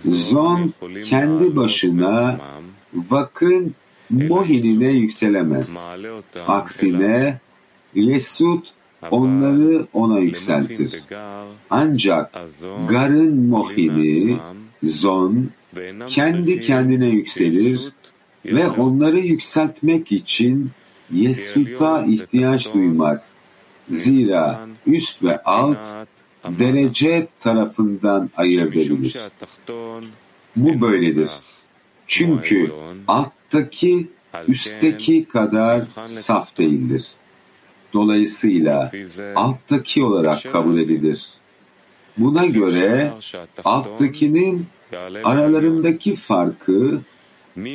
Zon 0.03 0.73
kendi 1.05 1.55
başına 1.55 2.39
Vak'ın 3.09 3.75
Mohinine 4.09 4.91
yükselemez. 4.91 5.77
Aksine 6.47 7.39
Yesut 7.95 8.74
onları 9.11 9.87
ona 9.93 10.19
yükseltir. 10.19 11.03
Ancak 11.69 12.31
Gar'ın 12.89 13.45
Mohini, 13.45 14.37
Zon, 14.83 15.49
kendi 16.07 16.61
kendine 16.61 17.07
yükselir 17.07 17.91
ve 18.45 18.69
onları 18.69 19.19
yükseltmek 19.19 20.11
için 20.11 20.71
Yesut'a 21.11 22.05
ihtiyaç 22.05 22.73
duymaz. 22.73 23.33
Zira 23.91 24.67
üst 24.87 25.23
ve 25.23 25.43
alt 25.43 25.87
derece 26.45 27.27
tarafından 27.39 28.29
ayırt 28.37 28.75
edilir. 28.75 29.17
Bu 30.55 30.81
böyledir. 30.81 31.29
Çünkü 32.07 32.71
alttaki 33.07 34.07
üstteki 34.47 35.25
kadar 35.25 35.83
saf 36.07 36.57
değildir. 36.57 37.05
Dolayısıyla 37.95 38.91
alttaki 39.35 40.03
olarak 40.03 40.43
kabul 40.51 40.77
edilir. 40.77 41.29
Buna 42.17 42.45
göre 42.45 43.13
alttakinin 43.63 44.65
aralarındaki 45.23 46.15
farkı 46.15 46.99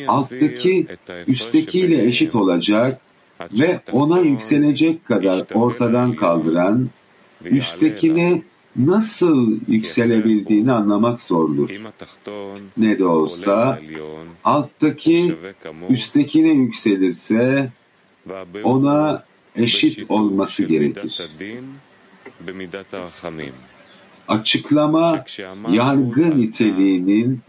alttaki 0.08 0.86
üsttekiyle 1.26 2.04
eşit 2.04 2.34
olacak 2.34 3.00
ve 3.52 3.80
ona 3.92 4.20
yükselecek 4.20 5.04
kadar 5.04 5.42
ortadan 5.54 6.14
kaldıran 6.16 6.88
üsttekine 7.44 8.42
nasıl 8.76 9.56
yükselebildiğini 9.68 10.72
anlamak 10.72 11.22
zordur. 11.22 11.70
Ne 12.76 12.98
de 12.98 13.06
olsa 13.06 13.80
alttaki 14.44 15.34
üsttekine 15.90 16.52
yükselirse 16.52 17.70
ona 18.64 19.29
eşit 19.62 20.10
olması 20.10 20.64
gerekir. 20.64 21.28
Açıklama 24.28 25.24
yargı 25.70 26.40
niteliğinin 26.40 27.40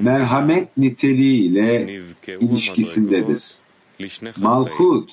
merhamet 0.00 0.76
niteliğiyle 0.76 2.00
ilişkisindedir. 2.40 3.42
Malkut 4.36 5.10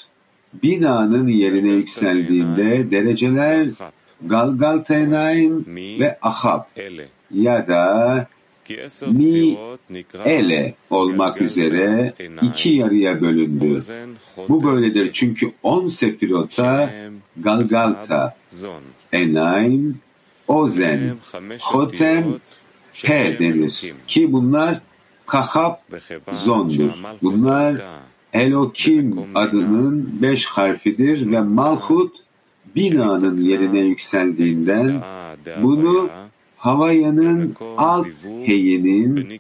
binanın 0.64 1.28
yerine 1.28 1.70
yükseldiğinde 1.70 2.92
dereceler 2.92 3.68
Galgaltenaim 4.22 5.66
ve 6.00 6.18
Ahab 6.22 6.64
ya 7.32 7.68
da 7.68 8.28
Mi 9.08 9.58
Ele 10.26 10.74
olmak 10.90 11.42
üzere 11.42 12.14
iki 12.42 12.70
yarıya 12.70 13.22
bölündü. 13.22 13.82
Bu 14.50 14.64
böyledir 14.64 15.10
çünkü 15.14 15.52
on 15.64 15.88
sefirota 15.88 16.94
Galgalta, 17.38 18.36
Enaim, 19.14 20.00
Ozen, 20.48 21.16
Hotem, 21.62 22.26
P 23.04 23.40
denir 23.40 23.94
ki 24.08 24.34
bunlar 24.34 24.82
Kahab 25.26 25.76
Zon'dur. 26.34 26.92
Bunlar 27.22 27.82
Elokim 28.34 29.20
adının 29.36 30.22
beş 30.22 30.46
harfidir 30.46 31.32
ve 31.32 31.42
Malhut 31.42 32.16
binanın 32.76 33.42
yerine 33.42 33.80
yükseldiğinden 33.80 35.04
bunu 35.62 36.10
Havaya'nın 36.66 37.56
alt 37.78 38.08
heyinin 38.46 39.40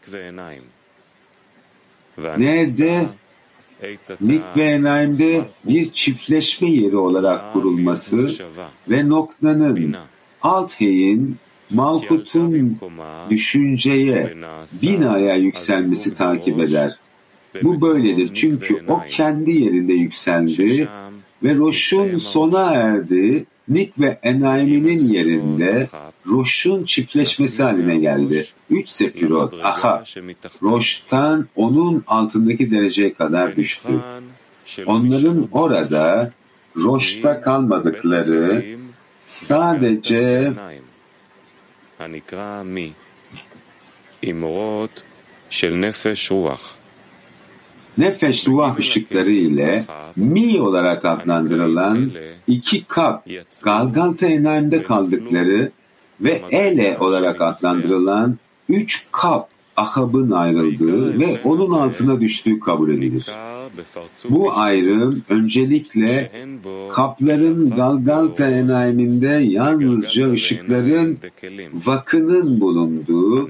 nerede? 2.37 3.05
Nik 4.21 4.41
ve 4.57 4.63
Enaim'de 4.63 5.45
bir 5.63 5.91
çiftleşme 5.91 6.69
yeri 6.69 6.97
olarak 6.97 7.53
kurulması 7.53 8.29
ve 8.89 9.09
noktanın 9.09 9.95
alt 10.41 10.81
heyin 10.81 11.37
Malkut'un 11.69 12.77
düşünceye, 13.29 14.33
binaya 14.83 15.35
yükselmesi 15.35 16.13
takip 16.13 16.59
eder. 16.59 16.99
Bu 17.63 17.81
böyledir 17.81 18.31
çünkü 18.33 18.83
o 18.87 19.01
kendi 19.09 19.51
yerinde 19.51 19.93
yükseldi 19.93 20.87
ve 21.43 21.55
Roş'un 21.55 22.17
sona 22.17 22.73
erdi, 22.73 23.45
Nik 23.67 23.99
ve 23.99 24.19
Enaim'inin 24.23 25.13
yerinde 25.13 25.87
Roş'un 26.27 26.83
çiftleşmesi 26.83 27.63
haline 27.63 27.97
geldi. 27.97 28.45
Üç 28.69 28.89
sefirot, 28.89 29.53
aha, 29.63 30.03
Roş'tan 30.63 31.47
onun 31.55 32.03
altındaki 32.07 32.71
dereceye 32.71 33.13
kadar 33.13 33.55
düştü. 33.55 33.89
Onların 34.85 35.47
orada 35.51 36.31
Roş'ta 36.77 37.41
kalmadıkları 37.41 38.65
sadece 39.21 40.53
nefes 47.97 48.47
ruh 48.47 48.77
ışıkları 48.77 49.31
ile 49.31 49.85
mi 50.15 50.61
olarak 50.61 51.05
adlandırılan 51.05 52.11
iki 52.47 52.83
kap 52.83 53.27
Galgalta 53.63 54.25
Enayim'de 54.25 54.83
kaldıkları 54.83 55.71
ve 56.21 56.41
ele 56.51 56.97
olarak 56.99 57.41
adlandırılan 57.41 58.37
üç 58.69 59.07
kap 59.11 59.49
Ahab'ın 59.77 60.31
ayrıldığı 60.31 61.19
ve 61.19 61.39
onun 61.43 61.71
altına 61.71 62.19
düştüğü 62.19 62.59
kabul 62.59 62.89
edilir. 62.89 63.25
Bu 64.29 64.57
ayrım 64.57 65.23
öncelikle 65.29 66.31
kapların 66.93 67.69
Galgalta 67.69 68.49
enayiminde 68.49 69.27
yalnızca 69.27 70.31
ışıkların 70.31 71.17
vakının 71.73 72.61
bulunduğu 72.61 73.49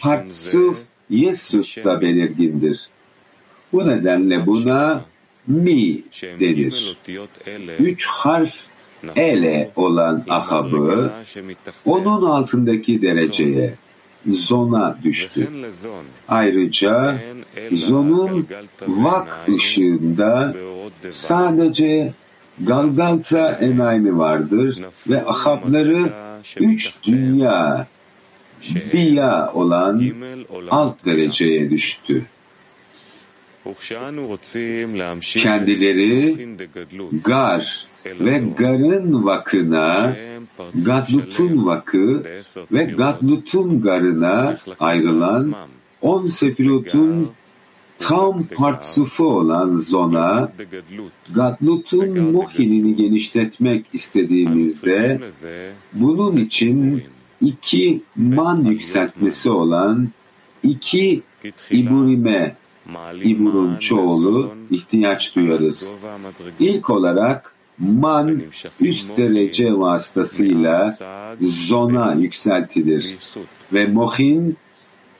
Partsuf 0.00 0.78
Yesut'ta 1.10 2.00
belirgindir. 2.00 2.88
Bu 3.74 3.88
nedenle 3.88 4.46
buna 4.46 5.04
mi 5.46 6.02
denir. 6.40 6.96
Üç 7.78 8.06
harf 8.06 8.54
ele 9.16 9.70
olan 9.76 10.24
ahabı 10.28 11.12
onun 11.84 12.26
altındaki 12.26 13.02
dereceye 13.02 13.74
zona 14.32 14.98
düştü. 15.04 15.48
Ayrıca 16.28 17.18
zonun 17.72 18.46
vak 18.86 19.48
ışığında 19.56 20.54
sadece 21.08 22.12
Galgalta 22.60 23.50
enaymi 23.50 24.18
vardır 24.18 24.82
ve 25.08 25.26
ahabları 25.26 26.12
üç 26.60 26.94
dünya 27.06 27.86
biya 28.92 29.52
olan 29.54 30.02
alt 30.70 31.04
dereceye 31.04 31.70
düştü. 31.70 32.26
Kendileri 35.40 36.48
gar 37.24 37.86
ve 38.06 38.42
garın 38.58 39.24
vakına 39.24 40.16
Gadlut'un 40.86 41.66
vakı 41.66 42.22
ve 42.72 42.84
Gadlut'un 42.84 43.80
garına 43.82 44.56
ayrılan 44.80 45.54
on 46.02 46.28
sefirotun 46.28 47.30
tam 47.98 48.44
partsufu 48.46 49.24
olan 49.24 49.76
zona 49.76 50.52
Gadlut'un 51.34 52.18
muhinini 52.20 52.96
genişletmek 52.96 53.86
istediğimizde 53.92 55.20
bunun 55.92 56.36
için 56.36 57.02
iki 57.40 58.02
man 58.16 58.64
yükseltmesi 58.64 59.50
olan 59.50 60.08
iki 60.62 61.22
iburime 61.70 62.56
İbur'un 63.24 63.76
çoğulu 63.76 64.54
ihtiyaç 64.70 65.36
duyarız. 65.36 65.92
İlk 66.60 66.90
olarak 66.90 67.54
man 67.78 68.42
üst 68.80 69.16
derece 69.16 69.78
vasıtasıyla 69.78 70.94
zona 71.40 72.14
yükseltilir 72.14 73.16
ve 73.72 73.86
mohin 73.86 74.56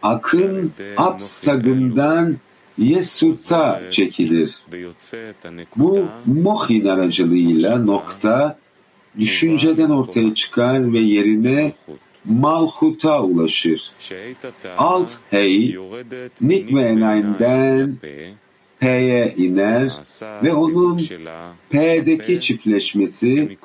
akın 0.03 0.73
apsagından 0.97 2.37
Yesut'a 2.79 3.81
çekilir. 3.91 4.55
Bu 5.77 6.05
mohin 6.27 6.85
aracılığıyla 6.85 7.79
nokta 7.79 8.59
düşünceden 9.19 9.91
ortaya 9.91 10.35
çıkar 10.35 10.93
ve 10.93 10.99
yerine 10.99 11.73
Malhut'a 12.25 13.23
ulaşır. 13.23 13.93
Alt 14.79 15.13
hey, 15.31 15.79
Nik 16.41 16.75
ve 16.75 16.83
Enayim'den 16.83 17.97
P'ye 18.81 19.35
iner 19.37 19.93
ve 20.43 20.55
onun 20.55 21.01
P'deki 21.71 22.41
çiftleşmesi 22.41 23.59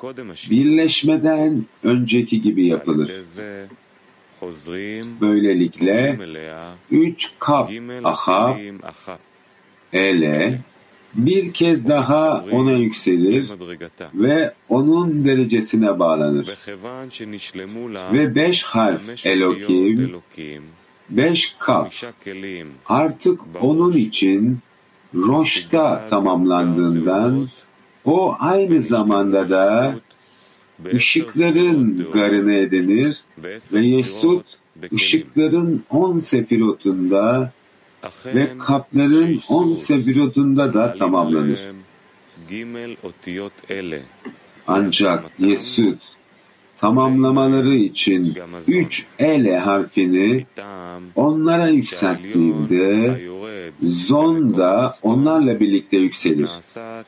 birleşmeden 0.50 1.64
önceki 1.82 2.42
gibi 2.42 2.66
yapılır. 2.66 3.10
Böylelikle 5.20 6.18
üç 6.90 7.32
kap 7.38 7.70
aha. 8.04 8.58
ele 9.92 10.60
bir 11.14 11.52
kez 11.52 11.88
daha 11.88 12.44
ona 12.52 12.72
yükselir 12.72 13.50
ve 14.14 14.54
onun 14.68 15.24
derecesine 15.24 15.98
bağlanır. 15.98 16.48
Ve 18.12 18.34
beş 18.34 18.62
harf 18.62 19.26
Elokim, 19.26 20.20
beş 21.10 21.56
kap 21.58 21.92
artık 22.86 23.40
onun 23.60 23.92
için 23.92 24.58
Roş'ta 25.14 26.06
tamamlandığından 26.06 27.48
o 28.04 28.36
aynı 28.38 28.80
zamanda 28.80 29.50
da 29.50 29.94
ışıkların 30.94 32.06
garını 32.12 32.54
edinir 32.54 33.24
ve 33.72 33.80
Yesut 33.80 34.46
ışıkların 34.94 35.82
on 35.90 36.18
sefirotunda 36.18 37.52
ve 38.26 38.58
kapların 38.58 39.40
on 39.48 39.74
sefirotunda 39.74 40.74
da 40.74 40.92
tamamlanır. 40.92 41.60
Ancak 44.66 45.24
Yesud 45.38 45.98
tamamlamaları 46.76 47.74
için 47.74 48.38
üç 48.68 49.06
ele 49.18 49.58
harfini 49.58 50.46
onlara 51.16 51.68
yükselttiğinde 51.68 53.20
zon 53.82 54.56
da 54.56 54.96
onlarla 55.02 55.60
birlikte 55.60 55.96
yükselir. 55.96 56.50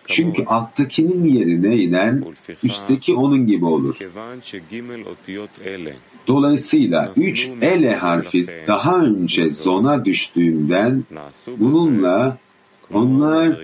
Çünkü 0.06 0.44
alttakinin 0.44 1.24
yerine 1.24 1.77
inen 1.77 2.24
üstteki 2.62 3.14
onun 3.14 3.47
gibi 3.47 3.64
olur. 3.64 3.98
Dolayısıyla 6.28 7.12
üç 7.16 7.51
ele 7.62 7.94
harfi 7.97 8.47
daha 8.66 9.01
önce 9.01 9.49
zona 9.49 10.05
düştüğünden 10.05 11.05
bununla 11.59 12.39
onlar 12.93 13.57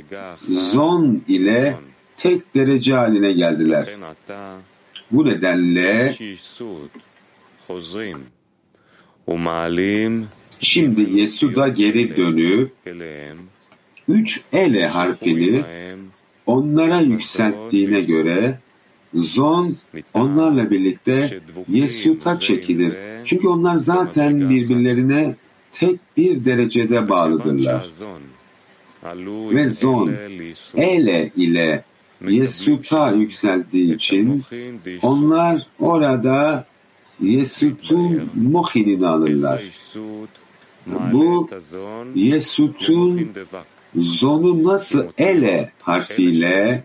zon 0.49 1.23
ile 1.29 1.77
tek 2.17 2.55
derece 2.55 2.95
haline 2.95 3.33
geldiler. 3.33 3.89
Bu 5.11 5.27
nedenle 5.27 6.13
şimdi 10.61 11.21
Yesuda 11.21 11.69
geri 11.69 12.17
dönüp 12.17 12.73
üç 14.09 14.41
ele 14.53 14.87
harfini 14.87 15.65
onlara 16.47 17.01
yükselttiğine 17.01 18.01
göre 18.01 18.59
Zon 19.15 19.77
onlarla 20.15 20.71
birlikte 20.71 21.41
Yesut'a 21.69 22.41
çekilir. 22.41 22.93
Çünkü 23.25 23.49
onlar 23.49 23.77
zaten 23.77 24.51
birbirlerine 24.51 25.35
tek 25.73 26.01
bir 26.17 26.45
derecede 26.45 27.09
bağlıdırlar. 27.09 27.89
Ve 29.55 29.69
Zon 29.69 30.13
Ele 30.77 31.31
ile 31.37 31.85
Yesut'a 32.29 33.11
yükseldiği 33.11 33.95
için 33.95 34.45
onlar 35.03 35.67
orada 35.79 36.67
Yesut'un 37.21 38.31
mohinini 38.35 39.07
alırlar. 39.07 39.63
Bu 40.87 41.49
Yesut'un 42.15 43.31
Zon'u 43.97 44.65
nasıl 44.65 45.05
Ele 45.19 45.73
harfiyle 45.83 46.85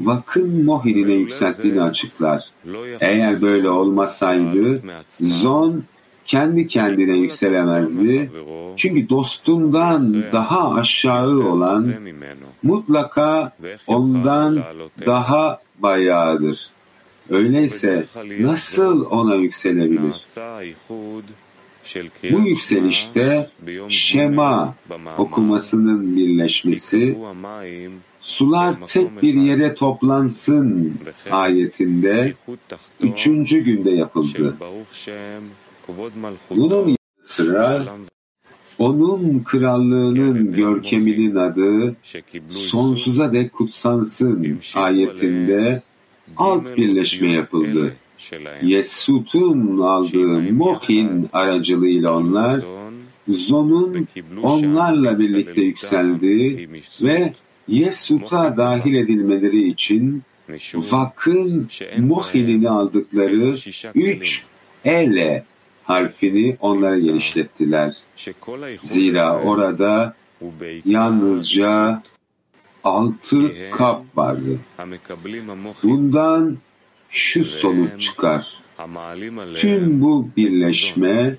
vakın 0.00 0.64
mohinine 0.64 1.12
yükselttiğini 1.12 1.82
açıklar. 1.82 2.44
Eğer 3.00 3.42
böyle 3.42 3.70
olmasaydı 3.70 4.82
zon 5.20 5.84
kendi 6.26 6.68
kendine 6.68 7.16
yükselemezdi. 7.16 8.30
Çünkü 8.76 9.08
dostundan 9.08 10.24
daha 10.32 10.74
aşağı 10.74 11.28
olan 11.28 11.94
mutlaka 12.62 13.52
ondan 13.86 14.62
daha 15.06 15.60
bayağıdır. 15.78 16.70
Öyleyse 17.30 18.06
nasıl 18.40 19.04
ona 19.10 19.34
yükselebilir? 19.34 20.14
Bu 22.32 22.40
yükselişte 22.40 23.50
Şema 23.88 24.74
okumasının 25.18 26.16
birleşmesi 26.16 27.18
sular 28.20 28.74
tek 28.86 29.22
bir 29.22 29.34
yere 29.34 29.74
toplansın 29.74 30.94
ayetinde 31.30 32.34
üçüncü 33.00 33.58
günde 33.58 33.90
yapıldı. 33.90 34.56
Bunun 36.50 36.96
sıra 37.22 37.84
onun 38.78 39.42
krallığının 39.44 40.52
görkeminin 40.52 41.36
adı 41.36 41.96
sonsuza 42.50 43.32
dek 43.32 43.52
kutsansın 43.52 44.58
ayetinde 44.74 45.82
alt 46.36 46.76
birleşme 46.76 47.32
yapıldı. 47.32 47.96
Yesut'un 48.62 49.78
aldığı 49.78 50.52
Mohin 50.52 51.28
aracılığıyla 51.32 52.16
onlar 52.16 52.60
Zon'un 53.28 54.06
onlarla 54.42 55.18
birlikte 55.18 55.62
yükseldiği 55.62 56.68
ve 57.02 57.34
Yesut'a 57.70 58.56
dahil 58.56 58.94
edilmeleri 58.94 59.68
için 59.68 60.22
Vak'ın 60.74 61.68
Mohin'ini 61.98 62.70
aldıkları 62.70 63.54
üç 63.94 64.44
ele 64.84 65.44
harfini 65.84 66.56
onlara 66.60 66.98
genişlettiler. 66.98 67.94
Zira 68.82 69.42
orada 69.42 70.14
yalnızca 70.84 72.02
altı 72.84 73.70
kap 73.70 74.04
vardı. 74.16 74.58
Bundan 75.82 76.58
şu 77.10 77.44
sonuç 77.44 78.00
çıkar. 78.00 78.60
Tüm 79.56 80.00
bu 80.00 80.28
birleşme 80.36 81.36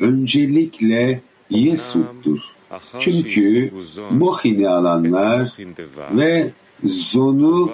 öncelikle 0.00 1.20
Yesut'tur. 1.50 2.55
Çünkü 2.98 3.72
Mohin'i 4.10 4.68
alanlar 4.68 5.52
ve 6.12 6.50
Zon'u 6.84 7.70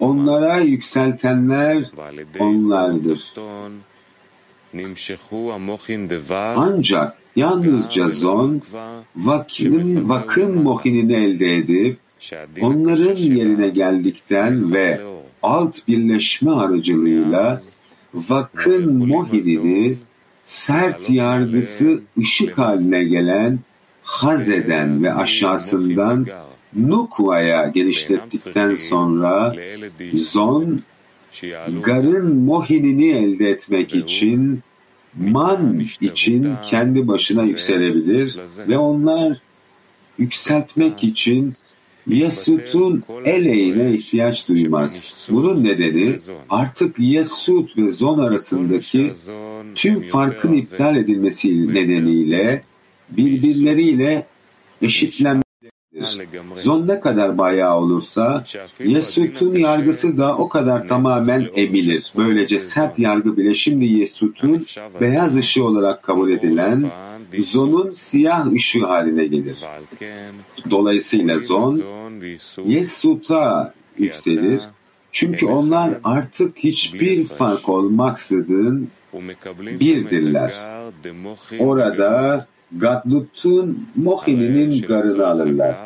onlara 0.00 0.58
yükseltenler 0.58 1.84
onlardır. 2.38 3.34
Ancak 6.56 7.16
yalnızca 7.36 8.08
Zon 8.08 8.62
vakın, 9.16 10.08
vakın 10.08 10.62
Mohin'ini 10.62 11.14
elde 11.14 11.56
edip 11.56 11.98
onların 12.60 13.16
yerine 13.16 13.68
geldikten 13.68 14.72
ve 14.72 15.00
alt 15.42 15.88
birleşme 15.88 16.50
aracılığıyla 16.50 17.60
vakın 18.14 19.08
Mohin'ini 19.08 19.96
sert 20.44 21.10
yargısı 21.10 22.00
ışık 22.18 22.58
haline 22.58 23.04
gelen 23.04 23.58
Haze'den 24.10 25.02
ve 25.02 25.12
aşağısından 25.12 26.26
Nukva'ya 26.76 27.68
genişlettikten 27.68 28.74
sonra 28.74 29.54
Zon, 30.14 30.80
Gar'ın 31.82 32.36
Mohin'ini 32.36 33.10
elde 33.10 33.50
etmek 33.50 33.94
için 33.94 34.60
Man 35.18 35.82
için 36.00 36.54
kendi 36.66 37.08
başına 37.08 37.42
yükselebilir 37.42 38.38
ve 38.68 38.78
onlar 38.78 39.40
yükseltmek 40.18 41.04
için 41.04 41.54
Yesut'un 42.06 43.02
eleğine 43.24 43.92
ihtiyaç 43.94 44.48
duymaz. 44.48 45.26
Bunun 45.30 45.64
nedeni 45.64 46.16
artık 46.50 46.98
Yesut 46.98 47.78
ve 47.78 47.90
Zon 47.90 48.18
arasındaki 48.18 49.12
tüm 49.74 50.00
farkın 50.00 50.52
iptal 50.52 50.96
edilmesi 50.96 51.74
nedeniyle 51.74 52.62
birbirleriyle 53.16 54.26
eşitlenmektedir. 54.82 55.50
Zon 56.56 56.88
ne 56.88 57.00
kadar 57.00 57.38
bayağı 57.38 57.76
olursa 57.76 58.44
Yesut'un 58.84 59.54
yargısı 59.56 60.18
da 60.18 60.36
o 60.36 60.48
kadar 60.48 60.86
tamamen 60.86 61.48
emilir. 61.54 62.12
Böylece 62.16 62.60
sert 62.60 62.98
yargı 62.98 63.36
bile 63.36 63.54
şimdi 63.54 63.84
Yesut'un 63.84 64.66
beyaz 65.00 65.36
ışığı 65.36 65.64
olarak 65.64 66.02
kabul 66.02 66.30
edilen 66.30 66.90
Zon'un 67.38 67.92
siyah 67.92 68.52
ışığı 68.52 68.86
haline 68.86 69.26
gelir. 69.26 69.56
Dolayısıyla 70.70 71.38
Zon 71.38 71.82
Yesut'a 72.66 73.74
yükselir. 73.98 74.60
Çünkü 75.12 75.46
onlar 75.46 75.98
artık 76.04 76.58
hiçbir 76.58 77.24
fark 77.24 77.68
olmaksızın 77.68 78.88
birdirler. 79.56 80.52
Orada 81.58 82.46
Gadlut'un 82.76 83.86
Mohin'inin 83.96 84.82
garını 84.86 85.26
alırlar. 85.26 85.76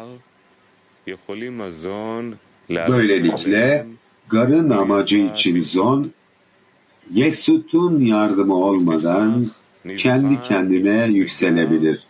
Böylelikle 2.70 3.86
garın 4.28 4.70
amacı 4.70 5.18
için 5.18 5.60
Zon, 5.60 6.10
Yesut'un 7.14 8.00
yardımı 8.00 8.54
olmadan 8.54 9.46
kendi 9.96 10.42
kendine 10.42 11.06
yükselebilir. 11.06 12.06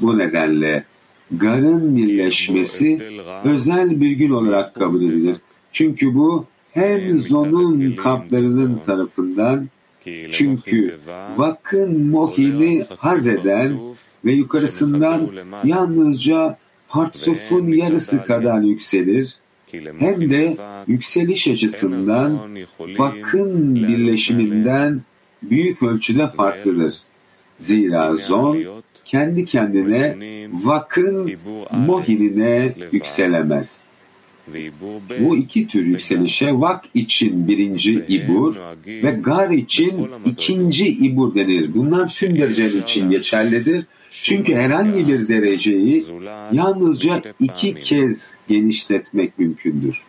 Bu 0.00 0.18
nedenle 0.18 0.84
garın 1.30 1.96
birleşmesi 1.96 3.02
özel 3.44 4.00
bir 4.00 4.10
gün 4.10 4.30
olarak 4.30 4.74
kabul 4.74 5.02
edilir. 5.02 5.36
Çünkü 5.72 6.14
bu 6.14 6.46
hem 6.72 7.20
Zon'un 7.20 7.92
kaplarının 7.92 8.78
tarafından 8.78 9.68
çünkü 10.30 10.98
vakın 11.36 12.10
mohini 12.10 12.84
haz 12.98 13.28
eden 13.28 13.78
ve 14.24 14.32
yukarısından 14.32 15.30
yalnızca 15.64 16.58
Hartsuf'un 16.88 17.68
yarısı 17.68 18.22
kadar 18.22 18.60
yükselir 18.60 19.38
hem 19.98 20.30
de 20.30 20.56
yükseliş 20.86 21.48
açısından 21.48 22.38
vakın 22.98 23.74
birleşiminden 23.74 25.02
büyük 25.42 25.82
ölçüde 25.82 26.28
farklıdır. 26.28 26.94
Zira 27.60 28.14
zon 28.16 28.58
kendi 29.04 29.44
kendine 29.44 30.16
vakın 30.52 31.32
mohinine 31.70 32.74
yükselemez. 32.92 33.85
Bu 35.20 35.36
iki 35.36 35.66
tür 35.66 35.86
yükselişe 35.86 36.52
vak 36.52 36.84
için 36.94 37.48
birinci 37.48 38.04
ibur 38.08 38.56
ve 38.86 39.10
gar 39.10 39.50
için 39.50 40.08
ikinci 40.24 40.88
ibur 40.88 41.34
denir. 41.34 41.74
Bunlar 41.74 42.08
tüm 42.08 42.38
dereceler 42.38 42.82
için 42.82 43.10
geçerlidir. 43.10 43.84
Çünkü 44.10 44.54
herhangi 44.54 45.08
bir 45.08 45.28
dereceyi 45.28 46.04
yalnızca 46.52 47.22
iki 47.40 47.74
kez 47.74 48.38
genişletmek 48.48 49.38
mümkündür. 49.38 50.02